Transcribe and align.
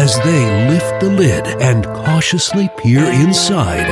as 0.00 0.18
they 0.20 0.70
lift 0.70 0.98
the 1.02 1.10
lid 1.10 1.46
and 1.60 1.84
cautiously 1.84 2.70
peer 2.78 3.04
inside 3.04 3.86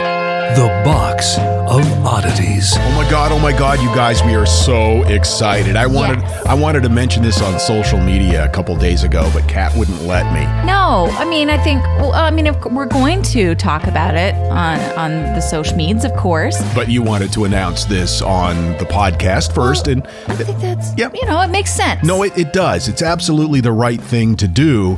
the 0.56 0.66
box 0.82 1.36
of 1.36 1.84
oddities. 2.02 2.72
Oh 2.78 2.92
my 2.96 3.10
god, 3.10 3.30
oh 3.30 3.38
my 3.38 3.52
god, 3.52 3.78
you 3.82 3.88
guys, 3.88 4.22
we 4.22 4.34
are 4.34 4.46
so 4.46 5.02
excited. 5.02 5.76
I 5.76 5.86
wanted 5.86 6.24
I 6.46 6.54
wanted 6.54 6.82
to 6.84 6.88
mention 6.88 7.22
this 7.22 7.42
on 7.42 7.60
social 7.60 8.00
media 8.00 8.46
a 8.46 8.48
couple 8.48 8.74
days 8.74 9.02
ago, 9.02 9.30
but 9.34 9.46
Kat 9.46 9.76
wouldn't 9.76 10.00
let 10.04 10.24
me. 10.32 10.40
No, 10.66 11.08
I 11.18 11.26
mean, 11.26 11.50
I 11.50 11.62
think. 11.62 11.82
Well, 11.82 12.14
I 12.14 12.30
mean, 12.30 12.46
if 12.46 12.56
we're 12.64 12.86
going 12.86 13.20
to 13.24 13.54
talk 13.54 13.86
about 13.86 14.14
it 14.14 14.34
on 14.50 14.80
on 14.98 15.10
the 15.34 15.42
social 15.42 15.76
medias, 15.76 16.06
of 16.06 16.16
course. 16.16 16.56
But 16.74 16.88
you 16.88 17.02
wanted 17.02 17.34
to 17.34 17.44
announce 17.44 17.84
this 17.84 18.22
on 18.22 18.56
the 18.78 18.86
podcast 18.86 19.54
first 19.54 19.88
and 19.88 20.06
I 20.26 20.36
think 20.36 20.58
that's. 20.58 20.96
Yep. 20.96 21.16
You 21.16 21.26
know, 21.26 21.38
it 21.42 21.50
makes 21.50 21.74
sense. 21.74 22.02
no, 22.02 22.22
it, 22.22 22.38
it 22.38 22.54
does. 22.54 22.88
It's 22.88 23.02
absolutely 23.02 23.60
the 23.60 23.72
right 23.72 24.00
thing 24.00 24.36
to 24.36 24.48
do. 24.48 24.96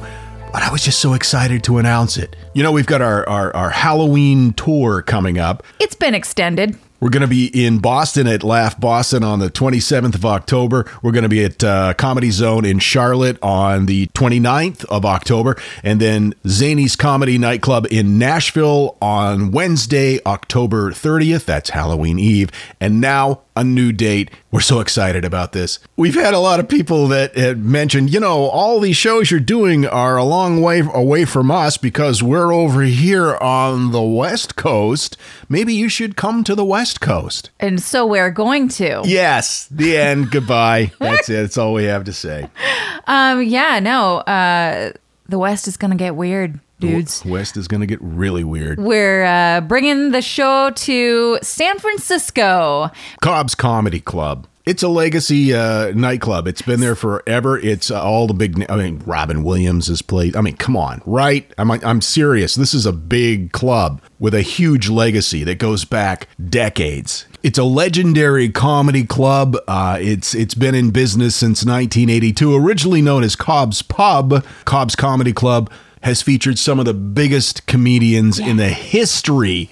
But 0.52 0.62
I 0.62 0.72
was 0.72 0.82
just 0.82 0.98
so 0.98 1.14
excited 1.14 1.62
to 1.64 1.78
announce 1.78 2.16
it. 2.16 2.34
You 2.54 2.62
know, 2.62 2.72
we've 2.72 2.86
got 2.86 3.00
our, 3.00 3.28
our, 3.28 3.54
our 3.54 3.70
Halloween 3.70 4.52
tour 4.54 5.02
coming 5.02 5.38
up. 5.38 5.62
It's 5.78 5.94
been 5.94 6.14
extended. 6.14 6.76
We're 7.00 7.08
going 7.08 7.22
to 7.22 7.26
be 7.26 7.46
in 7.46 7.78
Boston 7.78 8.26
at 8.26 8.44
Laugh 8.44 8.78
Boston 8.78 9.24
on 9.24 9.38
the 9.38 9.50
27th 9.50 10.14
of 10.14 10.26
October. 10.26 10.84
We're 11.02 11.12
going 11.12 11.22
to 11.22 11.30
be 11.30 11.42
at 11.44 11.64
uh, 11.64 11.94
Comedy 11.94 12.30
Zone 12.30 12.66
in 12.66 12.78
Charlotte 12.78 13.38
on 13.42 13.86
the 13.86 14.06
29th 14.08 14.84
of 14.84 15.06
October. 15.06 15.56
And 15.82 15.98
then 15.98 16.34
Zany's 16.46 16.96
Comedy 16.96 17.38
Nightclub 17.38 17.86
in 17.90 18.18
Nashville 18.18 18.98
on 19.00 19.50
Wednesday, 19.50 20.20
October 20.26 20.90
30th. 20.90 21.46
That's 21.46 21.70
Halloween 21.70 22.18
Eve. 22.18 22.50
And 22.80 23.00
now 23.00 23.40
a 23.60 23.64
new 23.64 23.92
date. 23.92 24.30
We're 24.50 24.60
so 24.60 24.80
excited 24.80 25.24
about 25.24 25.52
this. 25.52 25.78
We've 25.96 26.14
had 26.14 26.32
a 26.32 26.38
lot 26.38 26.60
of 26.60 26.68
people 26.68 27.08
that 27.08 27.36
had 27.36 27.58
mentioned, 27.62 28.10
you 28.12 28.18
know, 28.18 28.44
all 28.44 28.80
these 28.80 28.96
shows 28.96 29.30
you're 29.30 29.38
doing 29.38 29.86
are 29.86 30.16
a 30.16 30.24
long 30.24 30.62
way 30.62 30.80
away 30.80 31.26
from 31.26 31.50
us 31.50 31.76
because 31.76 32.22
we're 32.22 32.52
over 32.52 32.82
here 32.82 33.36
on 33.36 33.92
the 33.92 34.02
West 34.02 34.56
Coast. 34.56 35.16
Maybe 35.48 35.74
you 35.74 35.88
should 35.88 36.16
come 36.16 36.42
to 36.44 36.54
the 36.54 36.64
West 36.64 36.89
Coast. 36.98 37.50
And 37.60 37.80
so 37.80 38.06
we're 38.06 38.30
going 38.30 38.68
to. 38.70 39.02
Yes, 39.04 39.66
the 39.70 39.96
end. 39.96 40.30
Goodbye. 40.30 40.92
That's 40.98 41.28
it. 41.28 41.34
That's 41.34 41.58
all 41.58 41.72
we 41.74 41.84
have 41.84 42.04
to 42.04 42.12
say. 42.12 42.48
Um. 43.06 43.42
Yeah. 43.42 43.80
No. 43.80 44.18
Uh. 44.18 44.92
The 45.28 45.38
West 45.38 45.66
is 45.66 45.76
gonna 45.76 45.94
get 45.96 46.16
weird, 46.16 46.60
dudes. 46.80 47.24
West 47.24 47.56
is 47.56 47.68
going 47.68 47.80
to 47.80 47.86
get 47.86 47.98
really 48.02 48.42
weird. 48.44 48.78
We're 48.80 49.24
uh, 49.24 49.60
bringing 49.60 50.10
the 50.10 50.22
show 50.22 50.70
to 50.70 51.38
San 51.42 51.78
Francisco. 51.78 52.90
Cobb's 53.20 53.54
Comedy 53.54 54.00
Club. 54.00 54.46
It's 54.66 54.82
a 54.82 54.88
legacy 54.88 55.54
uh, 55.54 55.92
nightclub. 55.92 56.46
It's 56.46 56.62
been 56.62 56.80
there 56.80 56.94
forever. 56.94 57.58
It's 57.58 57.90
uh, 57.90 58.02
all 58.02 58.26
the 58.26 58.34
big. 58.34 58.64
I 58.70 58.76
mean, 58.76 59.02
Robin 59.06 59.42
Williams 59.42 59.86
has 59.88 60.02
played. 60.02 60.36
I 60.36 60.42
mean, 60.42 60.56
come 60.56 60.76
on, 60.76 61.02
right? 61.06 61.50
I'm 61.56 61.70
I'm 61.70 62.00
serious. 62.00 62.54
This 62.54 62.74
is 62.74 62.84
a 62.84 62.92
big 62.92 63.52
club 63.52 64.02
with 64.18 64.34
a 64.34 64.42
huge 64.42 64.88
legacy 64.88 65.44
that 65.44 65.58
goes 65.58 65.84
back 65.84 66.28
decades. 66.48 67.26
It's 67.42 67.58
a 67.58 67.64
legendary 67.64 68.50
comedy 68.50 69.04
club. 69.04 69.56
Uh, 69.66 69.98
it's 69.98 70.34
it's 70.34 70.54
been 70.54 70.74
in 70.74 70.90
business 70.90 71.34
since 71.34 71.64
1982. 71.64 72.54
Originally 72.54 73.00
known 73.00 73.24
as 73.24 73.34
Cobb's 73.36 73.80
Pub, 73.80 74.44
Cobb's 74.66 74.94
Comedy 74.94 75.32
Club 75.32 75.70
has 76.02 76.22
featured 76.22 76.58
some 76.58 76.78
of 76.78 76.84
the 76.84 76.94
biggest 76.94 77.66
comedians 77.66 78.38
in 78.38 78.56
the 78.56 78.70
history 78.70 79.70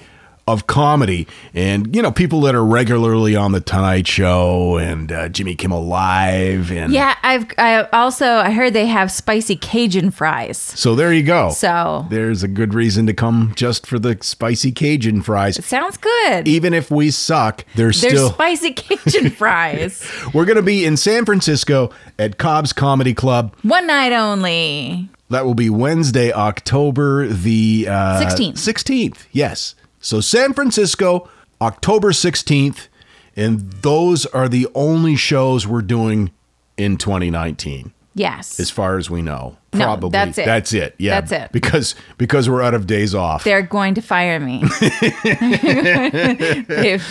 of 0.48 0.66
comedy 0.66 1.26
and 1.54 1.94
you 1.94 2.02
know 2.02 2.10
people 2.10 2.40
that 2.42 2.54
are 2.54 2.64
regularly 2.64 3.36
on 3.36 3.52
the 3.52 3.60
tonight 3.60 4.06
show 4.06 4.76
and 4.78 5.12
uh, 5.12 5.28
jimmy 5.28 5.54
kimmel 5.54 5.84
live 5.84 6.70
and 6.72 6.92
Yeah. 6.92 7.14
I've. 7.22 7.46
I 7.58 7.82
also. 7.92 8.26
I 8.26 8.50
heard 8.50 8.72
they 8.72 8.86
have 8.86 9.10
spicy 9.10 9.56
Cajun 9.56 10.10
fries. 10.10 10.56
so 10.58 10.94
there 10.94 11.12
you 11.12 11.22
go 11.22 11.50
So 11.50 12.06
there's 12.10 12.42
a 12.42 12.48
good 12.48 12.74
reason 12.74 13.06
to 13.06 13.12
come 13.14 13.52
just 13.56 13.86
for 13.86 13.98
the 13.98 14.16
spicy 14.22 14.72
cajun 14.72 15.22
fries 15.22 15.58
it 15.58 15.64
sounds 15.64 15.96
good. 15.96 16.46
even 16.48 16.72
if 16.74 16.90
we 16.90 17.10
suck 17.10 17.64
there's 17.74 17.98
still 17.98 18.30
spicy 18.30 18.72
Cajun 18.82 19.30
fries. 19.30 20.02
we're 20.34 20.44
gonna 20.46 20.62
be 20.62 20.84
in 20.84 20.96
san 20.96 21.24
francisco 21.24 21.90
at 22.18 22.38
cobb's 22.38 22.72
comedy 22.72 23.14
club 23.14 23.54
One 23.62 23.86
night 23.86 24.12
only. 24.12 25.08
that 25.30 25.44
will 25.44 25.54
be 25.54 25.68
wednesday 25.70 26.32
october 26.32 27.26
the 27.26 27.86
uh, 27.88 28.20
16th. 28.20 28.54
16th 28.54 29.18
yes 29.32 29.74
so 30.00 30.20
san 30.20 30.52
francisco 30.52 31.28
october 31.60 32.10
16th 32.12 32.88
and 33.36 33.70
those 33.82 34.26
are 34.26 34.48
the 34.48 34.66
only 34.74 35.16
shows 35.16 35.66
we're 35.66 35.82
doing 35.82 36.30
in 36.76 36.96
2019 36.96 37.92
Yes. 38.14 38.58
as 38.58 38.68
far 38.68 38.98
as 38.98 39.08
we 39.08 39.22
know. 39.22 39.58
No, 39.72 39.84
Probably 39.84 40.10
that's 40.10 40.38
it. 40.38 40.44
That's 40.46 40.72
it. 40.72 40.96
Yeah, 40.98 41.20
That's 41.20 41.30
it. 41.30 41.52
Because 41.52 41.94
because 42.16 42.50
we're 42.50 42.62
out 42.62 42.74
of 42.74 42.84
days 42.84 43.14
off. 43.14 43.44
They're 43.44 43.62
going 43.62 43.94
to 43.94 44.00
fire 44.02 44.40
me. 44.40 44.64
they've, 46.66 47.04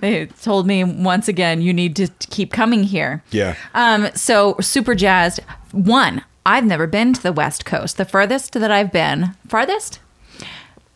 they've 0.00 0.42
told 0.42 0.66
me 0.66 0.84
once 0.84 1.28
again, 1.28 1.60
you 1.60 1.74
need 1.74 1.96
to 1.96 2.08
keep 2.30 2.52
coming 2.52 2.84
here. 2.84 3.22
yeah. 3.30 3.56
Um, 3.74 4.08
so 4.14 4.56
super 4.60 4.94
jazzed. 4.94 5.40
One, 5.72 6.24
I've 6.46 6.64
never 6.64 6.86
been 6.86 7.12
to 7.12 7.22
the 7.22 7.32
West 7.32 7.64
Coast. 7.66 7.96
The 7.98 8.04
furthest 8.04 8.52
that 8.54 8.70
I've 8.70 8.92
been, 8.92 9.34
farthest, 9.48 9.98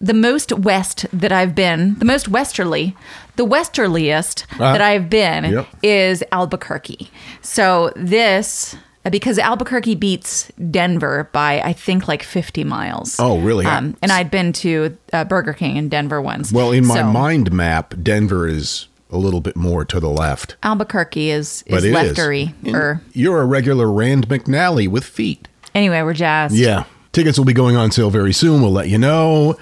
the 0.00 0.14
most 0.14 0.52
west 0.52 1.06
that 1.12 1.30
I've 1.32 1.54
been, 1.54 1.94
the 1.98 2.04
most 2.04 2.28
westerly, 2.28 2.96
the 3.36 3.44
westerliest 3.44 4.46
that 4.58 4.80
I've 4.80 5.10
been 5.10 5.44
Yep. 5.44 5.66
is 5.82 6.24
Albuquerque. 6.32 7.10
So 7.42 7.92
this. 7.96 8.76
Because 9.10 9.38
Albuquerque 9.38 9.94
beats 9.94 10.52
Denver 10.70 11.30
by 11.32 11.62
I 11.62 11.72
think 11.72 12.06
like 12.06 12.22
fifty 12.22 12.64
miles. 12.64 13.16
Oh, 13.18 13.40
really? 13.40 13.64
Um, 13.64 13.96
and 14.02 14.12
I'd 14.12 14.30
been 14.30 14.52
to 14.54 14.94
uh, 15.14 15.24
Burger 15.24 15.54
King 15.54 15.76
in 15.78 15.88
Denver 15.88 16.20
once. 16.20 16.52
well, 16.52 16.70
in 16.70 16.84
my 16.86 16.96
So 16.96 17.04
mind 17.04 17.50
map, 17.50 17.94
Denver 18.02 18.46
is 18.46 18.88
a 19.10 19.16
little 19.16 19.40
bit 19.40 19.56
more 19.56 19.86
to 19.86 20.00
the 20.00 20.10
left. 20.10 20.56
Albuquerque 20.62 21.30
is 21.30 21.64
But 21.70 21.78
is 21.78 21.84
it 21.86 21.94
is. 21.94 22.12
leftery. 22.12 22.74
Or 22.74 23.00
You're 23.14 23.40
a 23.40 23.46
regular 23.46 23.90
Rand 23.90 24.28
McNally 24.28 24.86
with 24.86 25.04
feet. 25.04 25.48
anyway, 25.74 26.02
we're 26.02 26.12
jazzed. 26.12 26.54
Yeah. 26.54 26.84
Tickets 27.12 27.38
will 27.38 27.46
be 27.46 27.54
going 27.54 27.76
on 27.76 27.90
sale 27.90 28.10
very 28.10 28.34
soon. 28.34 28.60
We'll 28.60 28.70
let 28.70 28.90
you 28.90 28.98
know. 28.98 29.56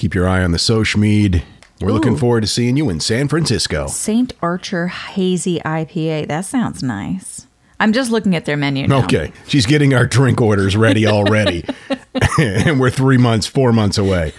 Keep 0.00 0.14
your 0.14 0.26
eye 0.26 0.42
on 0.42 0.52
the 0.52 0.58
social 0.58 0.98
media. 0.98 1.42
We're 1.82 1.92
looking 1.92 2.16
forward 2.16 2.40
to 2.40 2.46
seeing 2.46 2.78
you 2.78 2.88
in 2.88 3.00
San 3.00 3.28
Francisco. 3.28 3.86
Saint 3.86 4.32
Archer 4.40 4.86
Hazy 4.86 5.60
IPA. 5.60 6.26
That 6.26 6.46
sounds 6.46 6.82
nice. 6.82 7.46
I'm 7.78 7.92
just 7.92 8.10
looking 8.10 8.34
at 8.34 8.46
their 8.46 8.56
menu 8.56 8.88
now. 8.88 9.04
Okay. 9.04 9.30
She's 9.46 9.66
getting 9.66 9.92
our 9.92 10.06
drink 10.06 10.40
orders 10.40 10.74
ready 10.74 11.06
already. 11.06 11.66
and 12.38 12.80
we're 12.80 12.88
three 12.88 13.18
months, 13.18 13.46
four 13.46 13.74
months 13.74 13.98
away. 13.98 14.32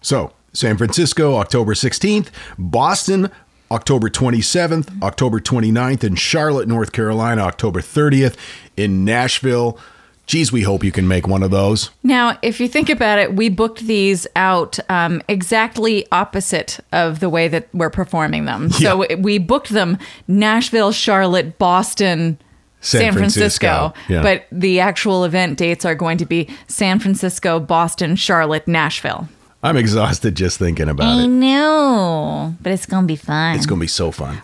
So, 0.00 0.32
San 0.52 0.76
Francisco, 0.76 1.36
October 1.36 1.74
16th. 1.74 2.30
Boston, 2.58 3.30
October 3.70 4.10
27th, 4.10 5.00
October 5.00 5.38
29th. 5.38 6.02
In 6.02 6.16
Charlotte, 6.16 6.66
North 6.66 6.90
Carolina, 6.90 7.42
October 7.42 7.80
30th. 7.80 8.34
In 8.76 9.04
Nashville, 9.04 9.78
geez, 10.26 10.52
we 10.52 10.62
hope 10.62 10.84
you 10.84 10.92
can 10.92 11.06
make 11.06 11.26
one 11.26 11.42
of 11.42 11.50
those. 11.50 11.90
Now, 12.02 12.38
if 12.42 12.60
you 12.60 12.68
think 12.68 12.88
about 12.88 13.18
it, 13.18 13.34
we 13.34 13.48
booked 13.48 13.80
these 13.80 14.26
out 14.36 14.78
um, 14.88 15.22
exactly 15.28 16.06
opposite 16.10 16.80
of 16.92 17.20
the 17.20 17.28
way 17.28 17.48
that 17.48 17.68
we're 17.72 17.90
performing 17.90 18.44
them. 18.44 18.70
So 18.70 19.06
we 19.16 19.38
booked 19.38 19.70
them 19.70 19.98
Nashville, 20.26 20.92
Charlotte, 20.92 21.58
Boston, 21.58 22.38
San 22.80 23.00
San, 23.00 23.12
Francisco. 23.12 23.66
Francisco, 23.66 24.12
yeah. 24.12 24.22
But 24.22 24.46
the 24.52 24.80
actual 24.80 25.24
event 25.24 25.58
dates 25.58 25.84
are 25.84 25.94
going 25.94 26.18
to 26.18 26.26
be 26.26 26.48
San 26.68 26.98
Francisco, 26.98 27.58
Boston, 27.58 28.16
Charlotte, 28.16 28.68
Nashville. 28.68 29.28
I'm 29.62 29.78
exhausted 29.78 30.34
just 30.34 30.58
thinking 30.58 30.90
about 30.90 31.18
it. 31.18 31.22
I 31.22 31.26
know, 31.26 32.54
but 32.60 32.72
it's 32.72 32.84
going 32.84 33.04
to 33.04 33.06
be 33.06 33.16
fun. 33.16 33.56
It's 33.56 33.64
going 33.64 33.78
to 33.78 33.84
be 33.84 33.88
so 33.88 34.10
fun. 34.10 34.42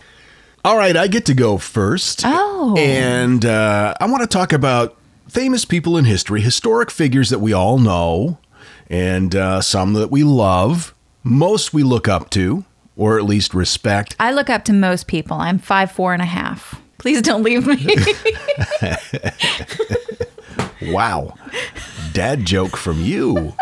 All 0.64 0.76
right, 0.76 0.96
I 0.96 1.06
get 1.08 1.26
to 1.26 1.34
go 1.34 1.58
first. 1.58 2.22
Oh. 2.24 2.74
And 2.78 3.44
uh, 3.44 3.94
I 4.00 4.06
want 4.06 4.22
to 4.22 4.26
talk 4.26 4.54
about 4.54 4.96
famous 5.30 5.64
people 5.64 5.96
in 5.96 6.04
history, 6.04 6.40
historic 6.40 6.90
figures 6.90 7.30
that 7.30 7.38
we 7.38 7.52
all 7.52 7.78
know, 7.78 8.38
and 8.88 9.34
uh, 9.34 9.60
some 9.60 9.92
that 9.94 10.10
we 10.10 10.24
love, 10.24 10.94
most 11.22 11.72
we 11.72 11.82
look 11.82 12.08
up 12.08 12.30
to, 12.30 12.64
or 12.96 13.18
at 13.18 13.24
least 13.24 13.54
respect. 13.54 14.16
I 14.18 14.32
look 14.32 14.50
up 14.50 14.64
to 14.64 14.72
most 14.72 15.06
people. 15.06 15.38
I'm 15.38 15.58
five, 15.58 15.90
four 15.90 16.12
and 16.12 16.22
a 16.22 16.26
half. 16.26 16.80
Please 16.98 17.22
don't 17.22 17.42
leave 17.42 17.66
me. 17.66 17.96
Wow. 20.82 21.34
Dad 22.12 22.46
joke 22.46 22.76
from 22.76 23.00
you. 23.00 23.54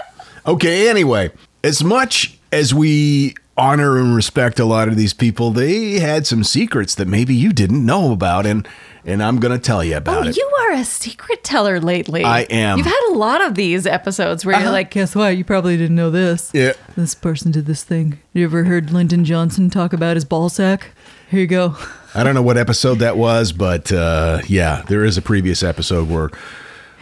Okay, 0.46 0.88
anyway, 0.88 1.30
as 1.64 1.82
much 1.82 2.38
as 2.52 2.72
we 2.72 3.34
honor 3.56 3.98
and 3.98 4.14
respect 4.14 4.60
a 4.60 4.64
lot 4.64 4.88
of 4.88 4.96
these 4.96 5.12
people, 5.12 5.50
they 5.50 5.98
had 5.98 6.26
some 6.26 6.44
secrets 6.44 6.94
that 6.94 7.08
maybe 7.08 7.34
you 7.34 7.52
didn't 7.52 7.84
know 7.84 8.12
about 8.12 8.46
and 8.46 8.66
and 9.08 9.22
I'm 9.22 9.40
going 9.40 9.52
to 9.52 9.58
tell 9.58 9.82
you 9.82 9.96
about 9.96 10.26
oh, 10.26 10.28
it. 10.28 10.36
you 10.36 10.50
are 10.60 10.72
a 10.72 10.84
secret 10.84 11.42
teller 11.42 11.80
lately. 11.80 12.24
I 12.24 12.40
am. 12.42 12.76
You've 12.76 12.86
had 12.86 13.08
a 13.10 13.14
lot 13.14 13.40
of 13.40 13.54
these 13.54 13.86
episodes 13.86 14.44
where 14.44 14.60
you're 14.60 14.70
like, 14.70 14.90
guess 14.90 15.14
what? 15.14 15.36
You 15.36 15.44
probably 15.44 15.76
didn't 15.78 15.96
know 15.96 16.10
this. 16.10 16.50
Yeah. 16.52 16.74
This 16.94 17.14
person 17.14 17.50
did 17.50 17.66
this 17.66 17.82
thing. 17.82 18.18
You 18.34 18.44
ever 18.44 18.64
heard 18.64 18.90
Lyndon 18.90 19.24
Johnson 19.24 19.70
talk 19.70 19.94
about 19.94 20.16
his 20.16 20.26
ball 20.26 20.50
sack? 20.50 20.90
Here 21.30 21.40
you 21.40 21.46
go. 21.46 21.76
I 22.14 22.22
don't 22.22 22.34
know 22.34 22.42
what 22.42 22.58
episode 22.58 22.96
that 22.96 23.16
was, 23.16 23.52
but 23.52 23.90
uh, 23.92 24.40
yeah, 24.46 24.82
there 24.88 25.04
is 25.04 25.16
a 25.16 25.22
previous 25.22 25.62
episode 25.62 26.08
where 26.10 26.30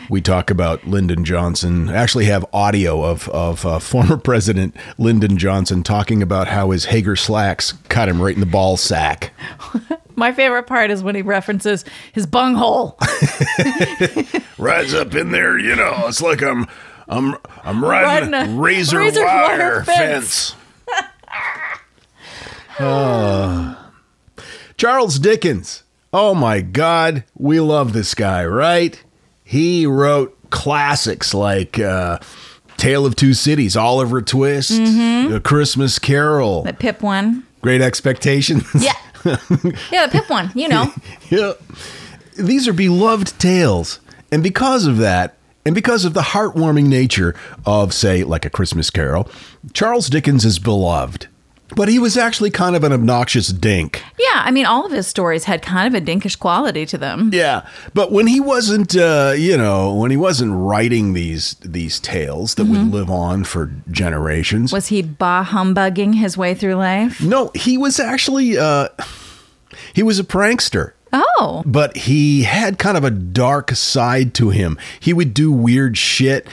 we 0.09 0.21
talk 0.21 0.51
about 0.51 0.87
Lyndon 0.87 1.25
Johnson. 1.25 1.89
I 1.89 1.95
actually 1.95 2.27
have 2.27 2.45
audio 2.53 3.05
of 3.05 3.29
of 3.31 3.65
uh, 3.67 3.79
former 3.79 4.17
President 4.23 4.75
Lyndon 4.99 5.39
Johnson 5.39 5.83
talking 5.83 6.23
about 6.23 6.49
how 6.49 6.71
his 6.71 6.87
Haggar 6.87 7.17
slacks 7.17 7.73
cut 7.89 8.09
him 8.09 8.21
right 8.21 8.35
in 8.35 8.41
the 8.41 8.47
ball 8.47 8.77
sack. 8.77 9.33
My 10.17 10.33
favorite 10.33 10.67
part 10.67 10.91
is 10.91 11.03
when 11.03 11.15
he 11.15 11.23
references 11.23 11.85
his 12.13 12.27
bunghole. 12.27 12.99
Rise 14.59 14.95
up 14.95 15.15
in 15.15 15.31
there, 15.31 15.59
you 15.59 15.77
know. 15.77 16.05
It's 16.07 16.23
like 16.23 16.43
I'm 16.43 16.67
I'm 17.09 17.37
I'm 17.63 17.85
riding, 17.85 18.31
Riding 18.33 18.57
a 18.57 18.59
razor, 18.61 18.99
razor 18.99 19.25
wire, 19.25 19.59
wire 19.59 19.85
fence. 19.85 20.53
fence. 20.53 20.55
Ah. 22.79 23.93
Charles 24.77 25.19
Dickens. 25.19 25.83
Oh 26.13 26.35
my 26.35 26.61
God, 26.61 27.25
we 27.35 27.61
love 27.61 27.93
this 27.93 28.15
guy, 28.15 28.45
right? 28.45 29.03
He 29.49 29.87
wrote 29.87 30.37
classics 30.51 31.33
like 31.33 31.79
uh, 31.79 32.19
Tale 32.77 33.07
of 33.07 33.15
Two 33.15 33.33
Cities, 33.33 33.77
Oliver 33.77 34.21
Twist, 34.21 34.73
A 34.73 35.41
Christmas 35.43 36.01
Carol, 36.01 36.65
The 36.65 36.73
Pip 36.73 37.01
one. 37.01 37.47
Great 37.63 37.81
Expectations. 37.81 38.65
Yeah. 38.75 38.93
yeah, 39.93 40.07
the 40.07 40.09
Pip 40.13 40.29
one. 40.29 40.51
You 40.55 40.69
know. 40.69 40.93
yeah. 41.31 41.53
These 42.37 42.67
are 42.69 42.73
beloved 42.73 43.39
tales. 43.41 44.01
And 44.33 44.43
because 44.43 44.87
of 44.87 44.99
that, 44.99 45.37
and 45.65 45.75
because 45.77 46.05
of 46.05 46.13
the 46.15 46.21
heartwarming 46.21 46.87
nature 46.87 47.35
of, 47.65 47.93
say, 47.95 48.25
like 48.25 48.45
A 48.45 48.51
Christmas 48.51 48.91
Carol, 48.91 49.29
Charles 49.73 50.09
Dickens 50.09 50.45
is 50.45 50.59
beloved. 50.59 51.29
But 51.75 51.89
he 51.89 51.99
was 51.99 52.17
actually 52.17 52.51
kind 52.51 52.77
of 52.77 52.85
an 52.85 52.93
obnoxious 52.93 53.49
dink. 53.49 54.01
Yeah, 54.19 54.43
I 54.45 54.53
mean, 54.53 54.67
all 54.67 54.87
of 54.87 54.93
his 54.93 55.09
stories 55.09 55.45
had 55.45 55.63
kind 55.63 55.93
of 55.93 56.01
a 56.01 56.05
dinkish 56.05 56.39
quality 56.39 56.87
to 56.87 56.97
them. 56.97 57.31
Yeah, 57.33 57.67
but 57.93 58.13
when 58.13 58.29
he 58.29 58.39
wasn't, 58.39 58.97
uh, 58.97 59.35
you 59.37 59.57
know, 59.57 59.93
when 59.93 60.13
he 60.13 60.17
wasn't 60.17 60.53
writing 60.55 61.13
these 61.15 61.55
these 61.65 61.99
tales 61.99 62.55
that 62.55 62.67
would 62.67 62.93
live 62.93 63.11
on 63.11 63.43
for 63.43 63.73
generations, 63.91 64.73
Was 64.73 64.89
he 64.89 65.03
bah 65.03 65.43
humbugging 65.43 66.13
his 66.15 66.39
way 66.39 66.55
through 66.55 66.77
life? 66.77 67.21
no, 67.21 67.51
he 67.55 67.77
was 67.77 67.99
actually 67.99 68.57
uh, 68.57 68.89
he 69.93 70.05
was 70.05 70.21
a 70.21 70.25
prankster. 70.25 70.93
Oh, 71.13 71.63
but 71.67 71.97
he 71.97 72.43
had 72.45 72.79
kind 72.79 72.97
of 72.97 73.03
a 73.05 73.11
dark 73.11 73.71
side 73.73 74.35
to 74.35 74.51
him. 74.51 74.79
He 75.01 75.13
would 75.13 75.35
do 75.35 75.51
weird 75.51 75.97
shit 75.99 76.47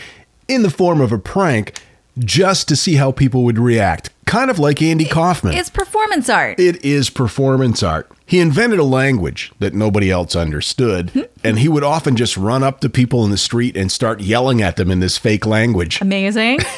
in 0.47 0.61
the 0.63 0.69
form 0.69 1.01
of 1.01 1.11
a 1.11 1.19
prank 1.19 1.79
just 2.17 2.67
to 2.67 2.75
see 2.75 2.95
how 2.95 3.11
people 3.11 3.43
would 3.43 3.57
react, 3.57 4.09
kind 4.25 4.51
of 4.51 4.59
like 4.59 4.81
Andy 4.81 5.05
Kaufman. 5.05 5.53
it's 5.53 5.69
performance 5.69 6.29
art. 6.29 6.59
It 6.59 6.83
is 6.83 7.09
performance 7.09 7.81
art. 7.83 8.11
He 8.25 8.39
invented 8.39 8.79
a 8.79 8.83
language 8.83 9.51
that 9.59 9.73
nobody 9.73 10.09
else 10.09 10.35
understood, 10.35 11.11
hmm. 11.11 11.21
and 11.43 11.59
he 11.59 11.67
would 11.67 11.83
often 11.83 12.15
just 12.15 12.37
run 12.37 12.63
up 12.63 12.79
to 12.81 12.89
people 12.89 13.25
in 13.25 13.31
the 13.31 13.37
street 13.37 13.75
and 13.75 13.91
start 13.91 14.21
yelling 14.21 14.61
at 14.61 14.75
them 14.75 14.91
in 14.91 14.99
this 14.99 15.17
fake 15.17 15.45
language. 15.45 16.01
Amazing. 16.01 16.59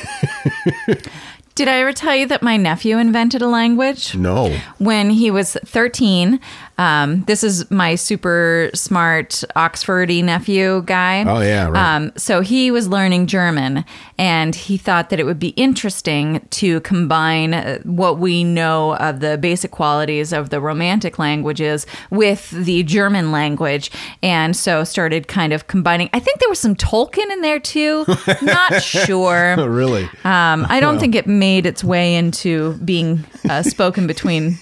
Did 1.56 1.70
I 1.70 1.80
ever 1.80 1.94
tell 1.94 2.14
you 2.14 2.28
that 2.28 2.42
my 2.42 2.58
nephew 2.58 2.98
invented 2.98 3.42
a 3.42 3.48
language? 3.48 4.14
No. 4.14 4.58
when 4.78 5.10
he 5.10 5.32
was 5.32 5.54
13. 5.66 6.42
Um, 6.78 7.24
this 7.24 7.44
is 7.44 7.70
my 7.72 7.96
super 7.96 8.70
smart 8.74 9.44
Oxfordy 9.56 10.24
nephew 10.24 10.84
guy. 10.86 11.24
Oh, 11.24 11.42
yeah, 11.42 11.70
right. 11.70 11.96
Um, 11.96 12.12
so 12.18 12.42
he 12.42 12.72
was 12.72 12.88
learning 12.88 13.28
German, 13.28 13.86
and 14.18 14.54
he 14.56 14.78
thought 14.78 15.10
that 15.10 15.20
it 15.20 15.26
would 15.26 15.40
be 15.40 15.50
interesting 15.50 16.46
to 16.52 16.82
combine 16.82 17.54
uh, 17.54 17.80
what 17.84 18.20
we 18.20 18.44
know 18.44 18.96
of 18.98 19.22
the 19.22 19.38
basic 19.38 19.72
qualities 19.72 20.34
of 20.34 20.50
the 20.50 20.60
Romantic 20.60 21.18
languages 21.18 21.86
with 22.10 22.50
the 22.52 22.84
German 22.84 23.32
language, 23.32 23.90
and 24.22 24.56
so 24.56 24.84
started 24.84 25.28
kind 25.28 25.54
of 25.54 25.68
combining. 25.68 26.10
I 26.14 26.20
think 26.20 26.40
there 26.40 26.50
was 26.50 26.60
some 26.60 26.76
Tolkien 26.76 27.32
in 27.32 27.42
there 27.42 27.60
too. 27.60 28.06
Not 28.42 28.82
sure. 28.82 29.56
Really? 29.58 30.04
Um, 30.24 30.66
I 30.70 30.80
don't 30.80 31.00
think 31.00 31.16
it 31.16 31.28
made 31.28 31.66
its 31.66 31.84
way 31.84 32.16
into 32.16 32.74
being 32.78 33.26
uh, 33.50 33.64
spoken 33.64 34.08
between 34.08 34.58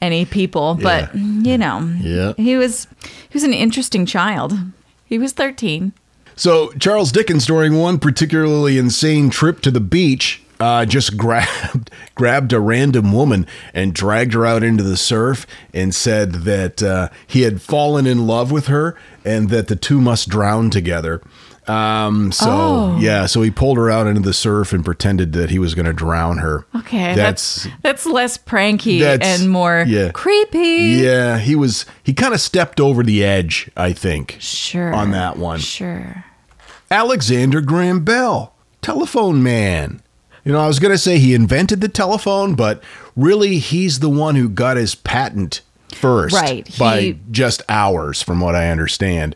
any 0.00 0.24
people, 0.24 0.78
but 0.82 1.14
you 1.14 1.56
know, 1.58 1.80
Yeah. 2.00 2.32
he 2.36 2.56
was 2.56 2.86
he 3.02 3.34
was 3.34 3.44
an 3.44 3.52
interesting 3.54 4.06
child. 4.06 4.52
He 5.04 5.18
was 5.18 5.32
thirteen. 5.32 5.92
So 6.34 6.70
Charles 6.78 7.12
Dickens, 7.12 7.46
during 7.46 7.78
one 7.78 7.98
particularly 7.98 8.76
insane 8.76 9.30
trip 9.30 9.60
to 9.62 9.70
the 9.70 9.80
beach, 9.80 10.42
uh, 10.60 10.84
just 10.84 11.16
grabbed 11.18 11.90
grabbed 12.14 12.52
a 12.52 12.60
random 12.60 13.12
woman 13.12 13.46
and 13.72 13.94
dragged 13.94 14.34
her 14.34 14.44
out 14.44 14.62
into 14.62 14.82
the 14.82 14.96
surf 14.96 15.46
and 15.72 15.94
said 15.94 16.32
that 16.44 16.82
uh, 16.82 17.08
he 17.26 17.42
had 17.42 17.62
fallen 17.62 18.06
in 18.06 18.26
love 18.26 18.50
with 18.50 18.66
her 18.66 18.96
and 19.24 19.48
that 19.50 19.68
the 19.68 19.76
two 19.76 20.00
must 20.00 20.28
drown 20.28 20.68
together. 20.70 21.22
Um, 21.68 22.30
so 22.32 22.46
Oh. 22.48 22.96
yeah, 23.00 23.26
so 23.26 23.42
he 23.42 23.50
pulled 23.50 23.76
her 23.76 23.90
out 23.90 24.06
into 24.06 24.20
the 24.20 24.32
surf 24.32 24.72
and 24.72 24.84
pretended 24.84 25.32
that 25.32 25.50
he 25.50 25.58
was 25.58 25.74
going 25.74 25.86
to 25.86 25.92
drown 25.92 26.38
her. 26.38 26.64
Okay, 26.76 27.14
that's 27.14 27.64
that's 27.64 27.76
that's 27.82 28.06
less 28.06 28.36
pranky 28.36 29.00
That's- 29.00 29.40
and 29.40 29.50
more 29.50 29.84
yeah. 29.86 30.10
creepy. 30.12 30.58
yeah. 31.02 31.38
He 31.38 31.56
was 31.56 31.84
he 32.02 32.12
kind 32.14 32.32
of 32.34 32.40
stepped 32.40 32.80
over 32.80 33.02
the 33.02 33.24
edge, 33.24 33.70
I 33.76 33.92
think. 33.92 34.36
Sure. 34.38 34.94
On 34.94 35.10
that 35.10 35.36
one. 35.38 35.58
Sure. 35.58 36.24
Alexander 36.90 37.60
Graham 37.60 38.04
Bell, 38.04 38.54
telephone 38.82 39.42
man. 39.42 40.00
You 40.44 40.52
know, 40.52 40.60
I 40.60 40.68
was 40.68 40.78
going 40.78 40.92
to 40.92 40.98
say 40.98 41.18
he 41.18 41.34
invented 41.34 41.80
the 41.80 41.88
telephone, 41.88 42.54
but 42.54 42.80
really 43.16 43.58
he's 43.58 43.98
the 43.98 44.08
one 44.08 44.36
who 44.36 44.48
got 44.48 44.76
his 44.76 44.94
patent 44.94 45.62
first. 45.92 46.32
Right, 46.36 46.68
By 46.78 47.00
he- 47.00 47.18
just 47.32 47.62
hours, 47.68 48.22
from 48.22 48.38
what 48.38 48.54
I 48.54 48.70
understand. 48.70 49.34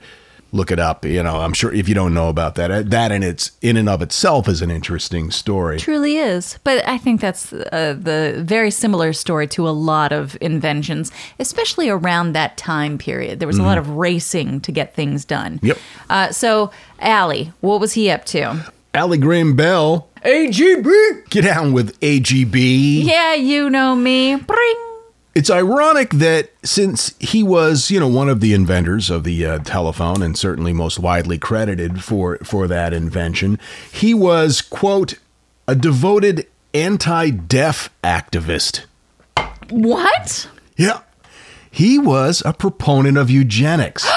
Look 0.52 0.71
it 0.71 0.78
up. 0.78 1.04
You 1.04 1.23
know, 1.23 1.37
I'm 1.37 1.52
sure 1.52 1.73
if 1.73 1.88
you 1.88 1.95
don't 1.95 2.12
know 2.12 2.28
about 2.28 2.57
that, 2.57 2.71
uh, 2.71 2.83
that 2.87 3.12
in 3.12 3.23
its 3.23 3.52
in 3.61 3.76
and 3.76 3.88
of 3.88 4.02
itself 4.02 4.49
is 4.49 4.62
an 4.62 4.71
interesting 4.71 5.30
story. 5.30 5.78
Truly 5.78 6.16
is. 6.16 6.59
But 6.64 6.87
I 6.88 6.99
think 6.99 7.21
that's 7.21 7.52
uh, 7.52 7.97
the 7.99 8.42
very 8.45 8.71
similar 8.71 9.12
story 9.12 9.47
to 9.49 9.69
a 9.69 9.71
lot 9.71 10.12
of 10.12 10.37
inventions, 10.40 11.12
especially 11.38 11.88
around 11.88 12.33
that 12.33 12.57
time 12.57 12.99
period. 12.99 13.38
There 13.38 13.49
was 13.49 13.59
a 13.59 13.62
lot 13.62 13.78
of 13.78 13.90
racing 13.90 14.61
to 14.62 14.73
get 14.73 14.95
things 14.95 15.25
done. 15.25 15.57
Mm-hmm. 15.57 15.66
Yep. 15.66 15.78
Uh, 16.09 16.33
so, 16.33 16.71
Allie, 16.99 17.52
what 17.61 17.80
was 17.80 17.92
he 17.92 18.11
up 18.11 18.25
to? 18.26 18.73
Ali 18.92 19.19
Graham 19.19 19.54
Bell, 19.54 20.09
AGB, 20.25 21.30
get 21.30 21.42
down 21.42 21.73
with 21.73 21.99
AGB. 22.00 23.04
Yeah, 23.04 23.35
you 23.35 23.71
know 23.71 23.95
me. 23.95 24.35
Bring. 24.35 24.89
It's 25.32 25.50
ironic 25.50 26.10
that 26.10 26.50
since 26.64 27.14
he 27.20 27.42
was, 27.42 27.90
you 27.90 28.00
know, 28.00 28.08
one 28.08 28.28
of 28.28 28.40
the 28.40 28.52
inventors 28.52 29.10
of 29.10 29.22
the 29.22 29.46
uh, 29.46 29.58
telephone 29.60 30.22
and 30.22 30.37
certainly 30.37 30.72
most 30.72 30.99
widely 30.99 31.38
credited 31.38 32.02
for 32.02 32.38
for 32.38 32.66
that 32.66 32.92
invention, 32.92 33.58
he 33.92 34.12
was 34.12 34.60
quote 34.60 35.14
a 35.68 35.76
devoted 35.76 36.49
anti 36.75 37.30
deaf 37.30 37.90
activist. 38.02 38.87
What? 39.70 40.49
Yeah. 40.76 41.00
He 41.70 41.99
was 41.99 42.42
a 42.44 42.52
proponent 42.52 43.16
of 43.16 43.30
eugenics. 43.30 44.10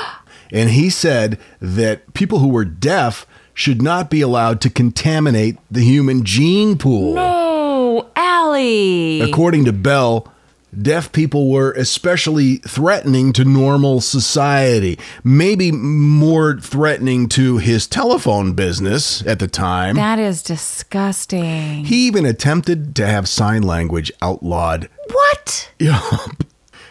and 0.52 0.70
he 0.70 0.88
said 0.88 1.38
that 1.60 2.14
people 2.14 2.38
who 2.38 2.48
were 2.48 2.64
deaf 2.64 3.26
should 3.54 3.82
not 3.82 4.08
be 4.08 4.20
allowed 4.20 4.60
to 4.60 4.70
contaminate 4.70 5.58
the 5.70 5.80
human 5.80 6.24
gene 6.24 6.78
pool. 6.78 7.16
Oh, 7.18 8.08
Allie. 8.14 9.20
According 9.20 9.64
to 9.64 9.72
Bell, 9.72 10.32
deaf 10.76 11.12
people 11.12 11.50
were 11.50 11.72
especially 11.72 12.56
threatening 12.56 13.32
to 13.34 13.44
normal 13.44 14.00
society, 14.00 14.98
maybe 15.24 15.72
more 15.72 16.58
threatening 16.58 17.28
to 17.30 17.58
his 17.58 17.86
telephone 17.86 18.52
business 18.52 19.24
at 19.26 19.38
the 19.38 19.48
time. 19.48 19.96
that 19.96 20.18
is 20.18 20.42
disgusting. 20.42 21.84
he 21.84 22.06
even 22.06 22.24
attempted 22.24 22.94
to 22.96 23.06
have 23.06 23.28
sign 23.28 23.62
language 23.62 24.12
outlawed. 24.22 24.88
what? 25.10 25.70
Yup. 25.78 26.44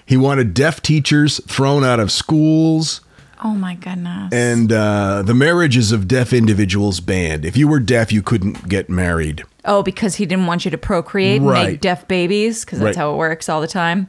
He 0.05 0.17
wanted 0.17 0.53
deaf 0.55 0.81
teachers 0.81 1.39
thrown 1.48 1.83
out 1.83 2.00
of 2.00 2.12
schools 2.12 3.01
Oh 3.41 3.53
my 3.53 3.75
goodness. 3.75 4.34
and 4.34 4.72
uh, 4.72 5.22
the 5.24 5.34
marriages 5.34 5.91
of 5.93 6.08
deaf 6.08 6.34
individuals 6.34 7.00
banned. 7.00 7.46
If 7.46 7.55
you 7.55 7.67
were 7.67 7.79
deaf, 7.79 8.12
you 8.12 8.22
couldn't 8.22 8.67
get 8.67 8.89
married. 8.89 9.43
oh, 9.65 9.81
because 9.84 10.15
he 10.15 10.25
didn't 10.25 10.46
want 10.48 10.65
you 10.65 10.72
to 10.72 10.77
procreate 10.77 11.41
and 11.41 11.50
make 11.51 11.79
deaf 11.81 12.08
babies, 12.08 12.65
because 12.65 12.79
that's 12.79 12.98
Right. 12.98 13.01
how 13.01 13.13
it 13.13 13.17
works 13.17 13.48
all 13.50 13.62
the 13.62 13.67
time. 13.67 14.08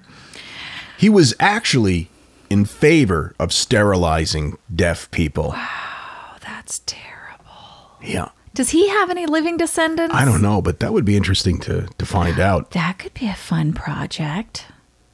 He 0.99 1.08
was 1.08 1.34
actually 1.38 2.08
in 2.50 2.64
favor 2.64 3.34
of 3.38 3.52
sterilizing 3.52 4.58
deaf 4.75 5.08
people. 5.12 5.54
Oh, 5.56 6.37
that's 6.40 6.80
terrible. 6.87 7.96
Yeah. 8.02 8.30
Does 8.52 8.70
he 8.70 8.88
have 8.88 9.10
any 9.10 9.26
living 9.26 9.56
descendants? 9.56 10.14
I 10.14 10.25
don't 10.25 10.42
know, 10.42 10.60
but 10.60 10.80
that 10.80 10.92
would 10.92 11.04
be 11.04 11.16
interesting 11.16 11.60
to, 11.60 11.87
to 11.99 12.04
find 12.06 12.40
out. 12.40 12.72
That 12.72 12.99
could 12.99 13.14
be 13.14 13.28
a 13.28 13.34
fun 13.34 13.72
project. 13.72 14.66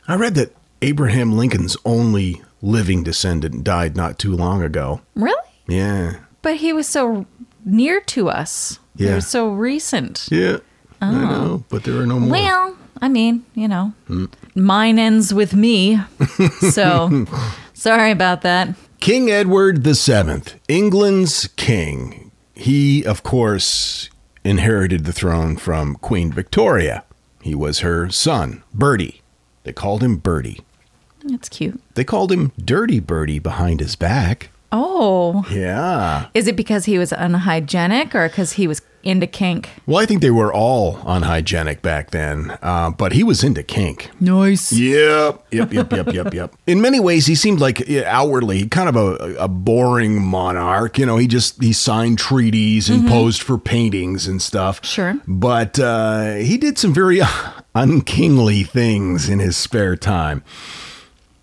I 0.08 0.14
read 0.16 0.34
that 0.36 0.54
Abraham 0.80 1.36
Lincoln's 1.36 1.76
only 1.84 2.42
living 2.62 3.02
descendant 3.02 3.64
died 3.64 3.96
not 3.96 4.18
too 4.18 4.34
long 4.34 4.62
ago. 4.62 5.00
Really? 5.14 5.34
Yeah. 5.68 6.16
But 6.42 6.56
he 6.56 6.72
was 6.72 6.86
so 6.86 7.26
near 7.64 8.00
to 8.00 8.28
us. 8.28 8.78
He 8.96 9.04
Yeah. 9.06 9.16
was 9.16 9.26
so 9.26 9.48
recent. 9.48 10.28
Yeah. 10.30 10.58
I 11.00 11.08
oh. 11.08 11.12
know, 11.12 11.64
but 11.68 11.84
there 11.84 11.98
are 12.00 12.06
no 12.06 12.18
more. 12.18 12.30
Well, 12.30 12.76
I 13.02 13.08
mean, 13.08 13.44
you 13.54 13.68
know, 13.68 13.92
mm. 14.08 14.30
mine 14.54 14.98
ends 14.98 15.34
with 15.34 15.54
me. 15.54 16.00
So 16.70 17.26
sorry 17.74 18.10
about 18.10 18.42
that. 18.42 18.74
King 19.00 19.30
Edward 19.30 19.84
VII, 19.84 20.42
England's 20.68 21.48
king. 21.56 22.30
He, 22.54 23.04
of 23.04 23.22
course, 23.22 24.08
inherited 24.44 25.04
the 25.04 25.12
throne 25.12 25.56
from 25.56 25.96
Queen 25.96 26.32
Victoria. 26.32 27.04
He 27.42 27.54
was 27.54 27.80
her 27.80 28.10
son, 28.10 28.62
Bertie. 28.72 29.22
They 29.64 29.72
called 29.72 30.02
him 30.02 30.16
Bertie. 30.16 30.60
That's 31.28 31.48
cute. 31.48 31.80
They 31.94 32.04
called 32.04 32.32
him 32.32 32.52
Dirty 32.62 33.00
Birdie 33.00 33.38
behind 33.38 33.80
his 33.80 33.96
back. 33.96 34.50
Oh, 34.72 35.44
Yeah. 35.50 36.26
is 36.34 36.46
it 36.48 36.56
because 36.56 36.84
he 36.86 36.98
was 36.98 37.12
unhygienic 37.12 38.14
or 38.14 38.28
because 38.28 38.52
he 38.54 38.66
was 38.66 38.82
into 39.04 39.26
kink? 39.28 39.70
Well, 39.86 39.98
I 39.98 40.06
think 40.06 40.20
they 40.20 40.32
were 40.32 40.52
all 40.52 40.98
unhygienic 41.06 41.80
back 41.82 42.10
then, 42.10 42.58
uh, 42.62 42.90
but 42.90 43.12
he 43.12 43.22
was 43.22 43.44
into 43.44 43.62
kink. 43.62 44.10
Nice. 44.20 44.72
Yep, 44.72 45.46
yep, 45.52 45.72
yep, 45.72 45.92
yep, 45.92 46.12
yep, 46.12 46.34
yep. 46.34 46.54
In 46.66 46.80
many 46.80 46.98
ways, 46.98 47.26
he 47.26 47.36
seemed 47.36 47.60
like 47.60 47.86
yeah, 47.88 48.02
outwardly 48.06 48.66
kind 48.66 48.88
of 48.88 48.96
a, 48.96 49.36
a 49.38 49.48
boring 49.48 50.20
monarch. 50.20 50.98
You 50.98 51.06
know, 51.06 51.16
he 51.16 51.28
just 51.28 51.62
he 51.62 51.72
signed 51.72 52.18
treaties 52.18 52.90
and 52.90 53.06
posed 53.08 53.42
for 53.42 53.58
paintings 53.58 54.26
and 54.26 54.42
stuff. 54.42 54.84
Sure. 54.84 55.14
but 55.28 55.78
uh, 55.78 56.34
he 56.34 56.58
did 56.58 56.76
some 56.76 56.92
very 56.92 57.20
unkingly 57.74 58.64
things 58.64 59.28
in 59.28 59.38
his 59.38 59.56
spare 59.56 59.94
time. 59.96 60.42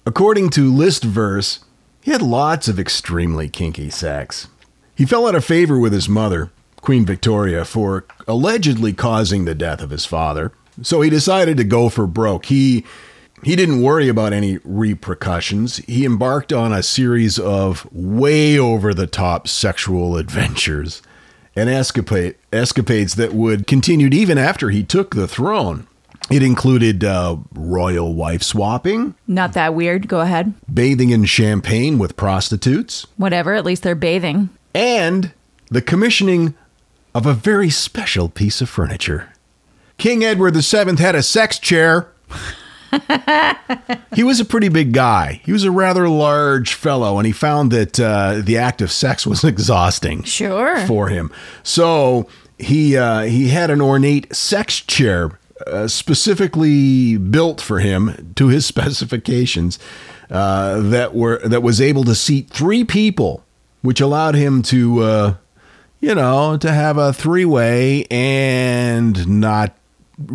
According 0.06 0.50
to 0.52 0.72
Listverse, 0.72 1.60
he 2.02 2.12
had 2.12 2.22
lots 2.22 2.68
of 2.68 2.78
extremely 2.78 3.48
kinky 3.48 3.90
sex. 3.90 4.48
He 4.96 5.06
fell 5.06 5.28
out 5.28 5.36
of 5.36 5.46
favor 5.46 5.80
with 5.80 5.94
his 5.94 6.10
mother, 6.10 6.52
Queen 6.82 7.06
Victoria, 7.06 7.64
for 7.64 8.06
allegedly 8.28 8.92
causing 8.92 9.46
the 9.46 9.56
death 9.56 9.82
of 9.82 9.92
his 9.92 10.06
father. 10.06 10.52
So 10.82 11.02
he 11.02 11.10
decided 11.10 11.56
to 11.58 11.64
go 11.64 11.88
for 11.90 12.06
broke. 12.06 12.48
He 12.48 12.84
he 13.44 13.58
didn't 13.58 13.82
worry 13.82 14.08
about 14.08 14.32
any 14.32 14.60
repercussions. 14.64 15.78
He 15.78 16.06
embarked 16.06 16.54
on 16.54 16.72
a 16.72 16.82
series 16.82 17.38
of 17.38 17.88
way 17.92 18.58
over 18.58 18.94
the 18.94 19.08
top 19.08 19.50
sexual 19.50 20.16
adventures 20.16 21.02
and 21.56 21.70
escapade, 21.70 22.36
escapades 22.54 23.16
that 23.16 23.34
would 23.34 23.68
continue 23.68 24.08
even 24.12 24.38
after 24.38 24.70
he 24.70 24.84
took 24.84 25.14
the 25.14 25.28
throne. 25.28 25.88
It 26.32 26.42
included 26.42 27.04
uh, 27.04 27.38
royal 27.54 28.14
wife 28.14 28.42
swapping, 28.44 29.14
Not 29.28 29.54
that 29.54 29.76
weird. 29.76 30.08
Go 30.08 30.22
ahead. 30.22 30.54
bathing 30.74 31.10
in 31.10 31.26
champagne 31.26 31.98
with 32.00 32.16
prostitutes, 32.16 33.06
Whatever. 33.18 33.54
At 33.54 33.66
least 33.66 33.84
they're 33.84 33.94
bathing. 33.96 34.50
and 34.74 35.34
the 35.70 35.82
commissioning 35.82 36.56
of 37.16 37.26
a 37.26 37.34
very 37.34 37.70
special 37.70 38.30
piece 38.30 38.62
of 38.62 38.70
furniture. 38.70 39.30
King 39.98 40.24
Edward 40.24 40.56
VII 40.56 40.96
had 40.98 41.14
a 41.16 41.22
sex 41.24 41.60
chair. 41.60 42.08
he 44.16 44.24
was 44.24 44.40
a 44.40 44.46
pretty 44.46 44.70
big 44.70 44.94
guy. 44.94 45.42
He 45.46 45.52
was 45.52 45.64
a 45.64 45.72
rather 45.72 46.08
large 46.10 46.74
fellow, 46.74 47.18
and 47.18 47.26
he 47.26 47.32
found 47.32 47.72
that 47.72 48.00
uh, 48.00 48.42
the 48.44 48.58
act 48.58 48.82
of 48.82 48.92
sex 48.92 49.26
was 49.28 49.44
exhausting 49.44 50.24
Sure. 50.24 50.78
for 50.88 51.10
him. 51.10 51.32
So 51.64 52.28
he 52.60 52.96
uh, 52.98 53.22
he 53.24 53.50
had 53.50 53.70
an 53.72 53.82
ornate 53.82 54.34
sex 54.36 54.80
chair 54.80 55.40
uh, 55.68 55.88
specifically 55.88 57.18
built 57.18 57.62
for 57.62 57.80
him 57.80 58.34
to 58.36 58.48
his 58.48 58.66
specifications 58.74 59.80
uh, 60.30 60.80
that 60.82 61.14
were 61.14 61.40
that 61.40 61.62
was 61.62 61.80
able 61.80 62.04
to 62.06 62.16
seat 62.16 62.50
three 62.50 62.84
people, 62.84 63.44
which 63.82 64.02
allowed 64.02 64.36
him 64.36 64.62
to 64.64 65.02
uh, 65.02 65.36
you 66.00 66.16
know 66.16 66.58
to 66.58 66.72
have 66.72 66.98
a 66.98 67.14
three 67.14 67.46
way 67.46 68.06
and 68.10 69.28
not 69.28 69.76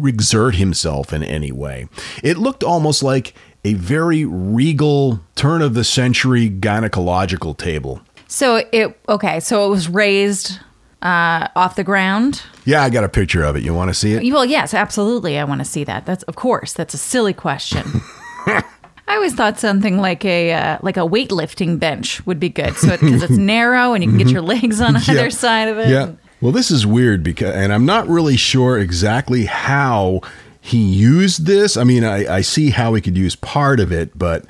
exert 0.05 0.57
himself 0.57 1.13
in 1.13 1.23
any 1.23 1.53
way. 1.53 1.89
It 2.23 2.39
looked 2.39 2.63
almost 2.63 3.03
like 3.03 3.35
a 3.65 3.75
very 3.75 4.25
regal 4.25 5.21
turn 5.35 5.63
of 5.63 5.75
the 5.75 5.85
century 5.85 6.49
gynecological 6.49 7.57
table. 7.57 8.01
So 8.29 8.63
it 8.73 8.99
okay. 9.09 9.41
So 9.41 9.67
it 9.67 9.69
was 9.71 9.89
raised 9.89 10.61
uh, 11.03 11.49
off 11.57 11.77
the 11.77 11.85
ground. 11.85 12.43
Yeah, 12.65 12.83
I 12.83 12.91
got 12.91 13.05
a 13.05 13.09
picture 13.09 13.43
of 13.45 13.57
it. 13.57 13.63
You 13.63 13.73
want 13.75 13.89
to 13.91 13.95
see 13.95 14.13
it? 14.15 14.33
Well, 14.33 14.45
yes, 14.45 14.75
absolutely. 14.75 15.39
I 15.39 15.45
want 15.45 15.61
to 15.61 15.65
see 15.65 15.85
that. 15.85 16.07
That's 16.07 16.23
of 16.25 16.37
course. 16.37 16.73
That's 16.73 16.95
a 16.95 16.99
silly 16.99 17.33
question. 17.33 17.85
I 18.47 19.15
always 19.15 19.35
thought 19.35 19.59
something 19.59 19.97
like 19.99 20.25
a 20.25 20.53
uh, 20.53 20.79
like 20.83 20.97
a 20.97 21.01
weightlifting 21.01 21.79
bench 21.79 22.25
would 22.27 22.39
be 22.39 22.49
good. 22.51 22.77
So 22.77 22.91
because 22.91 23.23
it's 23.23 23.33
narrow 23.39 23.95
and 23.95 24.05
you 24.05 24.11
can 24.11 24.19
get 24.19 24.29
your 24.29 24.43
legs 24.43 24.81
on 24.81 24.97
either 25.09 25.13
Yeah. 25.15 25.29
side 25.31 25.69
of 25.69 25.79
it. 25.79 25.89
Yeah. 25.89 26.13
Well, 26.41 26.53
this 26.53 26.71
is 26.71 26.87
weird 26.87 27.23
because, 27.23 27.55
and 27.55 27.73
I'm 27.73 27.85
not 27.87 28.07
really 28.07 28.37
sure 28.37 28.79
exactly 28.79 29.47
how 29.47 30.21
he 30.61 30.79
used 30.79 31.47
this. 31.47 31.77
I 31.77 31.85
mean, 31.85 32.05
I, 32.05 32.37
I 32.37 32.41
see 32.43 32.71
how 32.71 32.95
he 32.95 33.01
could 33.01 33.17
use 33.17 33.35
part 33.35 33.81
of 33.81 33.91
it, 33.91 34.17
but 34.17 34.45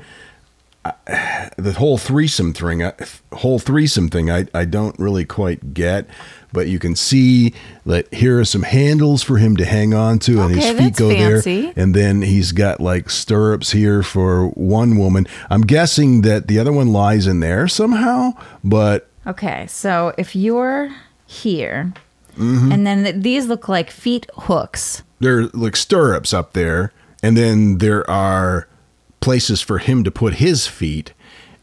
I, 0.85 1.51
the 1.57 1.73
whole 1.75 1.97
threesome 1.97 2.53
thing, 2.53 2.83
I- 2.85 2.93
whole 3.33 3.59
threesome 3.59 4.09
thing, 4.09 4.31
I, 4.31 4.47
I 4.53 4.65
don't 4.65 4.99
really 4.99 5.25
quite 5.25 5.73
get. 5.73 6.07
But 6.53 6.67
you 6.69 6.79
can 6.79 6.97
see 6.97 7.53
that 7.85 8.13
here 8.13 8.41
are 8.41 8.45
some 8.45 8.63
handles 8.63 9.23
for 9.23 9.37
him 9.37 9.57
to 9.59 9.65
hang 9.67 9.93
on 9.93 10.19
to, 10.21 10.41
and 10.41 10.55
his 10.55 10.71
feet 10.79 10.97
go 10.97 11.11
fancy. 11.11 11.61
there. 11.63 11.73
And 11.77 11.95
then 11.95 12.23
he's 12.23 12.53
got 12.53 12.81
like 12.81 13.11
stirrups 13.11 13.73
here 13.73 14.03
for 14.03 14.49
one 14.49 14.97
woman. 14.97 15.27
I'm 15.51 15.61
guessing 15.61 16.23
that 16.23 16.47
the 16.49 16.59
other 16.59 16.73
one 16.73 16.89
lies 16.93 17.27
in 17.27 17.41
there 17.41 17.69
somehow, 17.69 18.33
but 18.65 19.09
Okay, 19.27 19.67
so 19.69 20.15
if 20.17 20.35
you're 20.35 20.91
here, 21.27 21.93
Mm-hmm. 22.39 22.71
and 22.73 22.87
then 22.87 23.03
th- 23.03 23.17
these 23.23 23.47
look 23.47 23.69
like 23.69 23.91
feet 23.91 24.27
hooks. 24.37 25.03
there 25.19 25.39
are 25.41 25.47
like 25.49 25.75
stirrups 25.77 26.33
up 26.33 26.53
there, 26.53 26.93
and 27.23 27.37
then 27.37 27.79
there 27.79 28.09
are 28.09 28.69
places 29.21 29.61
for 29.61 29.79
him 29.79 30.05
to 30.05 30.11
put 30.13 30.35
his 30.35 30.67
feet 30.69 31.13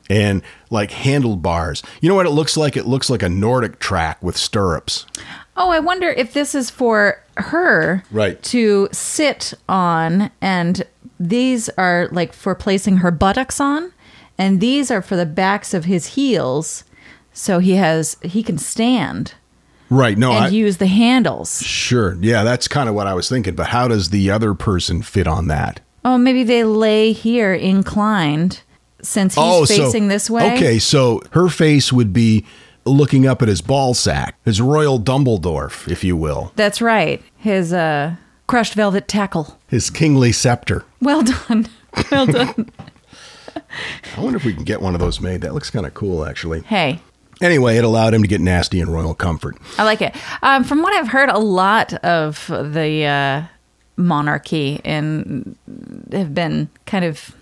and 0.09 0.41
like 0.69 0.91
handlebars. 0.91 1.81
You 2.01 2.09
know 2.09 2.15
what 2.15 2.25
it 2.25 2.31
looks 2.31 2.55
like? 2.57 2.75
It 2.77 2.85
looks 2.85 3.09
like 3.09 3.23
a 3.23 3.27
NordicTrack 3.27 4.21
with 4.21 4.37
stirrups. 4.37 5.05
Oh, 5.57 5.69
I 5.69 5.79
wonder 5.79 6.09
if 6.09 6.33
this 6.33 6.53
is 6.53 6.69
for 6.69 7.21
her 7.37 8.03
Right. 8.11 8.41
to 8.43 8.89
sit 8.91 9.53
on, 9.69 10.31
and 10.41 10.83
these 11.19 11.69
are 11.77 12.09
like 12.11 12.33
for 12.33 12.55
placing 12.55 12.97
her 12.97 13.11
buttocks 13.11 13.59
on, 13.61 13.93
and 14.37 14.59
these 14.59 14.91
are 14.91 15.01
for 15.01 15.15
the 15.15 15.25
backs 15.25 15.73
of 15.73 15.85
his 15.85 16.07
heels, 16.15 16.83
so 17.33 17.59
he 17.59 17.75
has 17.75 18.17
he 18.21 18.43
can 18.43 18.57
stand 18.57 19.33
Right. 19.89 20.17
No, 20.17 20.31
and 20.31 20.45
I, 20.45 20.47
use 20.47 20.77
the 20.77 20.87
handles. 20.87 21.61
sure. 21.61 22.17
Yeah, 22.19 22.43
that's 22.43 22.67
kind 22.67 22.89
of 22.89 22.95
what 22.95 23.05
I 23.07 23.13
was 23.13 23.29
thinking. 23.29 23.53
But 23.53 23.67
how 23.67 23.87
does 23.87 24.09
the 24.09 24.31
other 24.31 24.55
person 24.55 25.03
fit 25.03 25.27
on 25.27 25.47
that? 25.47 25.79
Oh, 26.03 26.17
maybe 26.17 26.43
they 26.43 26.63
lay 26.63 27.11
here 27.13 27.53
inclined 27.53 28.61
since 29.07 29.35
he's 29.35 29.67
facing 29.69 30.07
this 30.07 30.29
way. 30.29 30.51
Oh, 30.51 30.55
Okay, 30.55 30.79
so 30.79 31.21
her 31.31 31.47
face 31.49 31.93
would 31.93 32.11
be 32.13 32.45
looking 32.85 33.25
up 33.25 33.41
at 33.41 33.47
his 33.47 33.61
ball 33.61 33.93
sack, 33.93 34.37
his 34.45 34.61
royal 34.61 34.99
Dumbledore, 34.99 35.87
if 35.91 36.03
you 36.03 36.15
will, 36.15 36.51
That's 36.55 36.81
right. 36.81 37.21
His 37.37 37.73
uh, 37.73 38.15
crushed 38.47 38.73
velvet 38.75 39.07
tackle. 39.07 39.57
his 39.67 39.89
kingly 39.89 40.31
scepter. 40.31 40.83
Well 41.01 41.23
done. 41.23 41.67
Well 42.11 42.25
done. 42.25 42.69
I 44.17 44.19
wonder 44.21 44.35
if 44.35 44.43
we 44.43 44.53
can 44.53 44.65
get 44.65 44.81
one 44.81 44.93
of 44.95 44.99
those 44.99 45.21
made. 45.21 45.41
That 45.41 45.53
looks 45.53 45.69
kind 45.69 45.85
of 45.85 45.93
cool, 45.93 46.25
actually. 46.25 46.61
hey, 46.61 46.99
Anyway, 47.41 47.75
it 47.77 47.83
allowed 47.83 48.13
him 48.13 48.21
to 48.21 48.27
get 48.27 48.39
nasty 48.41 48.79
in 48.79 48.89
royal 48.89 49.13
comfort. 49.13 49.57
I 49.77 49.83
like 49.83 50.01
it. 50.01 50.15
Um, 50.41 50.63
from 50.63 50.81
what 50.81 50.93
I've 50.93 51.09
heard, 51.09 51.29
a 51.29 51.37
lot 51.37 51.93
of 51.95 52.47
the 52.47 53.03
uh, 53.05 53.43
monarchy 53.97 54.79
and 54.85 55.57
have 56.13 56.33
been 56.33 56.69
kind 56.85 57.03
of 57.03 57.35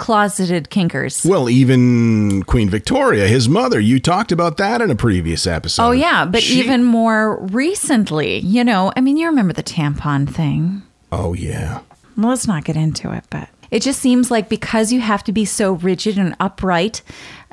closeted 0.00 0.70
kinkers. 0.70 1.24
Well, 1.28 1.48
even 1.48 2.42
Queen 2.44 2.68
Victoria, 2.68 3.28
his 3.28 3.48
mother, 3.48 3.78
you 3.78 4.00
talked 4.00 4.32
about 4.32 4.56
that 4.56 4.80
in 4.80 4.90
a 4.90 4.96
previous 4.96 5.46
episode. 5.46 5.82
Oh 5.84 5.90
yeah, 5.92 6.24
but 6.24 6.42
She- 6.42 6.58
even 6.58 6.82
more 6.82 7.38
recently, 7.46 8.38
you 8.40 8.64
know, 8.64 8.92
I 8.96 9.00
mean, 9.00 9.16
you 9.16 9.26
remember 9.26 9.52
the 9.52 9.62
tampon 9.62 10.28
thing. 10.28 10.82
Oh, 11.12 11.34
yeah. 11.34 11.80
Well, 12.16 12.30
let's 12.30 12.46
not 12.48 12.64
get 12.64 12.76
into 12.76 13.12
it, 13.12 13.24
but 13.30 13.48
it 13.70 13.82
just 13.82 14.00
seems 14.00 14.30
like 14.30 14.48
because 14.48 14.92
you 14.92 15.00
have 15.00 15.22
to 15.24 15.32
be 15.32 15.44
so 15.44 15.72
rigid 15.72 16.18
and 16.18 16.34
upright, 16.40 17.02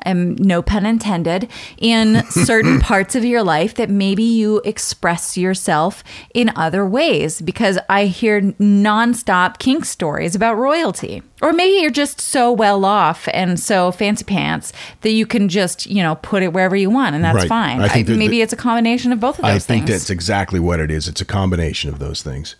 um, 0.06 0.36
no 0.36 0.62
pun 0.62 0.86
intended, 0.86 1.48
in 1.76 2.24
certain 2.30 2.80
parts 2.80 3.14
of 3.14 3.24
your 3.24 3.42
life 3.42 3.74
that 3.74 3.90
maybe 3.90 4.22
you 4.22 4.60
express 4.64 5.36
yourself 5.36 6.04
in 6.34 6.52
other 6.56 6.86
ways. 6.86 7.40
Because 7.40 7.78
I 7.88 8.06
hear 8.06 8.40
nonstop 8.88 9.58
kink 9.58 9.84
stories 9.84 10.34
about 10.34 10.54
royalty. 10.56 11.22
Or 11.42 11.52
maybe 11.52 11.80
you're 11.80 11.90
just 11.90 12.20
so 12.20 12.50
well 12.52 12.84
off 12.84 13.28
and 13.32 13.58
so 13.60 13.92
fancy 13.92 14.24
pants 14.24 14.72
that 15.02 15.10
you 15.10 15.24
can 15.26 15.48
just, 15.48 15.86
you 15.86 16.02
know, 16.02 16.16
put 16.16 16.42
it 16.42 16.52
wherever 16.52 16.74
you 16.76 16.90
want 16.90 17.14
and 17.14 17.22
that's 17.24 17.36
Right. 17.36 17.48
fine. 17.48 17.80
I 17.80 17.88
think 17.88 18.08
I- 18.10 18.14
maybe 18.14 18.40
it's 18.42 18.52
a 18.52 18.56
combination 18.56 19.12
of 19.12 19.20
both 19.20 19.38
of 19.38 19.42
those 19.42 19.52
things. 19.52 19.64
I 19.64 19.66
think 19.66 19.86
things. 19.86 20.00
that's 20.00 20.10
exactly 20.10 20.58
what 20.58 20.80
it 20.80 20.90
is. 20.90 21.06
It's 21.06 21.20
a 21.20 21.24
combination 21.24 21.90
of 21.90 21.98
those 22.00 22.22
things. 22.22 22.56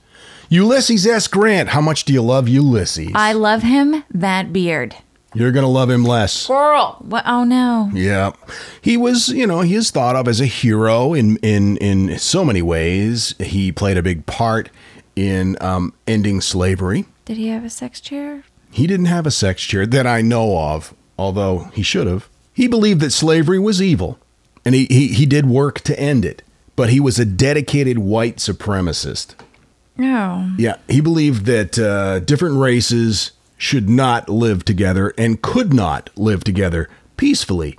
Ulysses 0.50 1.06
S. 1.06 1.28
Grant, 1.28 1.70
how 1.70 1.80
much 1.80 2.04
do 2.04 2.12
you 2.12 2.22
love 2.22 2.48
Ulysses? 2.48 3.12
I 3.14 3.32
love 3.32 3.62
him, 3.62 4.04
that 4.10 4.52
beard. 4.52 4.96
You're 5.34 5.52
going 5.52 5.64
to 5.64 5.68
love 5.68 5.90
him 5.90 6.04
less. 6.04 6.46
Girl. 6.46 6.96
What? 7.00 7.22
Oh 7.26 7.44
no. 7.44 7.90
Yeah. 7.92 8.32
He 8.80 8.96
was, 8.96 9.28
you 9.28 9.46
know, 9.46 9.60
he 9.60 9.74
is 9.74 9.90
thought 9.90 10.16
of 10.16 10.26
as 10.26 10.40
a 10.40 10.46
hero 10.46 11.12
in 11.12 11.36
in 11.38 11.76
in 11.76 12.18
so 12.18 12.46
many 12.46 12.62
ways. 12.62 13.34
He 13.38 13.70
played 13.70 13.98
a 13.98 14.02
big 14.02 14.24
part 14.24 14.70
in 15.14 15.58
um, 15.60 15.92
ending 16.06 16.40
slavery. 16.40 17.04
Did 17.26 17.36
he 17.36 17.48
have 17.48 17.64
a 17.64 17.70
sex 17.70 18.00
chair? 18.00 18.44
He 18.70 18.86
didn't 18.86 19.06
have 19.06 19.26
a 19.26 19.30
sex 19.30 19.62
chair 19.62 19.84
that 19.84 20.06
I 20.06 20.22
know 20.22 20.58
of, 20.58 20.94
although 21.18 21.70
he 21.74 21.82
should 21.82 22.06
have. 22.06 22.28
He 22.54 22.66
believed 22.66 23.00
that 23.02 23.10
slavery 23.12 23.58
was 23.58 23.82
evil, 23.82 24.18
and 24.64 24.74
he, 24.74 24.86
he, 24.90 25.08
he 25.08 25.26
did 25.26 25.46
work 25.46 25.80
to 25.82 25.98
end 26.00 26.24
it. 26.24 26.42
But 26.74 26.90
he 26.90 27.00
was 27.00 27.18
a 27.18 27.24
dedicated 27.24 27.98
white 27.98 28.36
supremacist. 28.36 29.34
No. 29.98 30.50
Yeah, 30.56 30.76
he 30.88 31.00
believed 31.00 31.44
that 31.46 31.78
uh, 31.78 32.20
different 32.20 32.56
races 32.56 33.32
should 33.56 33.90
not 33.90 34.28
live 34.28 34.64
together 34.64 35.12
and 35.18 35.42
could 35.42 35.74
not 35.74 36.10
live 36.16 36.44
together 36.44 36.88
peacefully. 37.16 37.76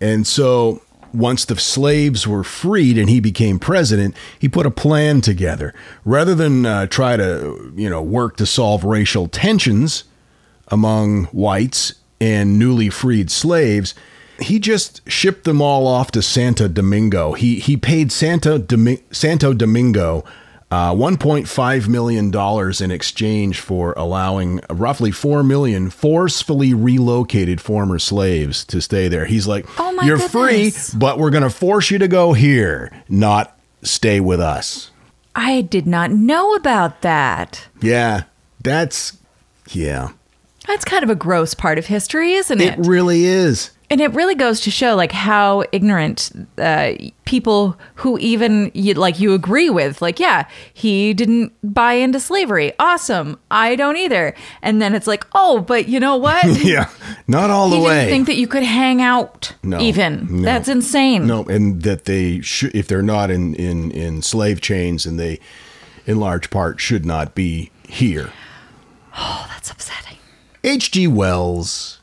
And 0.00 0.26
so 0.26 0.82
once 1.14 1.44
the 1.46 1.58
slaves 1.58 2.26
were 2.26 2.44
freed 2.44 2.98
and 2.98 3.08
he 3.08 3.20
became 3.20 3.58
president, 3.58 4.14
he 4.38 4.48
put 4.48 4.66
a 4.66 4.70
plan 4.70 5.22
together. 5.22 5.74
Rather 6.04 6.34
than 6.34 6.66
uh, 6.66 6.86
try 6.86 7.16
to, 7.16 7.72
you 7.74 7.88
know, 7.88 8.02
work 8.02 8.36
to 8.36 8.46
solve 8.46 8.84
racial 8.84 9.26
tensions 9.28 10.04
among 10.68 11.24
whites 11.26 11.94
and 12.20 12.58
newly 12.58 12.90
freed 12.90 13.30
slaves, 13.30 13.94
he 14.40 14.58
just 14.58 15.08
shipped 15.10 15.44
them 15.44 15.60
all 15.62 15.86
off 15.86 16.10
to 16.12 16.22
Santa 16.22 16.68
Domingo. 16.68 17.32
He 17.32 17.58
he 17.60 17.76
paid 17.76 18.10
Santa 18.10 18.58
Domi- 18.58 19.02
Santo 19.10 19.52
Domingo 19.52 20.24
uh, 20.72 20.94
1.5 20.94 21.88
million 21.88 22.30
dollars 22.30 22.80
in 22.80 22.90
exchange 22.90 23.60
for 23.60 23.92
allowing 23.96 24.58
roughly 24.70 25.10
4 25.10 25.42
million 25.42 25.90
forcefully 25.90 26.72
relocated 26.72 27.60
former 27.60 27.98
slaves 27.98 28.64
to 28.64 28.80
stay 28.80 29.08
there. 29.08 29.26
He's 29.26 29.46
like, 29.46 29.66
Oh 29.78 29.92
"You're 30.02 30.16
goodness. 30.16 30.90
free, 30.90 30.98
but 30.98 31.18
we're 31.18 31.30
going 31.30 31.42
to 31.42 31.50
force 31.50 31.90
you 31.90 31.98
to 31.98 32.08
go 32.08 32.32
here, 32.32 32.90
not 33.08 33.56
stay 33.82 34.18
with 34.20 34.40
us." 34.40 34.90
I 35.34 35.60
did 35.62 35.86
not 35.86 36.10
know 36.10 36.54
about 36.54 37.02
that. 37.02 37.66
Yeah, 37.80 38.24
that's 38.60 39.18
yeah. 39.70 40.08
That's 40.66 40.84
kind 40.84 41.02
of 41.02 41.10
a 41.10 41.14
gross 41.16 41.54
part 41.54 41.76
of 41.78 41.86
history, 41.86 42.34
isn't 42.34 42.60
It 42.60 42.78
it? 42.78 42.86
really 42.86 43.24
is. 43.24 43.72
And 43.92 44.00
it 44.00 44.08
really 44.14 44.34
goes 44.34 44.60
to 44.62 44.70
show 44.70 44.96
like 44.96 45.12
how 45.12 45.64
ignorant 45.70 46.30
uh, 46.56 46.92
people 47.26 47.78
who 47.96 48.18
even 48.18 48.70
you, 48.72 48.94
like 48.94 49.20
you 49.20 49.34
agree 49.34 49.68
with, 49.68 50.00
like, 50.00 50.18
yeah, 50.18 50.48
he 50.72 51.12
didn't 51.12 51.52
buy 51.62 51.92
into 51.92 52.18
slavery. 52.18 52.72
Awesome. 52.78 53.38
I 53.50 53.76
don't 53.76 53.98
either. 53.98 54.34
And 54.62 54.80
then 54.80 54.94
it's 54.94 55.06
like, 55.06 55.26
oh, 55.34 55.60
but 55.60 55.88
you 55.88 56.00
know 56.00 56.16
what? 56.16 56.42
Yeah, 56.64 56.88
not 57.28 57.50
all 57.50 57.68
He 57.68 57.76
the 57.76 57.82
didn't 57.82 57.88
way. 57.98 58.08
think 58.08 58.26
that 58.28 58.36
you 58.36 58.46
could 58.46 58.62
hang 58.62 59.02
out 59.02 59.54
No, 59.62 59.78
even. 59.78 60.26
no. 60.40 60.42
That's 60.42 60.68
insane. 60.68 61.26
No, 61.26 61.44
and 61.44 61.82
that 61.82 62.06
they 62.06 62.40
should, 62.40 62.74
if 62.74 62.88
they're 62.88 63.02
not 63.02 63.30
in, 63.30 63.54
in, 63.56 63.90
in 63.90 64.22
slave 64.22 64.60
chains, 64.62 65.04
and 65.04 65.20
they, 65.20 65.38
in 66.06 66.18
large 66.18 66.48
part, 66.48 66.80
should 66.80 67.04
not 67.04 67.34
be 67.34 67.70
here. 67.86 68.30
Oh, 69.14 69.46
that's 69.50 69.70
upsetting. 69.70 70.16
H.G. 70.64 71.06
Wells, 71.08 72.00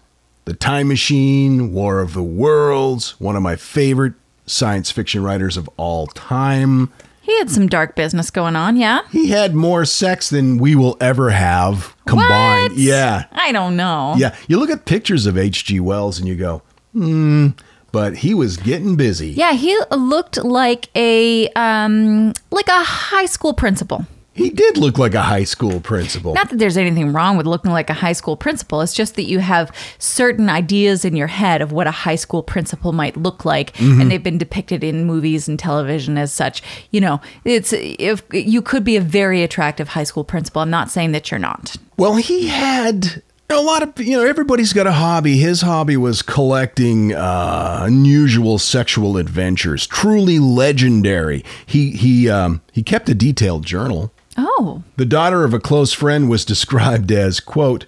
The 0.50 0.56
Time 0.56 0.88
Machine, 0.88 1.74
War 1.74 2.00
of 2.00 2.16
the 2.16 2.24
Worlds, 2.24 3.12
one 3.20 3.36
of 3.36 3.44
my 3.44 3.56
favorite 3.56 4.14
science 4.48 4.90
fiction 4.90 5.22
writers 5.22 5.58
of 5.58 5.70
all 5.78 6.08
time. 6.08 6.92
He 7.22 7.38
had 7.38 7.52
some 7.52 7.68
dark 7.68 7.96
business 7.96 8.32
going 8.32 8.56
on, 8.56 8.76
yeah? 8.76 9.02
He 9.12 9.28
had 9.28 9.54
more 9.54 9.86
sex 9.86 10.28
than 10.28 10.58
we 10.58 10.74
will 10.74 10.98
ever 11.00 11.30
have 11.30 11.96
combined. 12.08 12.72
What? 12.72 12.80
Yeah. 12.80 13.26
I 13.32 13.52
don't 13.52 13.78
know. 13.78 14.16
Yeah. 14.18 14.36
You 14.48 14.58
look 14.58 14.72
at 14.72 14.86
pictures 14.86 15.28
of 15.28 15.38
H.G. 15.38 15.80
Wells 15.82 16.18
and 16.18 16.28
you 16.28 16.36
go, 16.36 16.64
hmm, 16.94 17.50
but 17.92 18.16
he 18.18 18.34
was 18.34 18.58
getting 18.58 18.96
busy. 18.96 19.30
Yeah, 19.30 19.54
he 19.54 19.80
looked 19.92 20.44
like 20.44 20.90
a 20.96 21.48
um 21.50 22.34
like 22.50 22.70
a 22.70 22.84
high 22.84 23.28
school 23.28 23.54
principal. 23.54 24.08
He 24.40 24.50
did 24.50 24.78
look 24.78 24.98
like 24.98 25.14
a 25.14 25.22
high 25.22 25.44
school 25.44 25.80
principal. 25.80 26.34
Not 26.34 26.50
that 26.50 26.58
there's 26.60 26.78
anything 26.78 27.14
wrong 27.14 27.38
with 27.38 27.46
looking 27.46 27.72
like 27.72 27.90
a 27.90 27.94
high 27.94 28.14
school 28.14 28.36
principal. 28.38 28.82
It's 28.82 28.94
just 28.94 29.16
that 29.16 29.24
you 29.24 29.40
have 29.40 29.72
certain 30.00 30.50
ideas 30.50 31.04
in 31.06 31.16
your 31.16 31.28
head 31.28 31.62
of 31.62 31.72
what 31.72 31.88
a 31.88 31.92
high 31.92 32.16
school 32.16 32.42
principal 32.42 32.92
might 32.92 33.18
look 33.18 33.46
like, 33.46 33.74
Mm-hmm. 33.74 34.02
and 34.02 34.12
they've 34.12 34.24
been 34.24 34.38
depicted 34.38 34.84
in 34.84 35.06
movies 35.06 35.48
and 35.48 35.60
television 35.60 36.18
as 36.18 36.32
such. 36.34 36.62
You 36.92 37.02
know, 37.02 37.22
it's 37.44 37.74
if 37.74 38.24
you 38.32 38.62
could 38.62 38.84
be 38.84 38.96
a 38.96 39.02
very 39.02 39.44
attractive 39.44 39.90
high 39.90 40.04
school 40.06 40.24
principal. 40.24 40.62
I'm 40.62 40.70
not 40.70 40.90
saying 40.90 41.12
that 41.12 41.30
you're 41.32 41.40
not. 41.40 41.76
Well, 41.98 42.16
he 42.16 42.48
had 42.48 43.22
a 43.50 43.60
lot 43.62 43.82
of, 43.84 44.00
you 44.00 44.16
know, 44.18 44.24
everybody's 44.26 44.74
got 44.74 44.86
a 44.88 44.92
hobby. 44.94 45.38
His 45.38 45.62
hobby 45.62 45.98
was 45.98 46.22
collecting 46.22 47.14
uh, 47.14 47.80
unusual 47.84 48.60
sexual 48.60 49.18
adventures, 49.18 49.86
truly 49.88 50.40
legendary. 50.40 51.44
He 51.66 51.92
he 51.92 52.30
um, 52.30 52.62
he 52.72 52.84
kept 52.84 53.10
a 53.10 53.16
detailed 53.16 53.66
journal. 53.66 54.12
Oh, 54.42 54.84
The 54.96 55.06
daughter 55.06 55.44
of 55.44 55.54
a 55.54 55.60
close 55.60 55.92
friend 55.92 56.30
was 56.30 56.46
described 56.46 57.12
as 57.12 57.42
quote 57.42 57.86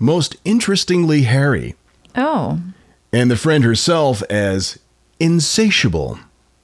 most 0.00 0.34
interestingly 0.44 1.22
hairy, 1.22 1.76
oh, 2.16 2.60
and 3.12 3.30
the 3.30 3.36
friend 3.36 3.62
herself 3.62 4.20
as 4.28 4.80
insatiable. 5.20 6.18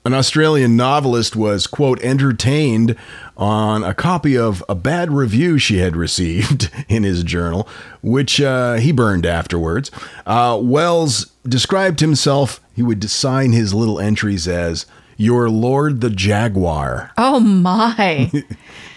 An 0.05 0.13
Australian 0.13 0.75
novelist 0.75 1.35
was, 1.37 1.67
quote, 1.67 2.01
entertained 2.01 2.95
on 3.37 3.83
a 3.83 3.93
copy 3.93 4.37
of 4.37 4.61
a 4.67 4.75
bad 4.75 5.11
review 5.11 5.57
she 5.57 5.77
had 5.77 5.95
received 5.95 6.69
in 6.89 7.03
his 7.03 7.23
journal, 7.23 7.67
which 8.01 8.41
uh, 8.41 8.73
he 8.75 8.91
burned 8.91 9.25
afterwards. 9.25 9.89
Uh, 10.25 10.57
Wells 10.61 11.27
described 11.47 11.99
himself, 12.01 12.59
he 12.75 12.81
would 12.83 13.09
sign 13.09 13.51
his 13.53 13.73
little 13.73 13.99
entries 13.99 14.47
as, 14.47 14.85
Your 15.21 15.49
Lord 15.49 15.99
the 15.99 16.09
Jaguar. 16.09 17.11
oh 17.17 17.39
my! 17.39 18.31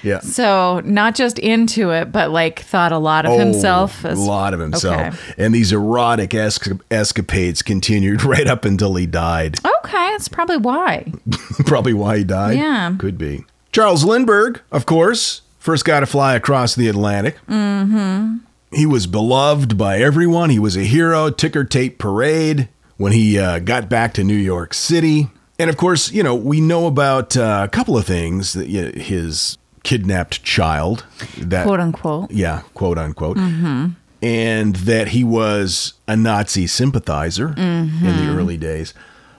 Yeah. 0.05 0.19
so 0.19 0.81
not 0.85 1.15
just 1.15 1.39
into 1.39 1.91
it, 1.91 2.11
but 2.11 2.33
like 2.33 2.59
thought 2.59 2.91
a 2.91 2.99
lot 2.99 3.25
of 3.25 3.39
himself. 3.39 4.05
Oh, 4.05 4.09
as- 4.09 4.19
a 4.19 4.23
lot 4.23 4.53
of 4.53 4.59
himself. 4.59 5.01
Okay. 5.31 5.45
And 5.45 5.55
these 5.55 5.71
erotic 5.71 6.31
esca- 6.31 6.81
escapades 6.91 7.63
continued 7.63 8.25
right 8.25 8.49
up 8.49 8.65
until 8.65 8.97
he 8.97 9.07
died. 9.07 9.59
Okay, 9.65 10.11
that's 10.11 10.27
probably 10.29 10.57
why. 10.57 11.13
Probably 11.67 11.93
why 11.95 12.19
he 12.19 12.25
died. 12.25 12.59
Yeah. 12.59 12.93
Could 12.99 13.17
be. 13.17 13.45
Charles 13.71 14.03
Lindbergh, 14.03 14.61
of 14.73 14.87
course, 14.87 15.43
first 15.61 15.85
guy 15.85 16.01
to 16.01 16.07
fly 16.07 16.35
across 16.35 16.75
the 16.75 16.89
Atlantic. 16.89 17.37
Mm-hmm. 17.49 18.39
He 18.75 18.87
was 18.87 19.07
beloved 19.07 19.79
by 19.79 19.99
everyone. 20.01 20.51
He 20.51 20.59
was 20.59 20.77
a 20.77 20.83
hero. 20.83 21.31
Ticker 21.31 21.63
tape 21.63 21.99
parade 21.99 22.69
when 22.97 23.13
he 23.13 23.39
uh, 23.39 23.61
got 23.61 23.89
back 23.89 24.15
to 24.15 24.25
New 24.25 24.35
York 24.35 24.75
City. 24.75 25.29
And 25.63 25.71
of 25.71 25.77
course, 25.77 26.11
you 26.11 26.25
know, 26.25 26.35
we 26.35 26.61
know 26.61 26.89
about 26.89 27.37
uh, 27.37 27.61
a 27.65 27.69
couple 27.69 27.97
of 27.97 28.05
things 28.05 28.53
that 28.55 28.67
you 28.69 28.83
know, 28.83 28.91
his 29.01 29.59
kidnapped 29.85 30.43
child. 30.43 31.05
That 31.39 31.65
Quote 31.65 31.79
unquote. 31.79 32.33
yeah, 32.33 32.63
quote 32.75 32.99
unquote. 32.99 33.37
And 33.37 34.75
that 34.77 35.09
he 35.09 35.23
was 35.23 35.95
a 36.09 36.17
Nazi 36.17 36.67
sympathizer 36.67 37.55
in 37.57 38.01
the 38.03 38.35
early 38.37 38.57
days. 38.57 38.93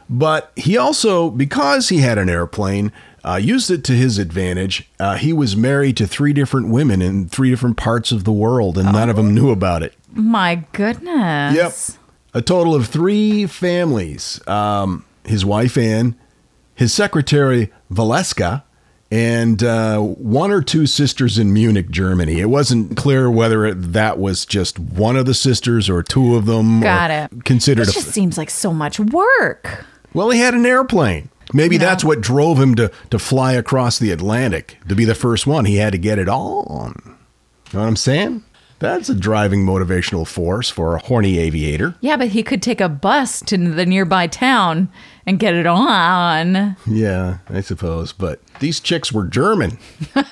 But 0.09 0.53
he 0.55 0.77
also, 0.77 1.29
because 1.29 1.89
he 1.89 1.97
had 1.97 2.17
an 2.17 2.29
airplane, 2.29 2.93
uh, 3.25 3.36
used 3.36 3.69
it 3.69 3.83
to 3.86 3.91
his 3.91 4.17
advantage. 4.17 4.89
Uh, 5.01 5.15
he 5.15 5.33
was 5.33 5.57
married 5.57 5.97
to 5.97 6.07
three 6.07 6.31
different 6.31 6.69
women 6.69 7.01
in 7.01 7.27
three 7.27 7.49
different 7.49 7.75
parts 7.75 8.13
of 8.13 8.23
the 8.23 8.31
world, 8.31 8.77
and 8.77 8.93
none 8.93 9.09
of 9.09 9.17
them 9.17 9.33
knew 9.36 9.49
about 9.51 9.83
it. 9.83 9.93
My 10.13 10.63
goodness. 10.71 11.55
Yep. 11.55 11.99
A 12.33 12.41
total 12.41 12.75
of 12.75 12.88
three 12.88 13.45
families 13.45 14.45
um, 14.47 15.05
his 15.25 15.45
wife, 15.45 15.77
Anne, 15.77 16.15
his 16.75 16.93
secretary, 16.93 17.71
Valeska, 17.91 18.63
and 19.12 19.62
uh, 19.63 19.99
one 19.99 20.51
or 20.51 20.63
two 20.63 20.88
sisters 20.88 21.38
in 21.38 21.53
Munich, 21.53 21.91
Germany. 21.91 22.39
It 22.39 22.49
wasn't 22.49 22.97
clear 22.97 23.29
whether 23.29 23.63
it, 23.65 23.93
that 23.93 24.17
was 24.17 24.43
just 24.45 24.79
one 24.79 25.15
of 25.15 25.27
the 25.27 25.36
sisters 25.36 25.88
or 25.88 26.01
two 26.01 26.36
of 26.36 26.47
them. 26.47 26.81
Got 26.81 27.12
it. 27.12 27.45
Considered 27.45 27.88
a, 27.88 27.91
just 27.91 28.07
seems 28.09 28.39
like 28.39 28.49
so 28.49 28.73
much 28.73 28.99
work. 28.99 29.86
well, 30.15 30.31
he 30.31 30.39
had 30.39 30.55
an 30.55 30.65
airplane. 30.65 31.29
Maybe 31.53 31.77
that's 31.77 32.03
what 32.03 32.21
drove 32.21 32.59
him 32.59 32.73
to, 32.75 32.91
to 33.12 33.19
fly 33.19 33.53
across 33.53 33.99
the 33.99 34.09
Atlantic 34.09 34.77
to 34.89 34.95
be 34.95 35.05
the 35.05 35.13
first 35.13 35.45
one. 35.45 35.65
He 35.65 35.75
had 35.75 35.91
to 35.91 35.99
get 35.99 36.17
it 36.17 36.27
on. 36.27 36.99
You 37.05 37.12
know 37.73 37.81
what 37.81 37.88
I'm 37.88 37.95
saying? 37.95 38.43
That's 38.79 39.07
a 39.09 39.15
driving 39.15 39.63
motivational 39.63 40.27
force 40.27 40.69
for 40.69 40.95
a 40.95 40.99
horny 40.99 41.38
aviator. 41.38 41.95
Yeah, 42.01 42.17
but 42.17 42.29
he 42.29 42.41
could 42.41 42.62
take 42.63 42.81
a 42.81 42.89
bus 42.89 43.41
to 43.41 43.57
the 43.57 43.86
nearby 43.86 44.25
town 44.27 44.89
and 45.25 45.39
get 45.39 45.53
it 45.53 45.65
on. 45.65 46.75
Yeah, 46.88 47.38
I 47.49 47.62
suppose. 47.62 48.13
But 48.13 48.39
these 48.59 48.79
chicks 48.79 49.12
were 49.12 49.25
German. 49.25 49.77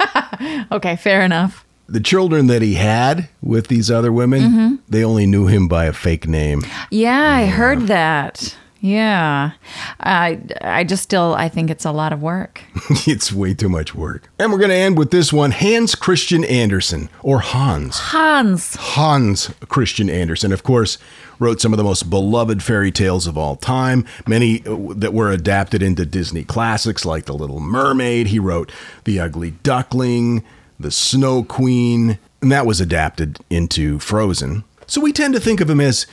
Okay, 0.71 0.95
fair 0.95 1.21
enough. 1.21 1.65
The 1.87 1.99
children 1.99 2.47
that 2.47 2.61
he 2.63 2.73
had 2.75 3.29
with 3.43 3.67
these 3.67 3.91
other 3.91 4.11
women, 4.11 4.41
Mm-hmm. 4.41 4.75
they 4.89 5.03
only 5.03 5.27
knew 5.27 5.45
him 5.47 5.67
by 5.67 5.85
a 5.85 5.93
fake 5.93 6.27
name. 6.27 6.63
Yeah, 6.89 7.21
I 7.21 7.45
heard 7.45 7.81
that. 7.87 8.55
Yeah. 8.81 9.51
I 9.99 10.39
I 10.61 10.83
just 10.83 11.03
still 11.03 11.35
I 11.35 11.49
think 11.49 11.69
it's 11.69 11.85
a 11.85 11.91
lot 11.91 12.11
of 12.11 12.23
work. 12.23 12.63
it's 13.07 13.31
way 13.31 13.53
too 13.53 13.69
much 13.69 13.93
work. 13.93 14.27
And 14.39 14.51
we're 14.51 14.57
going 14.57 14.71
to 14.71 14.75
end 14.75 14.97
with 14.97 15.11
this 15.11 15.31
one 15.31 15.51
Hans 15.51 15.93
Christian 15.93 16.43
Andersen, 16.43 17.09
or 17.21 17.39
Hans. 17.39 17.99
Hans. 17.99 18.75
Hans 18.75 19.53
Christian 19.67 20.09
Andersen, 20.09 20.51
of 20.51 20.63
course, 20.63 20.97
wrote 21.37 21.61
some 21.61 21.73
of 21.73 21.77
the 21.77 21.83
most 21.83 22.09
beloved 22.09 22.63
fairy 22.63 22.91
tales 22.91 23.27
of 23.27 23.37
all 23.37 23.55
time, 23.55 24.03
many 24.27 24.65
uh, 24.65 24.93
that 24.95 25.13
were 25.13 25.31
adapted 25.31 25.83
into 25.83 26.03
Disney 26.03 26.43
classics 26.43 27.05
like 27.05 27.25
The 27.25 27.33
Little 27.33 27.59
Mermaid. 27.59 28.27
He 28.27 28.39
wrote 28.39 28.71
The 29.03 29.19
Ugly 29.19 29.51
Duckling, 29.61 30.43
The 30.79 30.91
Snow 30.91 31.43
Queen, 31.43 32.17
and 32.41 32.51
that 32.51 32.65
was 32.65 32.81
adapted 32.81 33.37
into 33.51 33.99
Frozen. 33.99 34.63
So 34.87 35.01
we 35.01 35.13
tend 35.13 35.35
to 35.35 35.39
think 35.39 35.61
of 35.61 35.69
him 35.69 35.79
as 35.79 36.07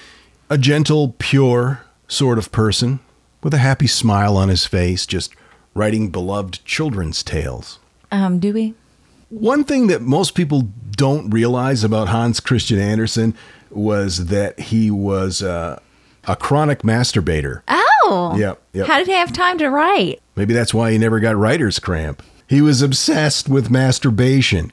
a 0.51 0.59
gentle, 0.59 1.15
pure 1.19 1.81
sort 2.09 2.39
of 2.39 2.51
person 2.51 3.01
with 3.43 3.55
a 3.55 3.59
happy 3.59 3.87
smile 3.87 4.37
on 4.37 4.49
his 4.49 4.67
face, 4.67 5.07
just 5.07 5.35
writing 5.75 6.11
beloved 6.11 6.65
children's 6.65 7.23
tales. 7.23 7.79
Um, 8.11 8.39
do 8.41 8.53
we? 8.53 8.75
One 9.31 9.63
thing 9.63 9.87
that 9.89 10.01
most 10.03 10.35
people 10.35 10.69
don't 10.93 11.31
realize 11.31 11.85
about 11.85 12.09
Hans 12.09 12.41
Christian 12.41 12.79
Andersen 12.79 13.35
was 13.71 14.27
that 14.27 14.59
he 14.59 14.91
was 14.91 15.43
uh, 15.43 15.79
a 16.27 16.35
chronic 16.35 16.81
masturbator. 16.83 17.63
Oh. 17.69 18.35
Yep, 18.39 18.61
yep. 18.73 18.87
How 18.87 18.99
did 18.99 19.07
he 19.07 19.13
have 19.13 19.33
time 19.33 19.59
to 19.59 19.69
write? 19.69 20.21
Maybe 20.35 20.55
that's 20.55 20.73
why 20.73 20.91
he 20.93 20.99
never 20.99 21.21
got 21.21 21.37
writer's 21.37 21.79
cramp. 21.79 22.23
He 22.47 22.63
was 22.63 22.81
obsessed 22.81 23.49
with 23.49 23.71
masturbation. 23.71 24.73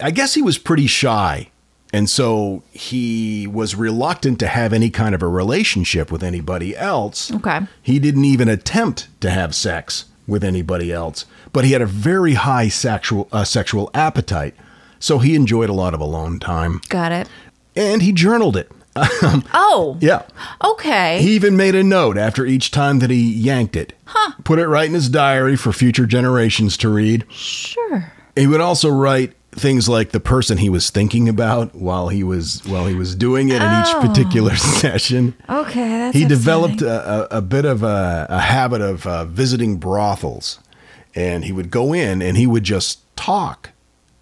I 0.00 0.10
guess 0.10 0.34
he 0.34 0.42
was 0.42 0.58
pretty 0.58 0.88
shy. 0.88 1.50
And 1.94 2.10
so 2.10 2.64
he 2.72 3.46
was 3.46 3.76
reluctant 3.76 4.40
to 4.40 4.48
have 4.48 4.72
any 4.72 4.90
kind 4.90 5.14
of 5.14 5.22
a 5.22 5.28
relationship 5.28 6.10
with 6.10 6.24
anybody 6.24 6.76
else. 6.76 7.30
Okay. 7.32 7.60
He 7.82 8.00
didn't 8.00 8.24
even 8.24 8.48
attempt 8.48 9.06
to 9.20 9.30
have 9.30 9.54
sex 9.54 10.06
with 10.26 10.42
anybody 10.42 10.90
else, 10.90 11.24
but 11.52 11.64
he 11.64 11.70
had 11.72 11.82
a 11.82 11.86
very 11.86 12.34
high 12.34 12.66
sexual 12.68 13.28
uh, 13.30 13.44
sexual 13.44 13.90
appetite. 13.94 14.54
So 14.98 15.18
he 15.20 15.36
enjoyed 15.36 15.70
a 15.70 15.74
lot 15.74 15.94
of 15.94 16.00
alone 16.00 16.40
time 16.40 16.80
Got 16.88 17.12
it. 17.12 17.28
and 17.76 18.02
he 18.02 18.10
journaled 18.12 18.56
it. 18.56 18.70
Oh. 19.52 19.96
Yeah. 20.00 20.22
Okay. 20.64 21.20
He 21.20 21.30
even 21.34 21.56
made 21.56 21.74
a 21.74 21.82
note 21.84 22.16
after 22.18 22.44
each 22.46 22.70
time 22.70 22.98
that 23.00 23.10
he 23.10 23.22
yanked 23.32 23.76
it. 23.76 23.92
Huh. 24.06 24.32
Put 24.44 24.58
it 24.58 24.66
right 24.68 24.86
in 24.88 24.94
his 24.94 25.08
diary 25.08 25.56
for 25.56 25.72
future 25.72 26.06
generations 26.06 26.76
to 26.78 26.88
read. 26.88 27.24
sure. 27.30 28.12
He 28.36 28.46
would 28.48 28.60
also 28.60 28.88
write 28.90 29.34
things 29.56 29.88
like 29.88 30.10
the 30.10 30.20
person 30.20 30.58
he 30.58 30.68
was 30.68 30.90
thinking 30.90 31.28
about 31.28 31.74
while 31.74 32.08
he 32.08 32.22
was 32.24 32.60
while 32.66 32.86
he 32.86 32.94
was 32.94 33.14
doing 33.14 33.48
it 33.48 33.56
in 33.56 33.62
Oh. 33.62 33.80
each 33.82 34.06
particular 34.08 34.56
session. 34.82 35.34
Okay, 35.48 35.88
that's 35.88 36.16
he 36.16 36.24
developed 36.24 36.82
a, 36.82 37.34
a, 37.34 37.38
a 37.38 37.42
bit 37.42 37.64
of 37.64 37.82
a, 37.82 38.26
a 38.28 38.40
habit 38.40 38.80
of 38.80 39.06
uh, 39.06 39.24
visiting 39.24 39.76
brothels, 39.76 40.58
and 41.14 41.44
he 41.44 41.52
would 41.52 41.70
go 41.70 41.92
in 41.92 42.20
and 42.22 42.36
he 42.36 42.46
would 42.46 42.64
just 42.64 43.00
talk 43.16 43.70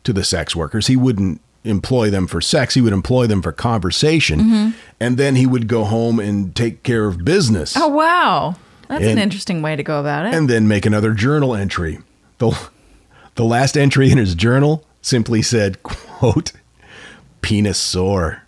to 0.05 0.13
the 0.13 0.25
sex 0.25 0.55
workers. 0.55 0.87
He 0.89 0.97
wouldn't 0.97 1.41
employ 1.65 2.11
them 2.11 2.27
for 2.27 2.41
sex; 2.41 2.75
he 2.75 2.81
would 2.81 2.93
employ 2.93 3.27
them 3.27 3.41
for 3.43 3.53
conversation, 3.53 4.41
Mm-hmm. 4.41 4.71
and 5.01 5.17
then 5.17 5.37
he 5.37 5.47
would 5.47 5.67
go 5.69 5.85
home 5.85 6.19
and 6.21 6.55
take 6.55 6.83
care 6.83 7.07
of 7.07 7.25
business. 7.25 7.75
Oh 7.77 7.89
wow. 7.89 8.57
That's 8.89 9.05
an 9.07 9.19
interesting 9.19 9.63
way 9.63 9.75
to 9.75 9.83
go 9.83 10.01
about 10.01 10.27
it. 10.27 10.35
and 10.35 10.51
then 10.51 10.69
make 10.69 10.85
another 10.85 11.15
journal 11.15 11.55
entry. 11.55 12.01
The, 12.39 12.51
the 13.37 13.45
last 13.45 13.79
entry 13.79 14.11
in 14.11 14.19
his 14.19 14.35
journal 14.35 14.85
simply 15.03 15.43
said, 15.43 15.83
quote, 15.83 16.53
penis 17.43 17.77
sore. 17.79 18.43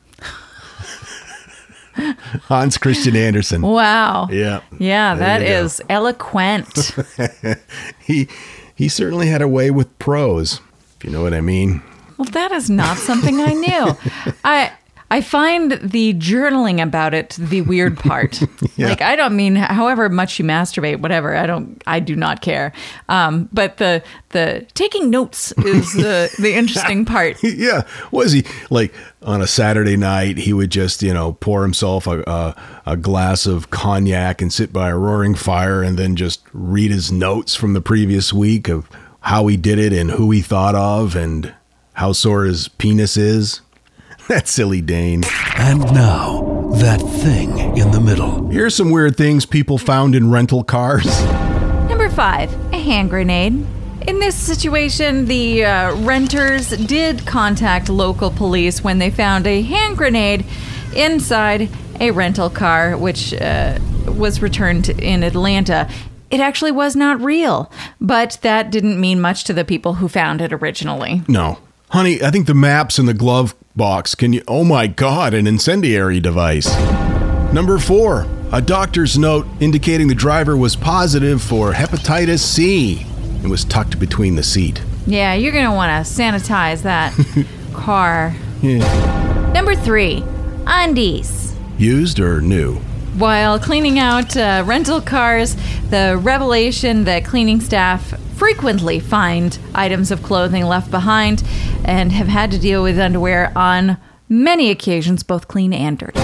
Hans 2.48 2.76
Christian 2.76 3.14
Andersen. 3.14 3.62
wow. 3.62 4.28
Yeah. 4.30 4.62
Yeah, 4.78 5.14
There 5.14 5.26
that 5.26 5.38
go. 5.40 5.46
eloquent. 5.88 6.92
He 8.00 8.28
he 8.74 8.88
certainly 8.88 9.28
had 9.28 9.40
a 9.40 9.48
way 9.48 9.70
with 9.70 9.96
prose, 9.98 10.60
if 10.96 11.04
you 11.04 11.10
know 11.10 11.22
what 11.22 11.32
I 11.32 11.40
mean. 11.40 11.82
well, 12.18 12.28
that 12.32 12.50
is 12.52 12.68
not 12.68 12.96
something 12.98 13.40
I 13.40 13.52
knew. 13.54 13.96
I 14.44 14.72
I 15.10 15.20
find 15.20 15.72
the 15.72 16.14
journaling 16.14 16.82
about 16.82 17.14
it 17.14 17.36
the 17.38 17.60
weird 17.62 17.98
part. 17.98 18.40
Yeah. 18.76 18.88
Like 18.88 19.02
I 19.02 19.14
don't 19.14 19.36
mean 19.36 19.54
however 19.54 20.08
much 20.08 20.38
you 20.38 20.44
masturbate, 20.44 20.98
whatever. 21.00 21.36
I 21.36 21.46
don't. 21.46 21.80
I 21.86 22.00
do 22.00 22.16
not 22.16 22.40
care. 22.40 22.72
Um, 23.08 23.48
but 23.52 23.76
the 23.76 24.02
the 24.30 24.66
taking 24.74 25.10
notes 25.10 25.52
is 25.58 25.92
the 25.92 26.34
the 26.40 26.54
interesting 26.54 27.04
part. 27.04 27.36
yeah, 27.42 27.82
was 28.10 28.32
he 28.32 28.44
like 28.70 28.92
on 29.22 29.40
a 29.42 29.46
Saturday 29.46 29.96
night? 29.96 30.38
He 30.38 30.52
would 30.52 30.70
just 30.70 31.02
you 31.04 31.14
know 31.14 31.34
pour 31.34 31.62
himself 31.62 32.08
a, 32.08 32.22
a 32.26 32.56
a 32.86 32.96
glass 32.96 33.46
of 33.46 33.70
cognac 33.70 34.42
and 34.42 34.52
sit 34.52 34.72
by 34.72 34.88
a 34.88 34.96
roaring 34.96 35.36
fire, 35.36 35.82
and 35.82 35.96
then 35.96 36.16
just 36.16 36.42
read 36.52 36.90
his 36.90 37.12
notes 37.12 37.54
from 37.54 37.74
the 37.74 37.80
previous 37.80 38.32
week 38.32 38.68
of 38.68 38.88
how 39.20 39.46
he 39.46 39.56
did 39.56 39.78
it 39.78 39.92
and 39.92 40.10
who 40.12 40.32
he 40.32 40.40
thought 40.40 40.74
of 40.74 41.14
and 41.14 41.54
how 41.94 42.12
sore 42.12 42.44
his 42.44 42.66
penis 42.66 43.16
is. 43.16 43.60
That 44.28 44.48
silly 44.48 44.80
Dane. 44.80 45.22
And 45.58 45.80
now, 45.92 46.70
that 46.76 46.98
thing 46.98 47.76
in 47.76 47.90
the 47.90 48.00
middle. 48.00 48.48
Here's 48.48 48.74
some 48.74 48.90
weird 48.90 49.18
things 49.18 49.44
people 49.44 49.76
found 49.76 50.14
in 50.14 50.30
rental 50.30 50.64
cars. 50.64 51.04
Number 51.90 52.08
five, 52.08 52.50
a 52.72 52.78
hand 52.78 53.10
grenade. 53.10 53.52
In 54.08 54.20
this 54.20 54.34
situation, 54.34 55.26
the 55.26 55.66
uh, 55.66 55.94
renters 55.96 56.70
did 56.70 57.26
contact 57.26 57.90
local 57.90 58.30
police 58.30 58.82
when 58.82 58.98
they 58.98 59.10
found 59.10 59.46
a 59.46 59.60
hand 59.60 59.98
grenade 59.98 60.46
inside 60.96 61.68
a 62.00 62.10
rental 62.10 62.48
car, 62.48 62.96
which 62.96 63.34
uh, 63.34 63.78
was 64.06 64.40
returned 64.40 64.88
in 64.88 65.22
Atlanta. 65.22 65.86
It 66.30 66.40
actually 66.40 66.72
was 66.72 66.96
not 66.96 67.20
real, 67.20 67.70
but 68.00 68.38
that 68.40 68.70
didn't 68.70 68.98
mean 68.98 69.20
much 69.20 69.44
to 69.44 69.52
the 69.52 69.66
people 69.66 69.94
who 69.94 70.08
found 70.08 70.40
it 70.40 70.50
originally. 70.50 71.20
No. 71.28 71.58
Honey, 71.90 72.22
I 72.22 72.30
think 72.30 72.46
the 72.46 72.54
maps 72.54 72.98
and 72.98 73.06
the 73.06 73.14
glove 73.14 73.54
box 73.76 74.14
can 74.14 74.32
you. 74.32 74.42
Oh 74.46 74.64
my 74.64 74.86
god, 74.86 75.34
an 75.34 75.46
incendiary 75.46 76.20
device. 76.20 76.68
Number 77.52 77.78
four, 77.78 78.26
a 78.52 78.60
doctor's 78.60 79.18
note 79.18 79.46
indicating 79.60 80.08
the 80.08 80.14
driver 80.14 80.56
was 80.56 80.76
positive 80.76 81.42
for 81.42 81.72
hepatitis 81.72 82.40
C 82.40 83.06
and 83.42 83.50
was 83.50 83.64
tucked 83.64 83.98
between 83.98 84.36
the 84.36 84.42
seat. 84.42 84.82
Yeah, 85.06 85.34
you're 85.34 85.52
to 85.52 85.70
want 85.70 86.06
to 86.06 86.10
sanitize 86.10 86.82
that 86.82 87.12
car. 87.74 88.34
Number 88.62 89.74
three, 89.74 90.24
undies. 90.66 91.54
Used 91.76 92.20
or 92.20 92.40
new? 92.40 92.76
While 93.18 93.58
cleaning 93.60 93.98
out 93.98 94.36
uh, 94.36 94.64
rental 94.66 95.00
cars, 95.00 95.56
the 95.90 96.18
revelation 96.20 97.04
that 97.04 97.24
cleaning 97.24 97.60
staff 97.60 98.14
frequently 98.36 99.00
find 99.00 99.58
items 99.74 100.10
of 100.10 100.22
clothing 100.22 100.64
left 100.64 100.90
behind 100.90 101.42
and 101.84 102.12
have 102.12 102.28
had 102.28 102.50
to 102.50 102.58
deal 102.58 102.82
with 102.82 102.98
underwear 102.98 103.52
on 103.56 103.96
many 104.28 104.70
occasions, 104.70 105.22
both 105.22 105.48
clean 105.48 105.72
and 105.72 105.98
dirty. 105.98 106.18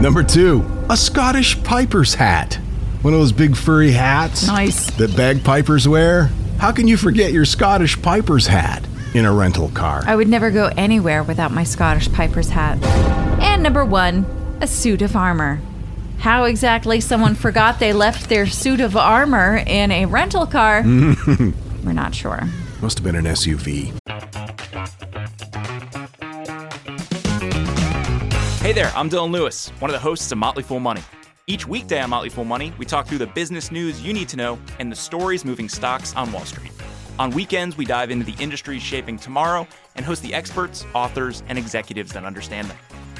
Number 0.00 0.22
two, 0.22 0.64
a 0.90 0.96
Scottish 0.96 1.62
piper's 1.62 2.14
hat. 2.14 2.54
One 3.02 3.12
of 3.14 3.20
those 3.20 3.32
big 3.32 3.54
furry 3.56 3.92
hats 3.92 4.46
Nice. 4.46 4.90
that 4.92 5.14
bagpipers 5.16 5.86
wear. 5.86 6.30
How 6.58 6.72
can 6.72 6.88
you 6.88 6.96
forget 6.96 7.32
your 7.32 7.44
Scottish 7.44 8.00
piper's 8.00 8.46
hat 8.46 8.84
in 9.14 9.24
a 9.24 9.32
rental 9.32 9.68
car? 9.70 10.02
I 10.06 10.16
would 10.16 10.28
never 10.28 10.50
go 10.50 10.70
anywhere 10.76 11.22
without 11.22 11.52
my 11.52 11.64
Scottish 11.64 12.10
Piper's 12.12 12.48
hat. 12.50 12.82
And 13.42 13.62
number 13.62 13.84
one, 13.84 14.24
a 14.60 14.66
suit 14.66 15.02
of 15.02 15.14
armor. 15.16 15.60
How 16.18 16.44
exactly 16.44 17.00
someone 17.00 17.34
forgot 17.34 17.78
they 17.78 17.92
left 17.92 18.28
their 18.28 18.46
suit 18.46 18.80
of 18.80 18.96
armor 18.96 19.62
in 19.66 19.90
a 19.90 20.06
rental 20.06 20.46
car, 20.46 20.82
we're 21.84 21.92
not 21.92 22.14
sure. 22.14 22.42
Must 22.80 22.98
have 22.98 23.04
been 23.04 23.16
an 23.16 23.24
SUV. 23.24 23.92
Hey 28.60 28.72
there, 28.72 28.90
I'm 28.96 29.10
Dylan 29.10 29.30
Lewis, 29.30 29.68
one 29.80 29.90
of 29.90 29.92
the 29.92 30.00
hosts 30.00 30.32
of 30.32 30.38
Motley 30.38 30.62
Fool 30.62 30.80
Money. 30.80 31.02
Each 31.46 31.66
weekday 31.66 32.00
on 32.00 32.08
Motley 32.08 32.30
Fool 32.30 32.46
Money, 32.46 32.72
we 32.78 32.86
talk 32.86 33.06
through 33.06 33.18
the 33.18 33.26
business 33.26 33.70
news 33.70 34.02
you 34.02 34.14
need 34.14 34.28
to 34.30 34.36
know 34.38 34.58
and 34.78 34.90
the 34.90 34.96
stories 34.96 35.44
moving 35.44 35.68
stocks 35.68 36.16
on 36.16 36.32
Wall 36.32 36.46
Street. 36.46 36.72
On 37.18 37.30
weekends, 37.30 37.76
we 37.76 37.84
dive 37.84 38.10
into 38.10 38.24
the 38.24 38.42
industries 38.42 38.82
shaping 38.82 39.18
tomorrow 39.18 39.68
and 39.94 40.06
host 40.06 40.22
the 40.22 40.32
experts, 40.32 40.86
authors, 40.94 41.42
and 41.48 41.58
executives 41.58 42.12
that 42.14 42.24
understand 42.24 42.68
them. 42.68 42.78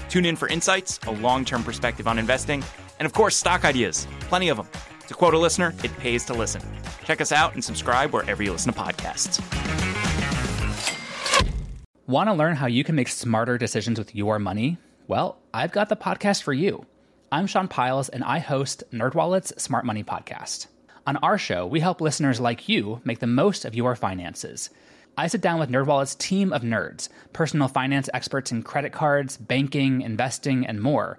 Tune 0.08 0.24
in 0.24 0.36
for 0.36 0.48
insights, 0.48 0.98
a 1.06 1.10
long 1.10 1.44
term 1.44 1.62
perspective 1.62 2.08
on 2.08 2.18
investing, 2.18 2.64
and 2.98 3.06
of 3.06 3.12
course, 3.12 3.36
stock 3.36 3.64
ideas. 3.64 4.06
Plenty 4.20 4.48
of 4.48 4.56
them. 4.56 4.68
To 5.08 5.14
quote 5.14 5.34
a 5.34 5.38
listener, 5.38 5.74
it 5.82 5.96
pays 5.98 6.24
to 6.26 6.34
listen. 6.34 6.62
Check 7.04 7.20
us 7.20 7.32
out 7.32 7.54
and 7.54 7.62
subscribe 7.62 8.12
wherever 8.12 8.42
you 8.42 8.52
listen 8.52 8.72
to 8.72 8.78
podcasts. 8.78 9.40
Want 12.06 12.28
to 12.28 12.34
learn 12.34 12.56
how 12.56 12.66
you 12.66 12.84
can 12.84 12.94
make 12.94 13.08
smarter 13.08 13.56
decisions 13.56 13.98
with 13.98 14.14
your 14.14 14.38
money? 14.38 14.78
Well, 15.06 15.38
I've 15.52 15.72
got 15.72 15.88
the 15.88 15.96
podcast 15.96 16.42
for 16.42 16.52
you. 16.52 16.86
I'm 17.32 17.46
Sean 17.46 17.68
Pyles 17.68 18.08
and 18.08 18.22
I 18.22 18.38
host 18.38 18.84
NerdWallet's 18.92 19.60
Smart 19.62 19.84
Money 19.84 20.04
Podcast. 20.04 20.66
On 21.06 21.16
our 21.18 21.36
show, 21.36 21.66
we 21.66 21.80
help 21.80 22.00
listeners 22.00 22.40
like 22.40 22.68
you 22.68 23.00
make 23.04 23.18
the 23.18 23.26
most 23.26 23.64
of 23.64 23.74
your 23.74 23.96
finances. 23.96 24.70
I 25.16 25.26
sit 25.26 25.40
down 25.40 25.60
with 25.60 25.70
NerdWallet's 25.70 26.14
team 26.14 26.52
of 26.52 26.62
nerds, 26.62 27.08
personal 27.32 27.68
finance 27.68 28.08
experts 28.14 28.52
in 28.52 28.62
credit 28.62 28.92
cards, 28.92 29.36
banking, 29.36 30.00
investing, 30.00 30.66
and 30.66 30.80
more. 30.80 31.18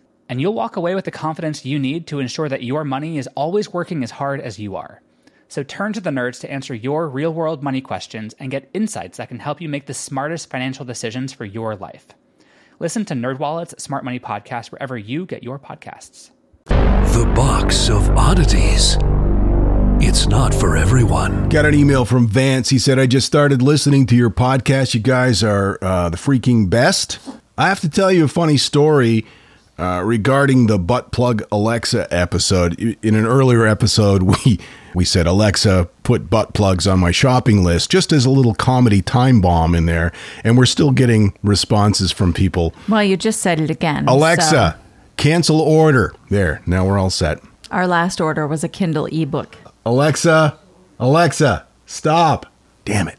And 0.31 0.39
you'll 0.39 0.53
walk 0.53 0.77
away 0.77 0.95
with 0.95 1.03
the 1.03 1.11
confidence 1.11 1.65
you 1.65 1.77
need 1.77 2.07
to 2.07 2.19
ensure 2.19 2.47
that 2.47 2.63
your 2.63 2.85
money 2.85 3.17
is 3.17 3.27
always 3.35 3.73
working 3.73 4.01
as 4.01 4.11
hard 4.11 4.39
as 4.39 4.57
you 4.57 4.77
are. 4.77 5.01
So 5.49 5.61
turn 5.61 5.91
to 5.91 5.99
the 5.99 6.09
nerds 6.09 6.39
to 6.39 6.49
answer 6.49 6.73
your 6.73 7.09
real 7.09 7.33
world 7.33 7.61
money 7.61 7.81
questions 7.81 8.33
and 8.39 8.49
get 8.49 8.69
insights 8.73 9.17
that 9.17 9.27
can 9.27 9.39
help 9.39 9.59
you 9.59 9.67
make 9.67 9.87
the 9.87 9.93
smartest 9.93 10.49
financial 10.49 10.85
decisions 10.85 11.33
for 11.33 11.43
your 11.43 11.75
life. 11.75 12.07
Listen 12.79 13.03
to 13.05 13.13
NerdWallet's 13.13 13.83
Smart 13.83 14.05
Money 14.05 14.21
Podcast 14.21 14.71
wherever 14.71 14.97
you 14.97 15.25
get 15.25 15.43
your 15.43 15.59
podcasts. 15.59 16.31
The 16.63 17.29
Box 17.35 17.89
of 17.89 18.09
Oddities. 18.11 18.97
It's 19.99 20.27
not 20.27 20.53
for 20.53 20.77
everyone. 20.77 21.49
Got 21.49 21.65
an 21.65 21.75
email 21.75 22.05
from 22.05 22.29
Vance. 22.29 22.69
He 22.69 22.79
said, 22.79 22.99
I 22.99 23.05
just 23.05 23.27
started 23.27 23.61
listening 23.61 24.05
to 24.05 24.15
your 24.15 24.29
podcast. 24.29 24.93
You 24.93 25.01
guys 25.01 25.43
are 25.43 25.77
uh, 25.81 26.07
the 26.07 26.15
freaking 26.15 26.69
best. 26.69 27.19
I 27.57 27.67
have 27.67 27.81
to 27.81 27.89
tell 27.89 28.13
you 28.13 28.23
a 28.23 28.29
funny 28.29 28.55
story 28.55 29.25
uh, 29.81 30.01
regarding 30.03 30.67
the 30.67 30.77
butt 30.77 31.11
plug 31.11 31.43
Alexa 31.51 32.07
episode. 32.13 32.79
In 32.79 33.15
an 33.15 33.25
earlier 33.25 33.65
episode, 33.65 34.21
we 34.45 34.59
we 34.93 35.03
said 35.03 35.25
Alexa 35.25 35.89
put 36.03 36.29
butt 36.29 36.53
plugs 36.53 36.85
on 36.85 36.99
my 36.99 37.11
shopping 37.11 37.63
list 37.63 37.89
just 37.89 38.11
as 38.11 38.25
a 38.25 38.29
little 38.29 38.53
comedy 38.53 39.01
time 39.01 39.41
bomb 39.41 39.73
in 39.73 39.87
there, 39.87 40.11
and 40.43 40.57
we're 40.57 40.65
still 40.65 40.91
getting 40.91 41.33
responses 41.41 42.11
from 42.11 42.31
people. 42.33 42.73
Well, 42.87 43.03
you 43.03 43.17
just 43.17 43.41
said 43.41 43.59
it 43.59 43.69
again. 43.71 44.07
Alexa, 44.07 44.77
so 44.77 44.83
cancel 45.17 45.59
order. 45.59 46.13
There, 46.29 46.61
now 46.65 46.85
we're 46.85 46.99
all 46.99 47.09
set. 47.09 47.39
our 47.71 47.87
last 47.87 48.21
order 48.21 48.45
was 48.45 48.63
a 48.63 48.69
Kindle 48.69 49.07
ebook. 49.07 49.57
Alexa, 49.85 50.59
Alexa, 50.99 51.65
stop. 51.87 52.45
Damn 52.85 53.07
it. 53.07 53.17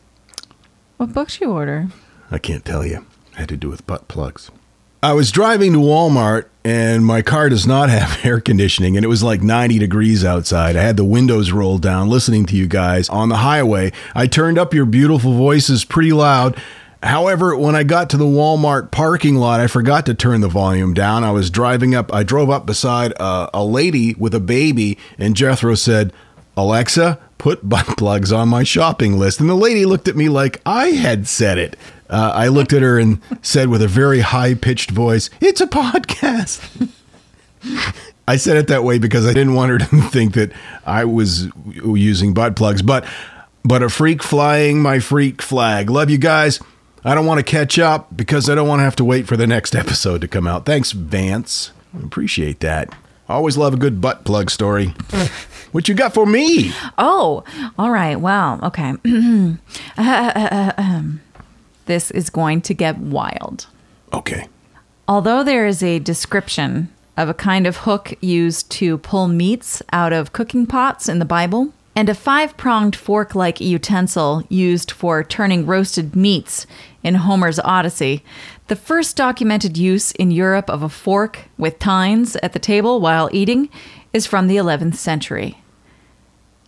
What 0.98 1.12
books 1.12 1.40
you 1.40 1.50
order? 1.50 1.88
I 2.30 2.38
can't 2.38 2.64
tell 2.64 2.86
you. 2.86 3.04
Had 3.34 3.48
to 3.48 3.56
do 3.56 3.68
with 3.68 3.84
butt 3.86 4.06
plugs. 4.08 4.50
I 5.04 5.14
was 5.14 5.32
driving 5.32 5.72
to 5.72 5.80
Walmart 5.80 6.44
and 6.64 7.04
my 7.04 7.22
car 7.22 7.48
does 7.48 7.66
not 7.66 7.90
have 7.90 8.20
air 8.24 8.40
conditioning 8.40 8.96
and 8.96 9.04
it 9.04 9.08
was 9.08 9.20
like 9.20 9.42
90 9.42 9.80
degrees 9.80 10.24
outside. 10.24 10.76
I 10.76 10.82
had 10.82 10.96
the 10.96 11.04
windows 11.04 11.50
rolled 11.50 11.82
down 11.82 12.08
listening 12.08 12.46
to 12.46 12.56
you 12.56 12.68
guys 12.68 13.08
on 13.08 13.28
the 13.28 13.38
highway. 13.38 13.90
I 14.14 14.28
turned 14.28 14.58
up 14.58 14.72
your 14.72 14.86
beautiful 14.86 15.32
voices 15.32 15.84
pretty 15.84 16.12
loud. 16.12 16.56
However, 17.02 17.56
when 17.56 17.74
I 17.74 17.82
got 17.82 18.10
to 18.10 18.16
the 18.16 18.24
Walmart 18.24 18.92
parking 18.92 19.34
lot, 19.34 19.58
I 19.58 19.66
forgot 19.66 20.06
to 20.06 20.14
turn 20.14 20.40
the 20.40 20.46
volume 20.46 20.94
down. 20.94 21.24
I 21.24 21.32
was 21.32 21.50
driving 21.50 21.96
up, 21.96 22.14
I 22.14 22.22
drove 22.22 22.48
up 22.48 22.64
beside 22.64 23.10
a, 23.18 23.50
a 23.52 23.64
lady 23.64 24.14
with 24.14 24.36
a 24.36 24.40
baby, 24.40 24.98
and 25.18 25.34
Jethro 25.34 25.74
said, 25.74 26.12
Alexa, 26.56 27.18
put 27.38 27.68
butt 27.68 27.86
plugs 27.98 28.30
on 28.30 28.48
my 28.48 28.62
shopping 28.62 29.18
list. 29.18 29.40
And 29.40 29.50
the 29.50 29.56
lady 29.56 29.84
looked 29.84 30.06
at 30.06 30.14
me 30.14 30.28
like 30.28 30.60
I 30.64 30.90
had 30.90 31.26
said 31.26 31.58
it. 31.58 31.76
Uh, 32.12 32.30
I 32.34 32.48
looked 32.48 32.72
at 32.74 32.82
her 32.82 32.98
and 32.98 33.20
said 33.40 33.68
with 33.68 33.80
a 33.82 33.88
very 33.88 34.20
high 34.20 34.54
pitched 34.54 34.90
voice, 34.90 35.30
It's 35.40 35.60
a 35.62 35.66
podcast. 35.66 36.90
I 38.28 38.36
said 38.36 38.56
it 38.56 38.66
that 38.68 38.84
way 38.84 38.98
because 38.98 39.26
I 39.26 39.32
didn't 39.32 39.54
want 39.54 39.70
her 39.70 39.78
to 39.78 39.84
think 40.10 40.34
that 40.34 40.52
I 40.84 41.04
was 41.06 41.48
using 41.66 42.34
butt 42.34 42.54
plugs. 42.54 42.82
But, 42.82 43.06
but 43.64 43.82
a 43.82 43.88
freak 43.88 44.22
flying 44.22 44.80
my 44.82 44.98
freak 44.98 45.40
flag. 45.40 45.88
Love 45.90 46.10
you 46.10 46.18
guys. 46.18 46.60
I 47.04 47.14
don't 47.14 47.26
want 47.26 47.38
to 47.38 47.44
catch 47.44 47.78
up 47.78 48.14
because 48.16 48.48
I 48.48 48.54
don't 48.54 48.68
want 48.68 48.80
to 48.80 48.84
have 48.84 48.96
to 48.96 49.04
wait 49.04 49.26
for 49.26 49.36
the 49.36 49.46
next 49.46 49.74
episode 49.74 50.20
to 50.20 50.28
come 50.28 50.46
out. 50.46 50.66
Thanks, 50.66 50.92
Vance. 50.92 51.72
Appreciate 52.04 52.60
that. 52.60 52.94
Always 53.28 53.56
love 53.56 53.74
a 53.74 53.76
good 53.78 54.00
butt 54.00 54.24
plug 54.24 54.50
story. 54.50 54.94
what 55.72 55.88
you 55.88 55.94
got 55.94 56.12
for 56.12 56.26
me? 56.26 56.72
Oh, 56.98 57.44
all 57.78 57.90
right. 57.90 58.16
Well, 58.20 58.60
okay. 58.64 58.92
Uh, 59.98 60.32
uh, 60.34 60.48
uh, 60.50 60.72
um, 60.78 61.20
this 61.86 62.10
is 62.10 62.30
going 62.30 62.60
to 62.62 62.74
get 62.74 62.98
wild. 62.98 63.66
Okay. 64.12 64.48
Although 65.08 65.42
there 65.42 65.66
is 65.66 65.82
a 65.82 65.98
description 65.98 66.92
of 67.16 67.28
a 67.28 67.34
kind 67.34 67.66
of 67.66 67.78
hook 67.78 68.14
used 68.20 68.70
to 68.70 68.98
pull 68.98 69.28
meats 69.28 69.82
out 69.92 70.12
of 70.12 70.32
cooking 70.32 70.66
pots 70.66 71.08
in 71.08 71.18
the 71.18 71.24
Bible, 71.24 71.72
and 71.94 72.08
a 72.08 72.14
five 72.14 72.56
pronged 72.56 72.96
fork 72.96 73.34
like 73.34 73.60
utensil 73.60 74.44
used 74.48 74.90
for 74.90 75.22
turning 75.22 75.66
roasted 75.66 76.16
meats 76.16 76.66
in 77.02 77.16
Homer's 77.16 77.58
Odyssey, 77.58 78.24
the 78.68 78.76
first 78.76 79.16
documented 79.16 79.76
use 79.76 80.12
in 80.12 80.30
Europe 80.30 80.70
of 80.70 80.82
a 80.82 80.88
fork 80.88 81.40
with 81.58 81.78
tines 81.78 82.36
at 82.36 82.54
the 82.54 82.58
table 82.58 83.00
while 83.00 83.28
eating 83.32 83.68
is 84.12 84.26
from 84.26 84.46
the 84.46 84.56
11th 84.56 84.94
century. 84.94 85.58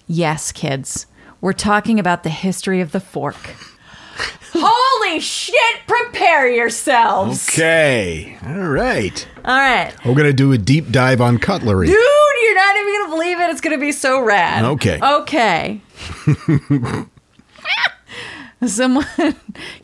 Yes, 0.07 0.53
kids, 0.53 1.07
we're 1.41 1.55
talking 1.55 1.99
about 1.99 2.23
the 2.23 2.31
history 2.31 2.81
of 2.83 2.93
the 2.93 3.01
fork. 3.01 3.55
Holy 4.57 5.21
shit, 5.21 5.81
prepare 5.87 6.49
yourselves! 6.49 7.49
Okay. 7.49 8.39
All 8.47 8.69
right. 8.69 9.27
All 9.45 9.57
right. 9.57 9.93
We're 10.05 10.15
going 10.15 10.29
to 10.29 10.33
do 10.33 10.53
a 10.53 10.59
deep 10.59 10.91
dive 10.91 11.21
on 11.21 11.39
cutlery. 11.39 11.87
Dude, 11.89 11.97
you're 11.97 12.55
not 12.55 12.77
even 12.77 12.95
gonna 12.95 13.11
believe 13.11 13.41
it. 13.41 13.51
It's 13.51 13.61
gonna 13.61 13.79
be 13.79 13.93
so 13.93 14.21
rad. 14.21 14.65
Okay. 14.65 15.01
Okay. 15.03 15.81
Someone 18.67 19.07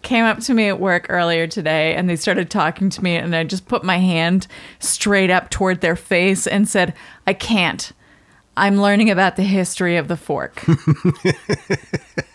came 0.02 0.24
up 0.24 0.40
to 0.40 0.54
me 0.54 0.68
at 0.68 0.80
work 0.80 1.06
earlier 1.08 1.46
today 1.46 1.94
and 1.94 2.08
they 2.08 2.16
started 2.16 2.50
talking 2.50 2.88
to 2.90 3.02
me, 3.02 3.16
and 3.16 3.34
I 3.34 3.44
just 3.44 3.66
put 3.68 3.84
my 3.84 3.98
hand 3.98 4.46
straight 4.78 5.30
up 5.30 5.50
toward 5.50 5.80
their 5.80 5.96
face 5.96 6.46
and 6.46 6.68
said, 6.68 6.94
I 7.26 7.34
can't. 7.34 7.92
I'm 8.56 8.80
learning 8.80 9.10
about 9.10 9.36
the 9.36 9.42
history 9.42 9.96
of 9.96 10.08
the 10.08 10.16
fork. 10.16 10.64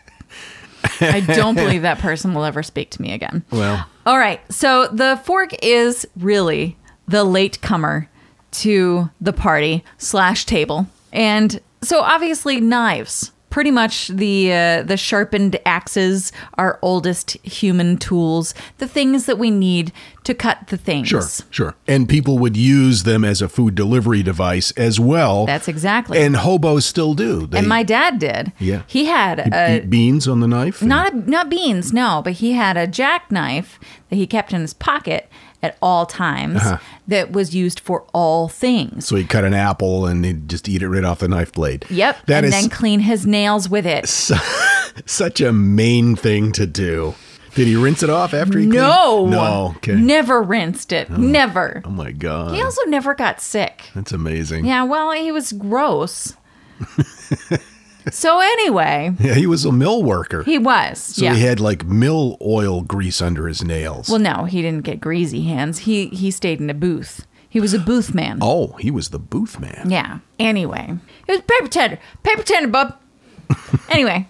I 1.01 1.19
don't 1.21 1.55
believe 1.55 1.81
that 1.83 1.99
person 1.99 2.33
will 2.33 2.43
ever 2.45 2.63
speak 2.63 2.89
to 2.91 3.01
me 3.01 3.13
again. 3.13 3.43
Well, 3.51 3.85
All 4.05 4.17
right. 4.17 4.39
So 4.51 4.87
the 4.87 5.19
fork 5.23 5.51
is 5.63 6.07
really 6.15 6.77
the 7.07 7.23
late 7.23 7.61
comer 7.61 8.09
to 8.51 9.09
the 9.19 9.33
party 9.33 9.83
slash 9.97 10.45
table. 10.45 10.87
And 11.11 11.59
so 11.81 12.01
obviously 12.01 12.59
knives. 12.59 13.31
Pretty 13.55 13.71
much 13.71 14.09
the 14.09 14.51
uh, 14.51 14.83
the 14.83 14.97
sharpened 14.97 15.57
axes 15.65 16.33
are 16.55 16.77
oldest 16.81 17.37
human 17.41 17.95
tools, 17.95 18.53
the 18.79 18.87
things 18.87 19.27
that 19.27 19.39
we 19.39 19.49
need 19.49 19.93
to 20.25 20.33
cut 20.33 20.67
the 20.67 20.75
things. 20.75 21.07
sure, 21.07 21.23
sure. 21.51 21.75
And 21.87 22.09
people 22.09 22.37
would 22.39 22.57
use 22.57 23.03
them 23.03 23.23
as 23.23 23.41
a 23.41 23.47
food 23.47 23.73
delivery 23.73 24.21
device 24.23 24.71
as 24.71 24.99
well. 24.99 25.45
That's 25.45 25.69
exactly. 25.69 26.21
And 26.21 26.35
hobos 26.35 26.85
still 26.85 27.13
do. 27.13 27.47
They 27.47 27.59
and 27.59 27.69
my 27.69 27.83
dad 27.83 28.19
did. 28.19 28.51
Yeah. 28.59 28.81
He 28.87 29.05
had 29.05 29.39
a 29.53 29.85
beans 29.87 30.27
on 30.27 30.41
the 30.41 30.49
knife. 30.49 30.81
not 30.81 31.13
a, 31.13 31.15
not 31.15 31.49
beans, 31.49 31.93
no, 31.93 32.21
but 32.21 32.33
he 32.33 32.51
had 32.51 32.75
a 32.75 32.87
jackknife 32.87 33.79
that 34.09 34.17
he 34.17 34.27
kept 34.27 34.51
in 34.51 34.59
his 34.59 34.73
pocket, 34.73 35.29
at 35.63 35.77
all 35.81 36.05
times 36.05 36.57
uh-huh. 36.57 36.77
that 37.07 37.31
was 37.31 37.55
used 37.55 37.79
for 37.79 38.05
all 38.13 38.47
things. 38.47 39.07
So 39.07 39.15
he'd 39.15 39.29
cut 39.29 39.43
an 39.43 39.53
apple 39.53 40.05
and 40.05 40.23
he'd 40.23 40.47
just 40.49 40.69
eat 40.69 40.81
it 40.81 40.89
right 40.89 41.03
off 41.03 41.19
the 41.19 41.27
knife 41.27 41.51
blade. 41.53 41.85
Yep. 41.89 42.25
That 42.27 42.43
and 42.43 42.53
is 42.53 42.61
then 42.61 42.69
clean 42.69 42.99
his 43.01 43.25
nails 43.25 43.69
with 43.69 43.85
it. 43.85 44.07
such 45.05 45.41
a 45.41 45.51
main 45.51 46.15
thing 46.15 46.51
to 46.53 46.65
do. 46.65 47.15
Did 47.55 47.67
he 47.67 47.75
rinse 47.77 48.03
it 48.03 48.09
off 48.09 48.33
after 48.33 48.59
he 48.59 48.65
No. 48.65 49.17
cleaned? 49.19 49.31
No. 49.31 49.73
Okay. 49.77 49.95
Never 49.95 50.41
rinsed 50.41 50.91
it. 50.91 51.07
Oh, 51.09 51.15
never. 51.15 51.81
Oh 51.85 51.89
my 51.89 52.11
god. 52.11 52.53
He 52.53 52.61
also 52.61 52.83
never 52.83 53.15
got 53.15 53.39
sick. 53.39 53.89
That's 53.95 54.11
amazing. 54.11 54.65
Yeah, 54.65 54.83
well, 54.83 55.11
he 55.11 55.31
was 55.31 55.53
gross. 55.53 56.35
so 58.11 58.39
anyway, 58.39 59.13
Yeah, 59.19 59.33
he 59.35 59.47
was 59.47 59.65
a 59.65 59.71
mill 59.71 60.03
worker. 60.03 60.43
he 60.43 60.57
was. 60.57 60.99
so 60.99 61.25
yeah. 61.25 61.33
he 61.35 61.41
had 61.41 61.59
like 61.59 61.85
mill 61.85 62.37
oil 62.41 62.81
grease 62.81 63.21
under 63.21 63.47
his 63.47 63.63
nails. 63.63 64.09
well, 64.09 64.19
no, 64.19 64.45
he 64.45 64.61
didn't 64.61 64.83
get 64.83 64.99
greasy 65.01 65.41
hands. 65.43 65.79
He 65.79 66.07
he 66.07 66.31
stayed 66.31 66.59
in 66.59 66.69
a 66.69 66.73
booth. 66.73 67.25
He 67.49 67.59
was 67.61 67.73
a 67.73 67.79
booth 67.79 68.13
man. 68.13 68.39
oh, 68.41 68.73
he 68.79 68.91
was 68.91 69.09
the 69.09 69.19
booth 69.19 69.59
man. 69.59 69.89
Yeah. 69.89 70.19
Anyway, 70.39 70.97
it 71.27 71.31
was 71.31 71.41
paper 71.41 71.67
tender. 71.69 71.99
Paper 72.23 72.43
tender, 72.43 72.67
bub. 72.69 72.97
anyway, 73.89 74.27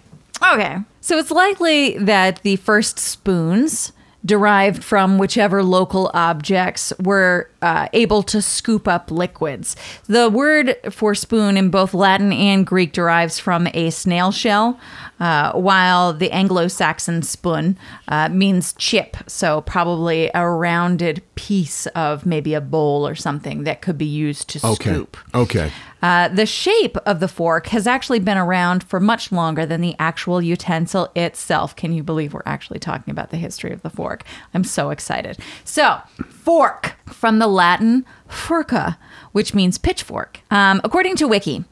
okay. 0.52 0.78
So 1.00 1.18
it's 1.18 1.30
likely 1.30 1.98
that 1.98 2.42
the 2.42 2.56
first 2.56 2.98
spoons 3.00 3.92
derived 4.24 4.82
from 4.84 5.18
whichever 5.18 5.62
local 5.62 6.10
objects 6.14 6.92
were 7.00 7.50
uh, 7.62 7.88
able 7.92 8.22
to 8.24 8.42
scoop 8.42 8.86
up 8.86 9.10
liquids. 9.10 9.76
The 10.06 10.28
word 10.28 10.76
for 10.90 11.14
spoon 11.14 11.56
in 11.56 11.70
both 11.70 11.94
Latin 11.94 12.32
and 12.32 12.66
Greek 12.66 12.92
derives 12.92 13.38
from 13.38 13.68
a 13.74 13.90
snail 13.90 14.30
shell, 14.32 14.78
uh, 15.20 15.52
while 15.52 16.12
the 16.12 16.30
Anglo 16.30 16.68
Saxon 16.68 17.22
spoon 17.22 17.78
uh, 18.08 18.28
means 18.28 18.74
chip. 18.74 19.16
So, 19.26 19.62
probably 19.62 20.30
a 20.34 20.46
rounded 20.48 21.22
piece 21.34 21.86
of 21.88 22.26
maybe 22.26 22.54
a 22.54 22.60
bowl 22.60 23.06
or 23.06 23.14
something 23.14 23.64
that 23.64 23.80
could 23.82 23.96
be 23.98 24.04
used 24.04 24.48
to 24.50 24.66
Okay. 24.66 24.92
scoop. 24.92 25.16
Okay. 25.34 25.70
Uh, 26.02 26.28
the 26.28 26.46
shape 26.46 26.96
of 26.98 27.20
the 27.20 27.28
fork 27.28 27.68
has 27.68 27.86
actually 27.86 28.18
been 28.18 28.36
around 28.36 28.84
for 28.84 29.00
much 29.00 29.32
longer 29.32 29.64
than 29.64 29.80
the 29.80 29.96
actual 29.98 30.42
utensil 30.42 31.10
itself. 31.16 31.74
Can 31.74 31.92
you 31.92 32.02
believe 32.02 32.34
we're 32.34 32.42
actually 32.44 32.78
talking 32.78 33.10
about 33.10 33.30
the 33.30 33.38
history 33.38 33.72
of 33.72 33.80
the 33.82 33.90
fork? 33.90 34.22
I'm 34.52 34.62
so 34.64 34.90
excited. 34.90 35.38
So, 35.64 35.98
fork 36.46 36.94
from 37.06 37.40
the 37.40 37.48
Latin 37.48 38.06
furca, 38.28 38.96
which 39.32 39.52
means 39.52 39.78
pitchfork. 39.78 40.40
Um, 40.52 40.80
according 40.84 41.16
to 41.16 41.26
Wiki, 41.26 41.64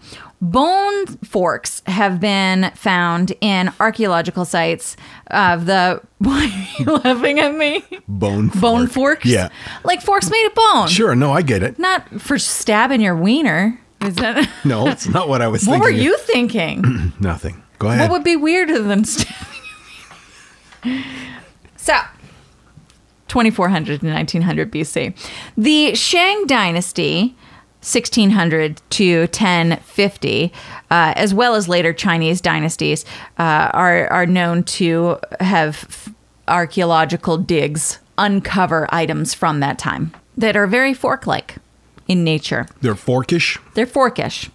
bone 0.43 1.07
forks 1.19 1.81
have 1.87 2.19
been 2.19 2.73
found 2.75 3.33
in 3.41 3.73
archaeological 3.79 4.45
sites 4.45 4.97
of 5.29 5.67
the. 5.67 6.03
Why 6.19 6.45
are 6.79 6.83
you 6.83 6.93
laughing 6.97 7.39
at 7.39 7.55
me? 7.55 7.85
Bone 8.09 8.51
fork. 8.51 8.61
Bone 8.61 8.87
forks? 8.89 9.27
Yeah. 9.27 9.51
Like 9.85 10.03
forks 10.03 10.29
made 10.29 10.45
of 10.47 10.55
bone. 10.57 10.89
Sure. 10.89 11.15
No, 11.15 11.31
I 11.33 11.43
get 11.43 11.63
it. 11.63 11.79
Not 11.79 12.21
for 12.21 12.37
stabbing 12.37 13.01
your 13.01 13.15
wiener. 13.17 13.81
Is 14.03 14.17
that 14.17 14.51
No, 14.65 14.89
it's 14.89 15.07
not 15.17 15.29
what 15.29 15.41
I 15.41 15.47
was 15.47 15.65
what 15.67 15.75
thinking. 15.75 15.81
What 15.81 15.93
were 15.93 16.03
you 16.03 16.19
thinking? 16.19 17.13
Nothing. 17.21 17.63
Go 17.79 17.89
ahead. 17.89 18.01
what 18.01 18.11
would 18.11 18.25
be 18.25 18.35
weirder 18.37 18.81
than 18.83 19.05
stabbing 19.05 19.63
your 20.83 20.95
wiener? 20.95 21.05
So, 21.77 21.95
2400 23.35 23.99
to 24.01 24.07
1900 24.07 24.71
BC. 24.71 25.13
The 25.57 25.97
Shang 25.97 26.47
Dynasty, 26.47 27.35
1600 27.81 28.81
to 28.91 29.23
1050, 29.23 30.53
uh, 30.89 31.13
as 31.17 31.35
well 31.35 31.57
as 31.57 31.69
later 31.69 31.93
Chinese 31.93 32.41
dynasties, 32.41 33.05
uh, 33.37 33.71
are, 33.73 34.07
are 34.13 34.25
known 34.25 34.63
to 34.63 35.19
have 35.41 35.85
f- 35.89 36.15
archaeological 36.47 37.37
digs 37.37 37.99
uncover 38.19 38.87
items 38.95 39.35
from 39.35 39.59
that 39.59 39.81
time 39.81 40.13
that 40.37 40.55
are 40.55 40.69
very 40.69 40.95
fork 40.95 41.27
like 41.27 41.57
in 42.07 42.23
nature. 42.23 42.67
They're 42.83 42.95
forkish. 42.95 43.59
They're 43.75 43.85
forkish. 43.85 44.49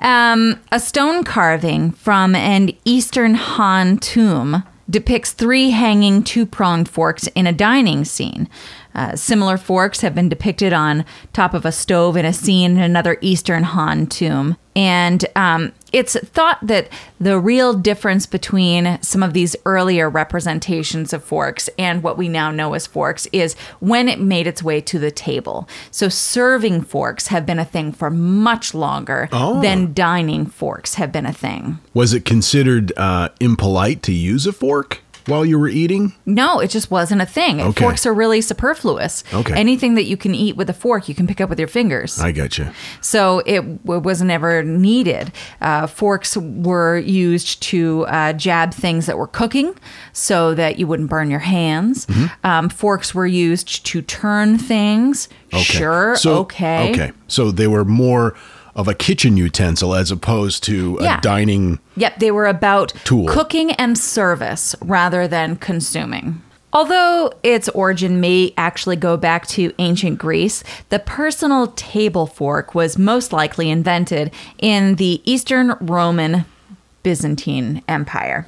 Um, 0.00 0.60
a 0.70 0.78
stone 0.78 1.24
carving 1.24 1.92
from 1.92 2.34
an 2.34 2.72
Eastern 2.84 3.32
Han 3.32 3.96
tomb 3.96 4.62
depicts 4.88 5.32
three 5.32 5.70
hanging 5.70 6.22
two 6.22 6.46
pronged 6.46 6.88
forks 6.88 7.26
in 7.28 7.46
a 7.46 7.52
dining 7.52 8.04
scene. 8.04 8.48
Uh, 8.94 9.14
similar 9.14 9.58
forks 9.58 10.00
have 10.00 10.14
been 10.14 10.28
depicted 10.28 10.72
on 10.72 11.04
top 11.32 11.54
of 11.54 11.66
a 11.66 11.72
stove 11.72 12.16
in 12.16 12.24
a 12.24 12.32
scene 12.32 12.72
in 12.72 12.82
another 12.82 13.18
Eastern 13.20 13.64
Han 13.64 14.06
tomb. 14.06 14.56
And 14.74 15.24
um, 15.36 15.72
it's 15.96 16.14
thought 16.30 16.58
that 16.62 16.88
the 17.18 17.38
real 17.40 17.72
difference 17.72 18.26
between 18.26 18.98
some 19.02 19.22
of 19.22 19.32
these 19.32 19.56
earlier 19.64 20.10
representations 20.10 21.12
of 21.14 21.24
forks 21.24 21.70
and 21.78 22.02
what 22.02 22.18
we 22.18 22.28
now 22.28 22.50
know 22.50 22.74
as 22.74 22.86
forks 22.86 23.26
is 23.32 23.54
when 23.80 24.06
it 24.08 24.20
made 24.20 24.46
its 24.46 24.62
way 24.62 24.80
to 24.82 24.98
the 24.98 25.10
table. 25.10 25.66
So 25.90 26.08
serving 26.10 26.82
forks 26.82 27.28
have 27.28 27.46
been 27.46 27.58
a 27.58 27.64
thing 27.64 27.92
for 27.92 28.10
much 28.10 28.74
longer 28.74 29.28
Oh. 29.32 29.62
than 29.62 29.94
dining 29.94 30.44
forks 30.46 30.94
have 30.94 31.10
been 31.12 31.24
a 31.26 31.32
thing. 31.32 31.78
Was 31.94 32.12
it 32.12 32.24
considered 32.26 32.92
uh, 32.98 33.30
impolite 33.40 34.02
to 34.02 34.12
use 34.12 34.46
a 34.46 34.52
fork 34.52 35.00
while 35.26 35.44
you 35.44 35.58
were 35.58 35.68
eating? 35.68 36.12
No, 36.24 36.60
it 36.60 36.70
just 36.70 36.90
wasn't 36.90 37.20
a 37.22 37.26
thing. 37.26 37.60
Okay. 37.60 37.82
Forks 37.84 38.06
are 38.06 38.14
really 38.14 38.40
superfluous. 38.40 39.24
Okay. 39.32 39.54
Anything 39.54 39.94
that 39.94 40.04
you 40.04 40.16
can 40.16 40.34
eat 40.34 40.56
with 40.56 40.70
a 40.70 40.72
fork, 40.72 41.08
you 41.08 41.14
can 41.14 41.26
pick 41.26 41.40
up 41.40 41.48
with 41.50 41.58
your 41.58 41.68
fingers. 41.68 42.18
I 42.20 42.32
got 42.32 42.58
you. 42.58 42.68
So 43.00 43.42
it 43.46 43.60
w- 43.84 44.00
was 44.00 44.22
never 44.22 44.62
needed. 44.62 45.32
Uh, 45.60 45.86
forks 45.86 46.36
were 46.36 46.98
used 46.98 47.62
to 47.62 48.06
uh, 48.06 48.32
jab 48.32 48.72
things 48.72 49.06
that 49.06 49.18
were 49.18 49.26
cooking 49.26 49.74
so 50.12 50.54
that 50.54 50.78
you 50.78 50.86
wouldn't 50.86 51.10
burn 51.10 51.30
your 51.30 51.40
hands. 51.40 52.06
Mm-hmm. 52.06 52.46
Um, 52.46 52.68
forks 52.68 53.14
were 53.14 53.26
used 53.26 53.84
to 53.86 54.02
turn 54.02 54.58
things. 54.58 55.28
Okay. 55.52 55.62
Sure, 55.62 56.16
So, 56.16 56.38
okay. 56.38 56.90
Okay. 56.92 57.12
So 57.28 57.50
they 57.50 57.66
were 57.66 57.84
more 57.84 58.34
of 58.76 58.86
a 58.86 58.94
kitchen 58.94 59.36
utensil 59.36 59.94
as 59.94 60.10
opposed 60.12 60.62
to 60.64 60.98
Yeah. 61.00 61.18
a 61.18 61.20
dining. 61.20 61.80
Yep, 61.96 62.20
they 62.20 62.30
were 62.30 62.46
about 62.46 62.92
Tool. 63.04 63.26
cooking 63.26 63.72
and 63.72 63.98
service 63.98 64.76
rather 64.80 65.26
than 65.26 65.56
consuming. 65.56 66.40
Although 66.72 67.32
its 67.42 67.70
origin 67.70 68.20
may 68.20 68.52
actually 68.58 68.96
go 68.96 69.16
back 69.16 69.46
to 69.48 69.72
ancient 69.78 70.18
Greece, 70.18 70.62
the 70.90 70.98
personal 70.98 71.68
table 71.68 72.26
fork 72.26 72.74
was 72.74 72.98
most 72.98 73.32
likely 73.32 73.70
invented 73.70 74.30
in 74.58 74.96
the 74.96 75.22
Eastern 75.24 75.74
Roman 75.80 76.44
Byzantine 77.02 77.82
Empire. 77.88 78.46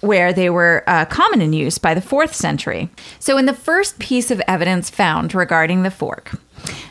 Where 0.00 0.34
they 0.34 0.50
were 0.50 0.84
uh, 0.86 1.06
common 1.06 1.40
in 1.40 1.54
use 1.54 1.78
by 1.78 1.94
the 1.94 2.02
fourth 2.02 2.34
century. 2.34 2.90
So, 3.18 3.38
in 3.38 3.46
the 3.46 3.54
first 3.54 3.98
piece 3.98 4.30
of 4.30 4.42
evidence 4.46 4.90
found 4.90 5.34
regarding 5.34 5.82
the 5.82 5.90
fork, 5.90 6.32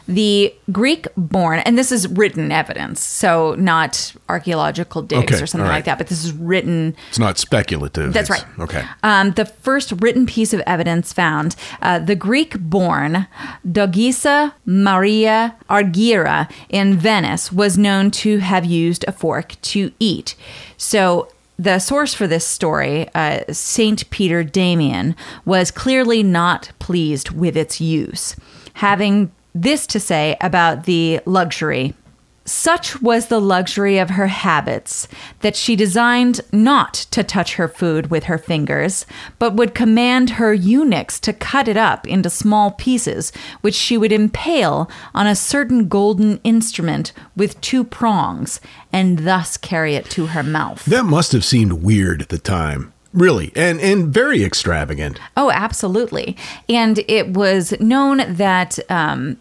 the 0.08 0.54
Greek 0.72 1.08
born, 1.18 1.60
and 1.60 1.78
this 1.78 1.92
is 1.92 2.08
written 2.08 2.52
evidence, 2.52 3.02
so 3.02 3.56
not 3.56 4.14
archaeological 4.30 5.02
digs 5.02 5.34
Okay, 5.34 5.44
or 5.44 5.48
something 5.48 5.68
right. 5.68 5.78
like 5.78 5.86
that, 5.86 5.98
but 5.98 6.08
this 6.08 6.24
is 6.24 6.32
written 6.32 6.96
It's 7.10 7.20
not 7.20 7.38
speculative. 7.38 8.14
That's 8.14 8.30
right. 8.30 8.46
Okay. 8.60 8.84
um, 9.04 9.32
the 9.32 9.46
first 9.46 9.92
written 10.00 10.26
piece 10.26 10.54
of 10.54 10.62
evidence 10.62 11.12
found, 11.12 11.56
uh, 11.82 12.00
the 12.00 12.16
Greek 12.16 12.60
born 12.60 13.28
Dogisa 13.68 14.54
Maria 14.66 15.56
Argira 15.70 16.52
in 16.70 16.98
Venice 16.98 17.52
was 17.52 17.78
known 17.78 18.12
to 18.12 18.38
have 18.40 18.66
used 18.66 19.06
a 19.08 19.12
fork 19.12 19.60
to 19.62 19.92
eat. 20.00 20.36
So, 20.78 21.30
the 21.58 21.80
source 21.80 22.14
for 22.14 22.28
this 22.28 22.46
story, 22.46 23.08
uh, 23.16 23.40
St. 23.50 24.10
Peter 24.10 24.44
Damian, 24.44 25.16
was 25.46 25.72
clearly 25.72 26.22
not 26.22 26.72
pleased 26.80 27.30
with 27.32 27.56
its 27.56 27.80
use, 27.80 28.36
having 28.74 29.32
this 29.56 29.88
to 29.88 30.00
say 30.00 30.38
about 30.42 30.84
the 30.84 31.22
luxury 31.26 31.96
such 32.46 33.02
was 33.02 33.28
the 33.28 33.42
luxury 33.42 33.98
of 33.98 34.12
her 34.12 34.28
habits 34.28 35.08
that 35.40 35.56
she 35.56 35.76
designed 35.76 36.42
not 36.52 36.94
to 36.94 37.24
touch 37.24 37.56
her 37.56 37.68
food 37.68 38.12
with 38.12 38.26
her 38.26 38.38
fingers, 38.38 39.06
but 39.40 39.56
would 39.56 39.74
command 39.74 40.32
her 40.32 40.54
eunuchs 40.54 41.20
to 41.22 41.34
cut 41.34 41.68
it 41.68 41.76
up 41.76 42.08
into 42.08 42.30
small 42.30 42.72
pieces, 42.72 43.32
which 43.62 43.74
she 43.74 43.98
would 43.98 44.12
impale 44.12 44.90
on 45.16 45.26
a 45.26 45.36
certain 45.36 45.88
golden 45.88 46.40
instrument 46.44 47.12
with 47.36 47.60
two 47.62 47.84
prongs, 47.84 48.62
and 48.94 49.20
thus 49.20 49.58
carry 49.58 49.96
it 49.96 50.06
to 50.12 50.28
her 50.28 50.44
mouth. 50.44 50.86
That 50.86 51.06
must 51.06 51.32
have 51.32 51.44
seemed 51.44 51.74
weird 51.74 52.22
at 52.22 52.30
the 52.30 52.38
time. 52.38 52.94
Really. 53.16 53.54
And 53.56 53.80
and 53.80 54.14
very 54.14 54.44
extravagant. 54.44 55.20
Oh, 55.38 55.50
absolutely. 55.50 56.36
And 56.68 57.00
it 57.08 57.30
was 57.30 57.74
known 57.80 58.18
that 58.36 58.78
um, 58.92 59.38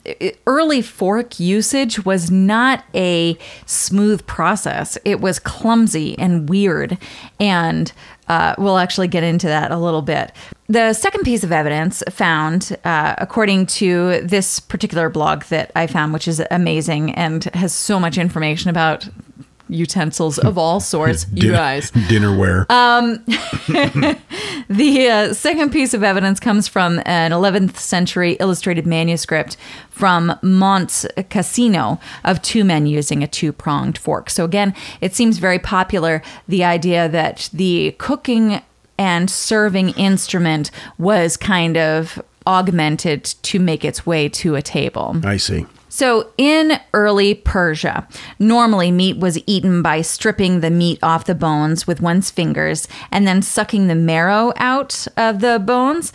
early 0.46 0.80
fork 0.80 1.40
usage 1.40 2.04
was 2.04 2.30
not 2.30 2.84
a 2.94 3.36
smooth 3.66 4.24
process. 4.26 4.96
It 5.04 5.20
was 5.20 5.40
clumsy 5.40 6.16
and 6.20 6.48
weird. 6.48 6.98
And 7.40 7.92
uh, 8.28 8.54
we'll 8.56 8.78
actually 8.78 9.08
get 9.08 9.22
into 9.22 9.48
that 9.48 9.70
a 9.70 9.76
little 9.76 10.02
bit. 10.02 10.32
The 10.68 10.94
second 10.94 11.24
piece 11.24 11.44
of 11.44 11.52
evidence 11.52 12.02
found, 12.08 12.76
uh, 12.84 13.16
according 13.18 13.66
to 13.66 14.20
this 14.22 14.60
particular 14.60 15.10
blog 15.10 15.42
that 15.44 15.70
I 15.76 15.86
found, 15.86 16.12
which 16.12 16.26
is 16.26 16.40
amazing 16.50 17.12
and 17.14 17.44
has 17.54 17.74
so 17.74 18.00
much 18.00 18.16
information 18.16 18.70
about 18.70 19.06
utensils 19.68 20.38
of 20.38 20.58
all 20.58 20.80
sorts, 20.94 21.26
you 21.32 21.42
Din- 21.42 21.52
guys. 21.52 21.90
Dinnerware. 21.92 22.70
Um, 22.70 23.24
The 24.68 25.08
uh, 25.08 25.34
second 25.34 25.72
piece 25.72 25.92
of 25.92 26.02
evidence 26.02 26.40
comes 26.40 26.68
from 26.68 27.00
an 27.04 27.32
11th 27.32 27.76
century 27.76 28.32
illustrated 28.40 28.86
manuscript 28.86 29.56
from 29.90 30.38
Monte 30.42 31.08
Cassino 31.28 32.00
of 32.24 32.40
two 32.40 32.64
men 32.64 32.86
using 32.86 33.22
a 33.22 33.26
two 33.26 33.52
pronged 33.52 33.98
fork. 33.98 34.30
So, 34.30 34.44
again, 34.44 34.74
it 35.00 35.14
seems 35.14 35.38
very 35.38 35.58
popular 35.58 36.22
the 36.48 36.64
idea 36.64 37.08
that 37.10 37.50
the 37.52 37.94
cooking 37.98 38.62
and 38.96 39.30
serving 39.30 39.90
instrument 39.90 40.70
was 40.98 41.36
kind 41.36 41.76
of 41.76 42.22
augmented 42.46 43.24
to 43.24 43.58
make 43.58 43.84
its 43.84 44.06
way 44.06 44.28
to 44.30 44.54
a 44.54 44.62
table. 44.62 45.16
I 45.24 45.36
see. 45.36 45.66
So, 45.96 46.32
in 46.36 46.80
early 46.92 47.34
Persia, 47.34 48.08
normally 48.40 48.90
meat 48.90 49.16
was 49.16 49.38
eaten 49.46 49.80
by 49.80 50.00
stripping 50.00 50.58
the 50.58 50.68
meat 50.68 50.98
off 51.04 51.24
the 51.24 51.36
bones 51.36 51.86
with 51.86 52.00
one's 52.00 52.32
fingers 52.32 52.88
and 53.12 53.28
then 53.28 53.42
sucking 53.42 53.86
the 53.86 53.94
marrow 53.94 54.52
out 54.56 55.06
of 55.16 55.38
the 55.38 55.60
bones. 55.60 56.12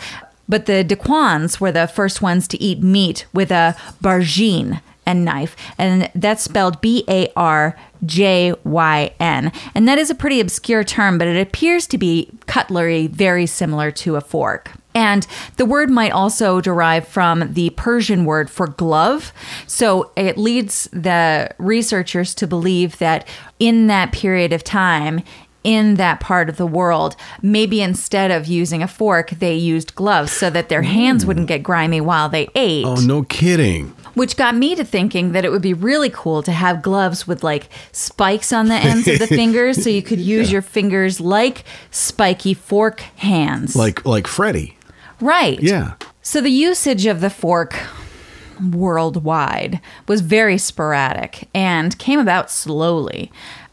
But 0.50 0.66
the 0.66 0.84
Dehqans 0.84 1.62
were 1.62 1.72
the 1.72 1.88
first 1.88 2.22
ones 2.22 2.46
to 2.50 2.62
eat 2.62 2.84
meat 2.84 3.26
with 3.32 3.52
a 3.52 3.74
barjyn 4.04 4.82
and 5.06 5.24
knife, 5.24 5.56
and 5.78 6.12
that's 6.14 6.44
spelled 6.44 6.82
B 6.82 7.06
A 7.08 7.32
R 7.38 7.78
J 8.06 8.54
Y 8.66 9.14
N. 9.18 9.50
And 9.74 9.88
that 9.88 9.98
is 9.98 10.10
a 10.10 10.16
pretty 10.16 10.42
obscure 10.42 10.84
term, 10.84 11.18
but 11.18 11.30
it 11.30 11.40
appears 11.40 11.88
to 11.88 11.98
be 11.98 12.30
cutlery 12.48 13.08
very 13.08 13.46
similar 13.46 13.92
to 13.92 14.18
a 14.18 14.22
fork. 14.22 14.72
And 15.00 15.26
the 15.56 15.66
word 15.66 15.90
might 15.90 16.12
also 16.12 16.60
derive 16.60 17.08
from 17.08 17.54
the 17.54 17.70
Persian 17.70 18.26
word 18.26 18.50
for 18.50 18.68
glove. 18.68 19.32
So 19.66 20.12
it 20.18 20.38
leads 20.38 20.90
the 20.92 21.56
researchers 21.58 22.36
to 22.36 22.46
believe 22.46 22.98
that 22.98 23.26
in 23.60 23.88
that 23.88 24.12
period 24.12 24.52
of 24.52 24.62
time, 24.62 25.24
in 25.64 25.96
that 25.96 26.20
part 26.20 26.50
of 26.50 26.58
the 26.58 26.68
world, 26.68 27.16
maybe 27.42 27.82
instead 27.82 28.30
of 28.30 28.48
using 28.48 28.84
a 28.84 28.90
fork, 28.90 29.30
they 29.30 29.56
used 29.56 29.96
gloves 29.96 30.34
so 30.34 30.50
that 30.50 30.68
their 30.68 30.82
hands 30.82 31.26
wouldn't 31.26 31.48
get 31.48 31.64
grimy 31.64 32.02
while 32.02 32.28
they 32.28 32.50
ate. 32.54 32.86
Oh, 32.86 32.96
no 32.96 33.24
kidding. 33.24 33.96
Which 34.16 34.36
got 34.36 34.54
me 34.54 34.76
to 34.76 34.84
thinking 34.84 35.32
that 35.32 35.46
it 35.46 35.52
would 35.52 35.62
be 35.62 35.74
really 35.74 36.10
cool 36.10 36.44
to 36.44 36.52
have 36.52 36.82
gloves 36.82 37.26
with 37.26 37.42
like 37.42 37.70
spikes 37.94 38.52
on 38.52 38.68
the 38.68 38.76
ends 38.76 39.08
of 39.08 39.20
the 39.20 39.28
fingers 39.40 39.82
so 39.82 39.90
you 39.90 40.02
could 40.02 40.20
use 40.20 40.52
your 40.52 40.62
fingers 40.62 41.22
like 41.22 41.64
spiky 41.90 42.54
fork 42.54 43.00
hands. 43.16 43.78
Like 43.78 44.06
like 44.06 44.28
Freddy. 44.28 44.76
Right. 45.22 45.62
Yeah. 45.62 45.94
So 46.22 46.42
the 46.42 46.50
usage 46.50 47.06
of 47.06 47.22
the 47.22 47.30
fork 47.30 47.76
worldwide 48.72 49.80
was 50.08 50.22
very 50.22 50.58
sporadic 50.58 51.48
and 51.54 51.98
came 51.98 52.20
about 52.20 52.52
slowly. 52.52 53.32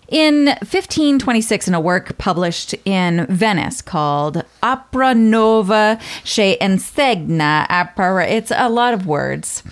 In 0.09 0.47
1526, 0.47 1.67
in 1.67 1.75
a 1.75 1.81
work 1.81 2.17
published 2.17 2.75
in 2.85 3.27
Venice 3.29 3.83
called 3.83 4.45
Opera 4.63 5.15
Nova 5.15 5.99
che 6.23 6.57
insegna 6.61 7.67
opera, 7.69 8.25
it's 8.25 8.53
a 8.55 8.69
lot 8.69 8.95
of 8.95 9.07
words. 9.07 9.65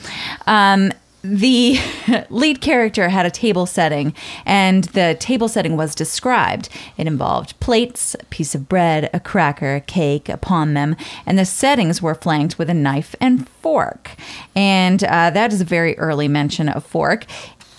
Um, 0.49 0.91
the 1.25 1.79
lead 2.31 2.61
character 2.61 3.09
had 3.09 3.25
a 3.25 3.31
table 3.31 3.65
setting, 3.65 4.15
and 4.45 4.85
the 4.85 5.17
table 5.19 5.49
setting 5.49 5.77
was 5.77 5.95
described. 5.95 6.69
It 6.99 7.07
involved 7.07 7.59
plates, 7.61 8.15
a 8.21 8.25
piece 8.27 8.55
of 8.55 8.69
bread, 8.69 9.09
a 9.15 9.19
cracker, 9.19 9.77
a 9.77 9.81
cake 9.81 10.29
upon 10.29 10.75
them, 10.75 10.97
and 11.25 11.39
the 11.39 11.47
settings 11.47 12.03
were 12.03 12.15
flanked 12.15 12.59
with 12.59 12.69
a 12.69 12.75
knife 12.75 13.15
and 13.21 13.49
fork. 13.49 14.11
And 14.55 15.03
uh, 15.03 15.31
that 15.31 15.53
is 15.53 15.63
a 15.63 15.65
very 15.65 15.99
early 15.99 16.29
mention 16.29 16.69
of 16.69 16.85
fork. 16.85 17.25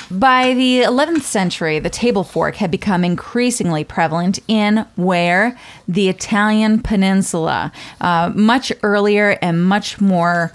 By 0.09 0.53
the 0.53 0.81
11th 0.81 1.21
century, 1.21 1.79
the 1.79 1.89
table 1.89 2.23
fork 2.23 2.55
had 2.55 2.69
become 2.69 3.03
increasingly 3.03 3.83
prevalent 3.83 4.39
in 4.47 4.85
where? 4.95 5.57
The 5.87 6.09
Italian 6.09 6.81
peninsula, 6.81 7.71
uh, 8.01 8.31
much 8.35 8.71
earlier 8.83 9.37
and 9.41 9.65
much 9.65 9.99
more 9.99 10.51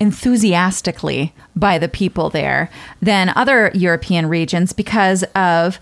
enthusiastically 0.00 1.34
by 1.56 1.78
the 1.78 1.88
people 1.88 2.30
there 2.30 2.70
than 3.02 3.30
other 3.30 3.70
European 3.74 4.26
regions 4.26 4.72
because 4.72 5.24
of 5.34 5.78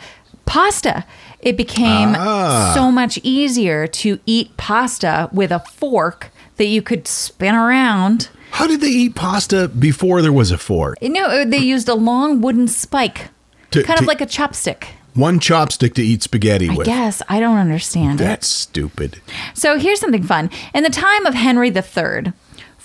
pasta. 0.46 1.04
It 1.40 1.56
became 1.56 2.14
ah. 2.16 2.72
so 2.74 2.90
much 2.90 3.18
easier 3.22 3.86
to 3.88 4.18
eat 4.26 4.56
pasta 4.56 5.28
with 5.32 5.50
a 5.52 5.60
fork 5.60 6.30
that 6.56 6.66
you 6.66 6.82
could 6.82 7.06
spin 7.06 7.54
around. 7.54 8.28
How 8.52 8.66
did 8.66 8.80
they 8.80 8.88
eat 8.88 9.14
pasta 9.14 9.68
before 9.68 10.22
there 10.22 10.32
was 10.32 10.50
a 10.50 10.58
fork? 10.58 10.96
You 11.00 11.10
know, 11.10 11.44
they 11.44 11.58
used 11.58 11.88
a 11.88 11.94
long 11.94 12.40
wooden 12.40 12.68
spike, 12.68 13.28
To- 13.72 13.82
kind 13.82 14.00
of 14.00 14.06
like 14.06 14.20
a 14.20 14.26
chopstick. 14.26 14.84
One 15.14 15.40
chopstick 15.40 15.94
to 15.94 16.02
eat 16.02 16.22
spaghetti 16.22 16.68
I 16.68 16.74
with. 16.74 16.86
guess 16.86 17.22
I 17.28 17.40
don't 17.40 17.56
understand 17.56 18.20
it. 18.20 18.24
That's 18.24 18.46
stupid. 18.46 19.20
So 19.54 19.78
here's 19.78 19.98
something 19.98 20.22
fun. 20.22 20.50
In 20.74 20.82
the 20.82 20.90
time 20.90 21.24
of 21.24 21.32
Henry 21.34 21.68
III, 21.68 22.32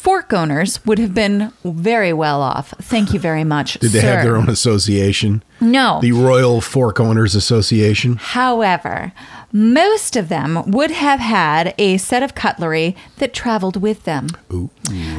fork 0.02 0.34
owners 0.34 0.84
would 0.84 0.97
have 0.97 1.14
been 1.14 1.54
very 1.64 2.12
well 2.12 2.41
off. 2.41 2.74
Thank 2.82 3.14
you 3.14 3.20
very 3.20 3.43
much. 3.43 3.76
Did 3.76 3.91
they 3.91 4.02
have 4.02 4.24
their 4.24 4.36
own 4.36 4.49
association? 4.49 5.43
No. 5.62 5.99
The 6.02 6.12
Royal 6.12 6.60
Fork 6.60 6.99
Owners 6.99 7.36
Association? 7.36 8.16
However, 8.16 9.14
most 9.52 10.16
of 10.16 10.30
them 10.30 10.70
would 10.72 10.91
have 10.91 11.20
had 11.20 11.74
a 11.78 11.97
set 11.97 12.24
of 12.24 12.36
cutlery 12.36 12.95
that 13.18 13.34
traveled 13.34 13.82
with 13.82 14.04
them. 14.04 14.28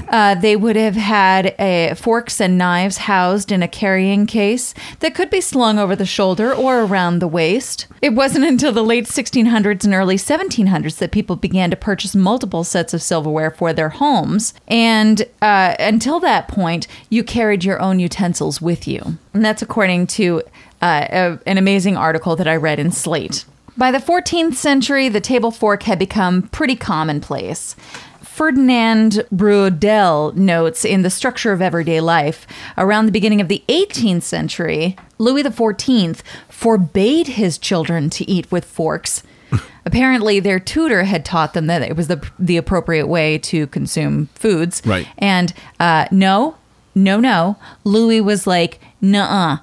Uh, 0.08 0.34
they 0.34 0.56
would 0.56 0.76
have 0.76 0.96
had 0.96 1.54
uh, 1.58 1.94
forks 1.94 2.40
and 2.40 2.58
knives 2.58 2.98
housed 2.98 3.50
in 3.50 3.62
a 3.62 3.68
carrying 3.68 4.26
case 4.26 4.74
that 5.00 5.14
could 5.14 5.30
be 5.30 5.40
slung 5.40 5.78
over 5.78 5.96
the 5.96 6.06
shoulder 6.06 6.52
or 6.52 6.82
around 6.82 7.18
the 7.18 7.28
waist. 7.28 7.86
It 8.00 8.14
wasn't 8.14 8.44
until 8.44 8.72
the 8.72 8.84
late 8.84 9.04
1600s 9.04 9.84
and 9.84 9.94
early 9.94 10.16
1700s 10.16 10.98
that 10.98 11.12
people 11.12 11.36
began 11.36 11.70
to 11.70 11.76
purchase 11.76 12.14
multiple 12.14 12.64
sets 12.64 12.92
of 12.92 13.02
silverware 13.02 13.50
for 13.50 13.72
their 13.72 13.90
homes. 13.90 14.54
And 14.68 15.22
uh, 15.40 15.76
until 15.78 16.20
that 16.20 16.48
point, 16.48 16.86
you 17.08 17.24
carried 17.24 17.64
your 17.64 17.80
own 17.80 18.00
utensils 18.00 18.60
with 18.60 18.86
you. 18.86 19.18
And 19.32 19.44
that's 19.44 19.62
according 19.62 20.08
to 20.08 20.42
uh, 20.82 21.06
a, 21.10 21.38
an 21.46 21.58
amazing 21.58 21.96
article 21.96 22.36
that 22.36 22.48
I 22.48 22.56
read 22.56 22.78
in 22.78 22.90
Slate. 22.92 23.44
By 23.76 23.90
the 23.90 23.98
14th 23.98 24.54
century, 24.54 25.08
the 25.08 25.20
table 25.20 25.50
fork 25.50 25.84
had 25.84 25.98
become 25.98 26.42
pretty 26.48 26.76
commonplace. 26.76 27.74
Ferdinand 28.22 29.24
Braudel 29.32 30.34
notes 30.34 30.84
in 30.84 31.02
The 31.02 31.10
Structure 31.10 31.52
of 31.52 31.62
Everyday 31.62 32.00
Life 32.00 32.46
around 32.78 33.06
the 33.06 33.12
beginning 33.12 33.40
of 33.40 33.48
the 33.48 33.62
18th 33.68 34.22
century, 34.22 34.96
Louis 35.18 35.42
XIV 35.42 36.20
forbade 36.48 37.28
his 37.28 37.58
children 37.58 38.08
to 38.10 38.30
eat 38.30 38.50
with 38.50 38.64
forks. 38.64 39.22
Apparently, 39.84 40.40
their 40.40 40.58
tutor 40.58 41.04
had 41.04 41.24
taught 41.24 41.54
them 41.54 41.66
that 41.66 41.82
it 41.82 41.96
was 41.96 42.08
the, 42.08 42.26
the 42.38 42.56
appropriate 42.56 43.06
way 43.06 43.36
to 43.38 43.66
consume 43.68 44.26
foods. 44.34 44.82
Right. 44.84 45.06
And 45.18 45.52
uh, 45.78 46.06
no, 46.10 46.56
no, 46.94 47.20
no. 47.20 47.56
Louis 47.84 48.20
was 48.20 48.46
like, 48.46 48.80
nuh 49.00 49.58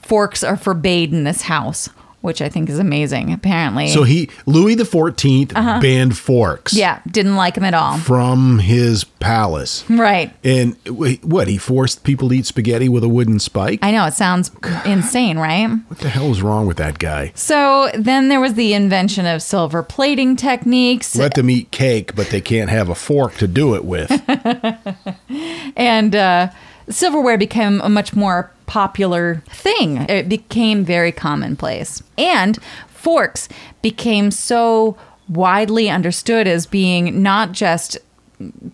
forks 0.00 0.42
are 0.42 0.56
forbade 0.56 1.12
in 1.12 1.24
this 1.24 1.42
house, 1.42 1.90
which 2.20 2.42
I 2.42 2.48
think 2.48 2.68
is 2.68 2.78
amazing, 2.78 3.32
apparently. 3.32 3.88
So 3.88 4.02
he, 4.02 4.28
Louis 4.46 4.74
the 4.74 4.84
14th 4.84 5.52
banned 5.80 6.16
forks 6.18 6.72
Uh-huh. 6.72 6.80
yeah, 6.80 7.00
didn't 7.10 7.36
like 7.36 7.56
him 7.56 7.64
at 7.64 7.74
all. 7.74 7.96
from 7.98 8.58
his 8.58 9.04
palace. 9.04 9.84
Right. 9.88 10.34
And 10.42 10.76
what? 10.88 11.46
He 11.48 11.58
forced 11.58 12.02
people 12.04 12.28
to 12.30 12.34
eat 12.34 12.46
spaghetti 12.46 12.88
with 12.88 13.04
a 13.04 13.08
wooden 13.08 13.38
spike? 13.38 13.78
I 13.82 13.90
know, 13.92 14.04
it 14.06 14.14
sounds 14.14 14.50
insane, 14.84 15.38
right? 15.38 15.68
what 15.88 16.00
the 16.00 16.08
hell 16.08 16.30
is 16.30 16.42
wrong 16.42 16.66
with 16.66 16.76
that 16.78 16.98
guy? 16.98 17.32
So 17.34 17.90
then 17.94 18.28
there 18.28 18.40
was 18.40 18.54
the 18.54 18.74
invention 18.74 19.24
of 19.26 19.40
silver 19.42 19.82
plating 19.82 20.34
techniques. 20.36 21.14
Let 21.16 21.34
them 21.34 21.48
eat 21.50 21.70
cake, 21.70 22.14
but 22.16 22.30
they 22.30 22.40
can't 22.40 22.70
have 22.70 22.88
a 22.88 22.94
fork 22.94 23.34
to 23.36 23.46
do 23.46 23.74
it 23.74 23.84
with. 23.84 24.10
and 25.76 26.14
uh, 26.14 26.50
silverware 26.88 27.38
became 27.38 27.80
a 27.80 27.88
much 27.88 28.14
more 28.14 28.50
popular 28.68 29.42
thing. 29.48 29.96
It 30.08 30.28
became 30.28 30.84
very 30.84 31.10
commonplace. 31.10 32.02
And 32.16 32.58
forks 32.88 33.48
became 33.82 34.30
so 34.30 34.96
widely 35.28 35.90
understood 35.90 36.46
as 36.46 36.66
being 36.66 37.22
not 37.22 37.52
just 37.52 37.98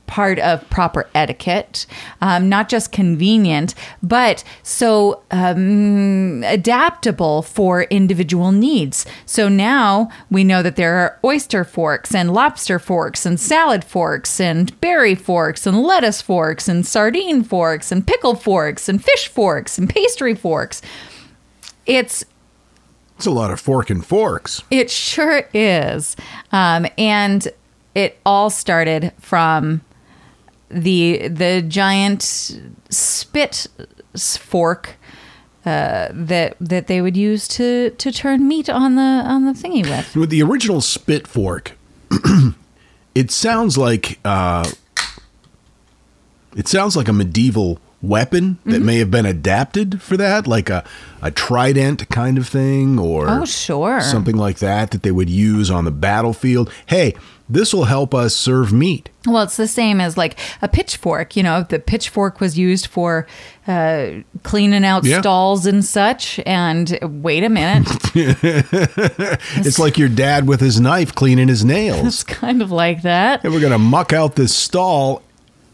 part 0.06 0.38
of 0.40 0.68
proper 0.70 1.08
etiquette, 1.14 1.86
um, 2.20 2.48
not 2.48 2.68
just 2.68 2.92
convenient, 2.92 3.74
but 4.02 4.44
so 4.62 5.22
um, 5.30 6.42
adaptable 6.44 7.42
for 7.42 7.84
individual 7.84 8.52
needs. 8.52 9.06
So 9.26 9.48
now 9.48 10.10
we 10.30 10.44
know 10.44 10.62
that 10.62 10.76
there 10.76 10.96
are 10.96 11.18
oyster 11.24 11.64
forks 11.64 12.14
and 12.14 12.32
lobster 12.34 12.78
forks 12.78 13.24
and 13.24 13.40
salad 13.40 13.84
forks 13.84 14.38
and 14.40 14.78
berry 14.80 15.14
forks 15.14 15.66
and 15.66 15.82
lettuce 15.82 16.20
forks 16.20 16.68
and 16.68 16.86
sardine 16.86 17.42
forks 17.42 17.90
and 17.90 18.06
pickle 18.06 18.34
forks 18.34 18.88
and 18.88 19.02
fish 19.02 19.28
forks 19.28 19.78
and 19.78 19.88
pastry 19.88 20.34
forks. 20.34 20.82
It's 21.86 22.24
It's 23.16 23.26
a 23.26 23.30
lot 23.30 23.50
of 23.50 23.60
fork 23.60 23.90
and 23.90 24.04
forks. 24.04 24.62
it 24.70 24.90
sure 24.90 25.48
is. 25.54 26.16
Um, 26.52 26.86
and 26.98 27.48
it 27.94 28.18
all 28.26 28.50
started 28.50 29.12
from 29.20 29.82
the 30.68 31.28
the 31.28 31.62
giant 31.62 32.22
spit 32.90 33.66
fork 34.18 34.96
uh, 35.66 36.08
that 36.12 36.56
that 36.60 36.86
they 36.88 37.00
would 37.00 37.16
use 37.16 37.46
to 37.48 37.90
to 37.90 38.10
turn 38.12 38.46
meat 38.48 38.68
on 38.68 38.96
the 38.96 39.02
on 39.02 39.44
the 39.44 39.52
thingy 39.52 39.82
with. 39.88 40.14
With 40.16 40.30
the 40.30 40.42
original 40.42 40.80
spit 40.80 41.26
fork, 41.26 41.72
it 43.14 43.30
sounds 43.30 43.78
like 43.78 44.18
uh, 44.24 44.68
it 46.56 46.68
sounds 46.68 46.96
like 46.96 47.08
a 47.08 47.12
medieval 47.12 47.78
weapon 48.02 48.58
that 48.64 48.76
Mm-hmm. 48.76 48.86
may 48.86 48.98
have 48.98 49.10
been 49.10 49.24
adapted 49.26 50.02
for 50.02 50.16
that, 50.16 50.46
like 50.46 50.68
a 50.70 50.84
a 51.22 51.30
trident 51.30 52.08
kind 52.10 52.36
of 52.36 52.46
thing, 52.46 52.98
or 52.98 53.26
Oh, 53.28 53.44
sure. 53.46 54.00
something 54.02 54.36
like 54.36 54.58
that 54.58 54.90
that 54.90 55.02
they 55.02 55.10
would 55.10 55.30
use 55.30 55.70
on 55.70 55.84
the 55.86 55.90
battlefield. 55.90 56.70
Hey, 56.86 57.14
this 57.48 57.74
will 57.74 57.84
help 57.84 58.14
us 58.14 58.34
serve 58.34 58.72
meat. 58.72 59.10
Well, 59.26 59.42
it's 59.42 59.56
the 59.56 59.68
same 59.68 60.00
as 60.00 60.16
like 60.16 60.38
a 60.62 60.68
pitchfork. 60.68 61.36
You 61.36 61.42
know, 61.42 61.62
the 61.62 61.78
pitchfork 61.78 62.40
was 62.40 62.58
used 62.58 62.86
for 62.86 63.26
uh, 63.66 64.08
cleaning 64.42 64.84
out 64.84 65.04
Yeah. 65.04 65.20
stalls 65.20 65.66
and 65.66 65.84
such. 65.84 66.40
And 66.46 66.98
wait 67.02 67.44
a 67.44 67.48
minute, 67.48 67.86
It's 68.14 69.78
like 69.78 69.98
your 69.98 70.08
dad 70.08 70.46
with 70.46 70.60
his 70.60 70.80
knife 70.80 71.14
cleaning 71.14 71.48
his 71.48 71.64
nails. 71.64 72.06
it's 72.06 72.24
kind 72.24 72.62
of 72.62 72.70
like 72.70 73.02
that. 73.02 73.44
and 73.44 73.52
we're 73.52 73.60
gonna 73.60 73.78
muck 73.78 74.12
out 74.12 74.36
this 74.36 74.54
stall, 74.54 75.22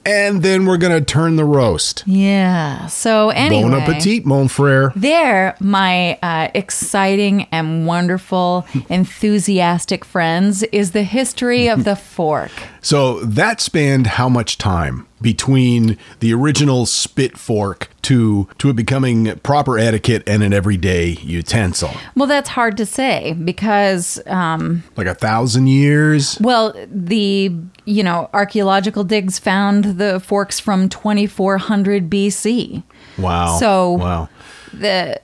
and 0.05 0.42
then 0.42 0.66
we're 0.66 0.76
gonna 0.76 1.01
turn 1.01 1.36
the 1.36 1.44
roast. 1.44 2.05
Yeah. 2.07 2.86
So 2.86 3.30
anyway, 3.30 3.62
Bon 3.70 3.80
appetit, 3.80 4.24
mon 4.24 4.48
frere. 4.48 4.92
There, 4.96 5.57
my 5.61 6.18
uh, 6.22 6.48
exciting 6.55 7.46
and 7.53 7.86
wonderful, 7.86 8.66
enthusiastic 8.88 10.05
friends, 10.05 10.62
is 10.64 10.92
the 10.92 11.03
history 11.03 11.68
of 11.68 11.84
the 11.84 11.96
fork. 11.96 12.53
So 12.83 13.20
that 13.20 13.61
spanned 13.61 14.07
how 14.07 14.28
much 14.28 14.57
time 14.59 15.07
between 15.20 15.99
the 16.20 16.33
original 16.33 16.87
spit 16.87 17.37
fork 17.37 17.91
to 18.03 18.49
to 18.59 18.70
it 18.70 18.76
becoming 18.76 19.37
proper 19.41 19.78
etiquette 19.78 20.22
and 20.26 20.43
an 20.43 20.53
everyday 20.55 21.11
utensil? 21.22 21.91
Well, 22.16 22.26
that's 22.26 22.49
hard 22.51 22.76
to 22.78 22.87
say 22.87 23.35
because, 23.35 24.18
um, 24.26 24.83
Like 24.97 25.07
a 25.07 25.14
thousand 25.14 25.66
years? 25.66 26.39
well, 26.41 26.74
the 26.91 27.53
you 27.85 28.03
know 28.03 28.31
archaeological 28.33 29.05
digs 29.05 29.39
found 29.39 29.99
the 29.99 30.20
forks 30.20 30.59
from 30.59 30.89
2400 30.89 32.09
BC. 32.09 32.83
Wow. 33.18 33.59
So- 33.59 33.93
wow. 33.93 34.28
The 34.72 35.20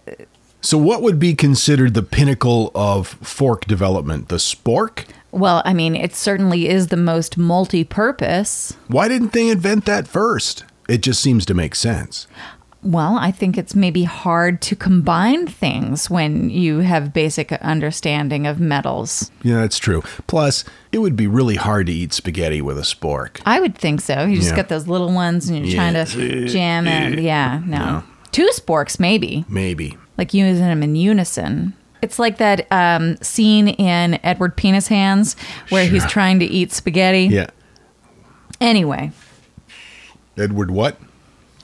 So 0.61 0.77
what 0.77 1.01
would 1.03 1.19
be 1.21 1.35
considered 1.35 1.95
the 1.95 2.03
pinnacle 2.03 2.73
of 2.75 3.07
fork 3.23 3.67
development? 3.67 4.29
The 4.29 4.37
spork? 4.37 5.05
Well, 5.33 5.63
I 5.65 5.75
mean, 5.75 5.95
it 5.97 6.15
certainly 6.15 6.69
is 6.69 6.89
the 6.89 6.97
most 6.97 7.37
multi-purpose. 7.37 8.77
Why 8.89 9.09
didn't 9.09 9.33
they 9.33 9.49
invent 9.49 9.85
that 9.87 10.09
first? 10.09 10.65
It 10.89 11.03
just 11.03 11.21
seems 11.21 11.45
to 11.47 11.55
make 11.55 11.75
sense. 11.75 12.27
Well, 12.83 13.17
I 13.17 13.33
think 13.33 13.59
it's 13.59 13.75
maybe 13.75 14.05
hard 14.05 14.63
to 14.63 14.77
combine 14.77 15.49
things 15.49 16.09
when 16.09 16.51
you 16.51 16.79
have 16.81 17.13
basic 17.13 17.51
understanding 17.55 18.47
of 18.47 18.61
metals. 18.61 19.33
Yeah, 19.43 19.57
that's 19.63 19.79
true. 19.79 20.03
Plus, 20.29 20.63
it 20.93 20.99
would 20.99 21.17
be 21.17 21.27
really 21.27 21.57
hard 21.57 21.87
to 21.87 21.93
eat 21.93 22.13
spaghetti 22.13 22.63
with 22.63 22.79
a 22.79 22.83
spork. 22.83 23.41
I 23.45 23.59
would 23.59 23.75
think 23.77 24.01
so. 24.03 24.25
You 24.27 24.37
just 24.37 24.51
Yeah. 24.51 24.57
got 24.57 24.69
those 24.69 24.87
little 24.87 25.13
ones 25.13 25.49
and 25.49 25.59
you're 25.59 25.67
Yeah. 25.75 25.91
trying 26.05 26.07
to 26.07 26.47
jam 26.47 26.87
it. 26.87 27.19
Yeah, 27.19 27.61
no. 27.67 28.05
Two 28.31 28.49
sporks, 28.55 29.01
maybe. 29.01 29.45
Maybe. 29.49 29.97
Like 30.17 30.33
using 30.33 30.63
them 30.65 30.85
in 30.85 30.95
unison. 30.95 31.73
It's 32.03 32.19
like 32.19 32.39
that 32.39 32.67
um, 32.71 33.17
scene 33.19 33.69
in 33.69 34.21
Edward 34.23 34.57
Penis 34.57 34.89
Hands 34.89 35.35
where 35.71 35.87
he's 35.89 36.07
trying 36.07 36.39
to 36.41 36.45
eat 36.45 36.73
spaghetti. 36.73 37.25
Yeah. 37.25 37.49
Anyway, 38.61 39.13
Edward 40.37 40.71
what? 40.71 40.99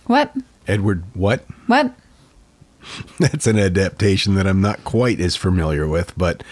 what? 0.06 0.34
Edward 0.66 1.04
what? 1.14 1.44
What? 1.66 1.94
That's 3.18 3.46
an 3.46 3.58
adaptation 3.58 4.34
that 4.34 4.46
I'm 4.46 4.60
not 4.60 4.84
quite 4.84 5.20
as 5.20 5.36
familiar 5.36 5.86
with, 5.86 6.16
but 6.16 6.42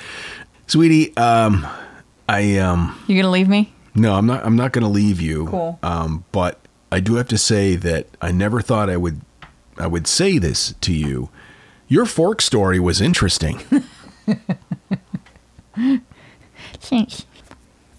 sweetie, 0.67 1.17
um 1.17 1.67
I 2.29 2.59
um 2.59 2.99
You're 3.07 3.23
gonna 3.23 3.33
leave 3.33 3.49
me? 3.49 3.73
no, 3.95 4.15
I'm 4.15 4.27
not 4.27 4.45
I'm 4.47 4.57
not 4.57 4.73
going 4.73 4.85
to 4.85 4.91
leave 4.91 5.21
you. 5.21 5.47
Cool. 5.47 5.79
Um 5.83 6.25
but 6.33 6.59
I 6.93 7.01
do 7.01 7.15
have 7.17 7.29
to 7.29 7.39
say 7.39 7.77
that 7.77 8.07
I 8.23 8.31
never 8.33 8.61
thought 8.61 8.89
I 8.89 8.97
would 8.97 9.21
I 9.77 9.87
would 9.87 10.07
say 10.07 10.39
this 10.39 10.75
to 10.83 10.93
you. 10.95 11.29
Your 11.91 12.07
fork 12.07 12.41
story 12.41 12.79
was 12.79 13.01
interesting. 13.01 13.59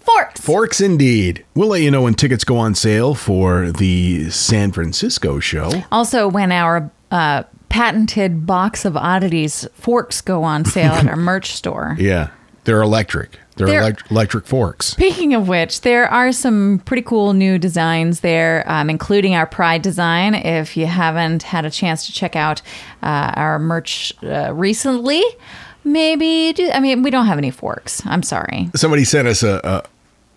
Forks. 0.00 0.40
Forks 0.40 0.80
indeed. 0.80 1.44
We'll 1.54 1.68
let 1.68 1.82
you 1.82 1.90
know 1.90 2.00
when 2.02 2.14
tickets 2.14 2.42
go 2.42 2.56
on 2.56 2.74
sale 2.74 3.14
for 3.14 3.70
the 3.70 4.30
San 4.30 4.72
Francisco 4.72 5.38
show. 5.40 5.82
Also, 5.92 6.26
when 6.26 6.50
our 6.52 6.90
uh, 7.10 7.42
patented 7.68 8.46
box 8.46 8.86
of 8.86 8.96
oddities 8.96 9.68
forks 9.74 10.22
go 10.22 10.42
on 10.42 10.64
sale 10.64 10.92
at 10.92 11.06
our 11.06 11.16
merch 11.30 11.52
store. 11.52 11.94
Yeah. 11.98 12.30
They're 12.64 12.80
electric. 12.80 13.38
They're, 13.56 13.66
They're- 13.66 13.80
elect- 13.80 14.10
electric 14.10 14.46
forks. 14.46 14.86
Speaking 14.86 15.34
of 15.34 15.48
which, 15.48 15.82
there 15.82 16.08
are 16.08 16.32
some 16.32 16.80
pretty 16.84 17.02
cool 17.02 17.32
new 17.34 17.58
designs 17.58 18.20
there, 18.20 18.64
um, 18.66 18.88
including 18.88 19.34
our 19.34 19.46
Pride 19.46 19.82
design. 19.82 20.34
If 20.34 20.76
you 20.76 20.86
haven't 20.86 21.42
had 21.42 21.64
a 21.64 21.70
chance 21.70 22.06
to 22.06 22.12
check 22.12 22.34
out 22.36 22.62
uh, 23.02 23.32
our 23.36 23.58
merch 23.58 24.12
uh, 24.22 24.52
recently, 24.54 25.22
maybe 25.84 26.52
do. 26.54 26.70
I 26.70 26.80
mean, 26.80 27.02
we 27.02 27.10
don't 27.10 27.26
have 27.26 27.38
any 27.38 27.50
forks. 27.50 28.02
I'm 28.06 28.22
sorry. 28.22 28.70
Somebody 28.74 29.04
sent 29.04 29.28
us 29.28 29.42
a, 29.42 29.60
a 29.62 29.82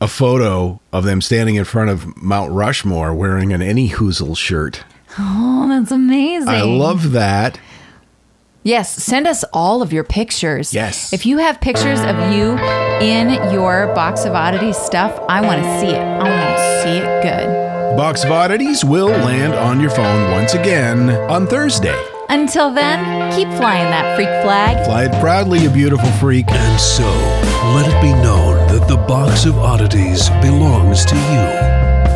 a 0.02 0.08
photo 0.10 0.82
of 0.92 1.06
them 1.06 1.22
standing 1.22 1.56
in 1.56 1.64
front 1.64 1.90
of 1.90 2.22
Mount 2.22 2.52
Rushmore 2.52 3.14
wearing 3.16 3.54
an 3.54 3.62
Any 3.62 3.90
Hoozle 3.90 4.36
shirt. 4.38 4.84
Oh, 5.18 5.68
that's 5.70 5.90
amazing. 5.92 6.50
I 6.50 6.64
love 6.64 7.14
that. 7.14 7.58
Yes, 8.66 8.92
send 8.92 9.28
us 9.28 9.44
all 9.54 9.84
of 9.84 9.94
your 9.94 10.04
pictures. 10.04 10.74
Yes. 10.74 11.14
If 11.14 11.24
you 11.28 11.38
have 11.38 11.62
pictures 11.62 12.00
of 12.00 12.16
you 12.34 12.58
in 13.00 13.30
your 13.54 13.94
box 13.94 14.26
of 14.26 14.34
oddities 14.34 14.76
stuff, 14.76 15.16
I 15.30 15.42
want 15.42 15.62
to 15.62 15.80
see 15.80 15.90
it. 15.90 16.02
I 16.02 16.24
want 16.24 16.58
to 16.58 16.82
see 16.82 16.98
it 16.98 17.22
good. 17.22 17.96
Box 17.96 18.24
of 18.24 18.32
Oddities 18.32 18.84
will 18.84 19.10
land 19.10 19.54
on 19.54 19.80
your 19.80 19.92
phone 19.92 20.32
once 20.32 20.56
again 20.56 21.12
on 21.30 21.46
Thursday. 21.46 21.96
Until 22.30 22.72
then, 22.72 23.32
keep 23.36 23.48
flying 23.50 23.86
that 23.92 24.16
freak 24.16 24.30
flag. 24.44 24.84
Fly 24.84 25.04
it 25.04 25.22
proudly, 25.22 25.60
you 25.60 25.70
beautiful 25.70 26.10
freak. 26.14 26.50
And 26.50 26.80
so, 26.82 27.04
let 27.76 27.88
it 27.88 28.02
be 28.02 28.14
known 28.24 28.56
that 28.70 28.88
the 28.88 28.98
box 28.98 29.46
of 29.46 29.60
oddities 29.60 30.30
belongs 30.42 31.06
to 31.06 31.16
you, 31.16 31.46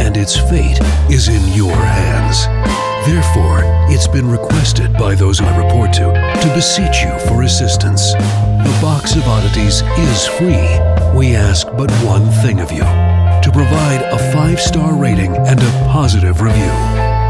and 0.04 0.18
its 0.18 0.36
fate 0.36 0.80
is 1.12 1.28
in 1.28 1.56
your 1.56 1.76
hands. 1.76 2.79
Therefore, 3.06 3.62
it's 3.90 4.08
been 4.08 4.30
requested 4.30 4.94
by 4.94 5.16
those 5.16 5.42
I 5.42 5.58
report 5.58 5.94
to 5.94 6.12
to 6.12 6.54
beseech 6.54 7.02
you 7.02 7.18
for 7.28 7.44
assistance. 7.44 8.14
The 8.14 8.80
box 8.82 9.16
of 9.16 9.24
oddities 9.28 9.82
is 9.98 10.28
free. 10.28 10.70
We 11.18 11.36
ask 11.36 11.66
but 11.78 11.92
one 12.04 12.30
thing 12.44 12.60
of 12.60 12.72
you 12.72 12.82
to 12.82 13.50
provide 13.54 14.02
a 14.12 14.18
five 14.34 14.60
star 14.60 14.94
rating 14.96 15.36
and 15.36 15.60
a 15.60 15.72
positive 15.92 16.42
review. 16.42 16.72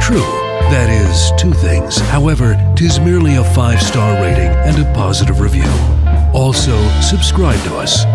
True, 0.02 0.30
that 0.72 0.90
is 0.90 1.32
two 1.40 1.54
things. 1.54 2.00
However, 2.00 2.58
tis 2.76 3.00
merely 3.00 3.36
a 3.36 3.44
five 3.44 3.82
star 3.82 4.22
rating 4.22 4.50
and 4.50 4.78
a 4.80 4.94
positive 4.94 5.40
review. 5.40 5.70
Also, 6.34 6.76
subscribe 7.00 7.62
to 7.66 7.78
us. 7.78 8.06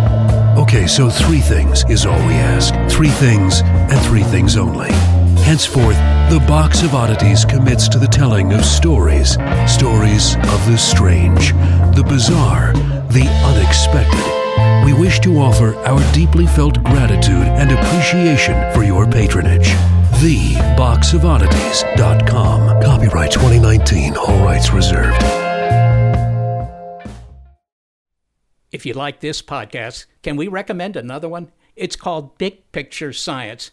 Okay, 0.58 0.86
so 0.86 1.08
three 1.08 1.40
things 1.40 1.84
is 1.88 2.04
all 2.04 2.18
we 2.26 2.34
ask. 2.34 2.74
Three 2.92 3.08
things 3.08 3.62
and 3.62 4.00
three 4.06 4.22
things 4.22 4.56
only. 4.56 4.90
Henceforth, 5.44 5.98
the 6.30 6.40
Box 6.48 6.82
of 6.82 6.94
Oddities 6.94 7.44
commits 7.44 7.86
to 7.90 7.98
the 7.98 8.06
telling 8.06 8.54
of 8.54 8.64
stories. 8.64 9.32
Stories 9.70 10.36
of 10.36 10.66
the 10.66 10.78
strange, 10.78 11.52
the 11.94 12.02
bizarre, 12.08 12.72
the 13.12 13.28
unexpected. 13.44 14.24
We 14.86 14.94
wish 14.98 15.20
to 15.20 15.36
offer 15.36 15.74
our 15.84 16.00
deeply 16.14 16.46
felt 16.46 16.82
gratitude 16.82 17.44
and 17.44 17.70
appreciation 17.70 18.72
for 18.72 18.84
your 18.84 19.06
patronage. 19.06 19.66
TheBoxOfOddities.com. 20.22 22.82
Copyright 22.82 23.30
2019, 23.30 24.16
all 24.16 24.42
rights 24.42 24.72
reserved. 24.72 25.22
If 28.72 28.86
you 28.86 28.94
like 28.94 29.20
this 29.20 29.42
podcast, 29.42 30.06
can 30.22 30.36
we 30.36 30.48
recommend 30.48 30.96
another 30.96 31.28
one? 31.28 31.52
It's 31.76 31.96
called 31.96 32.38
Big 32.38 32.72
Picture 32.72 33.12
Science. 33.12 33.72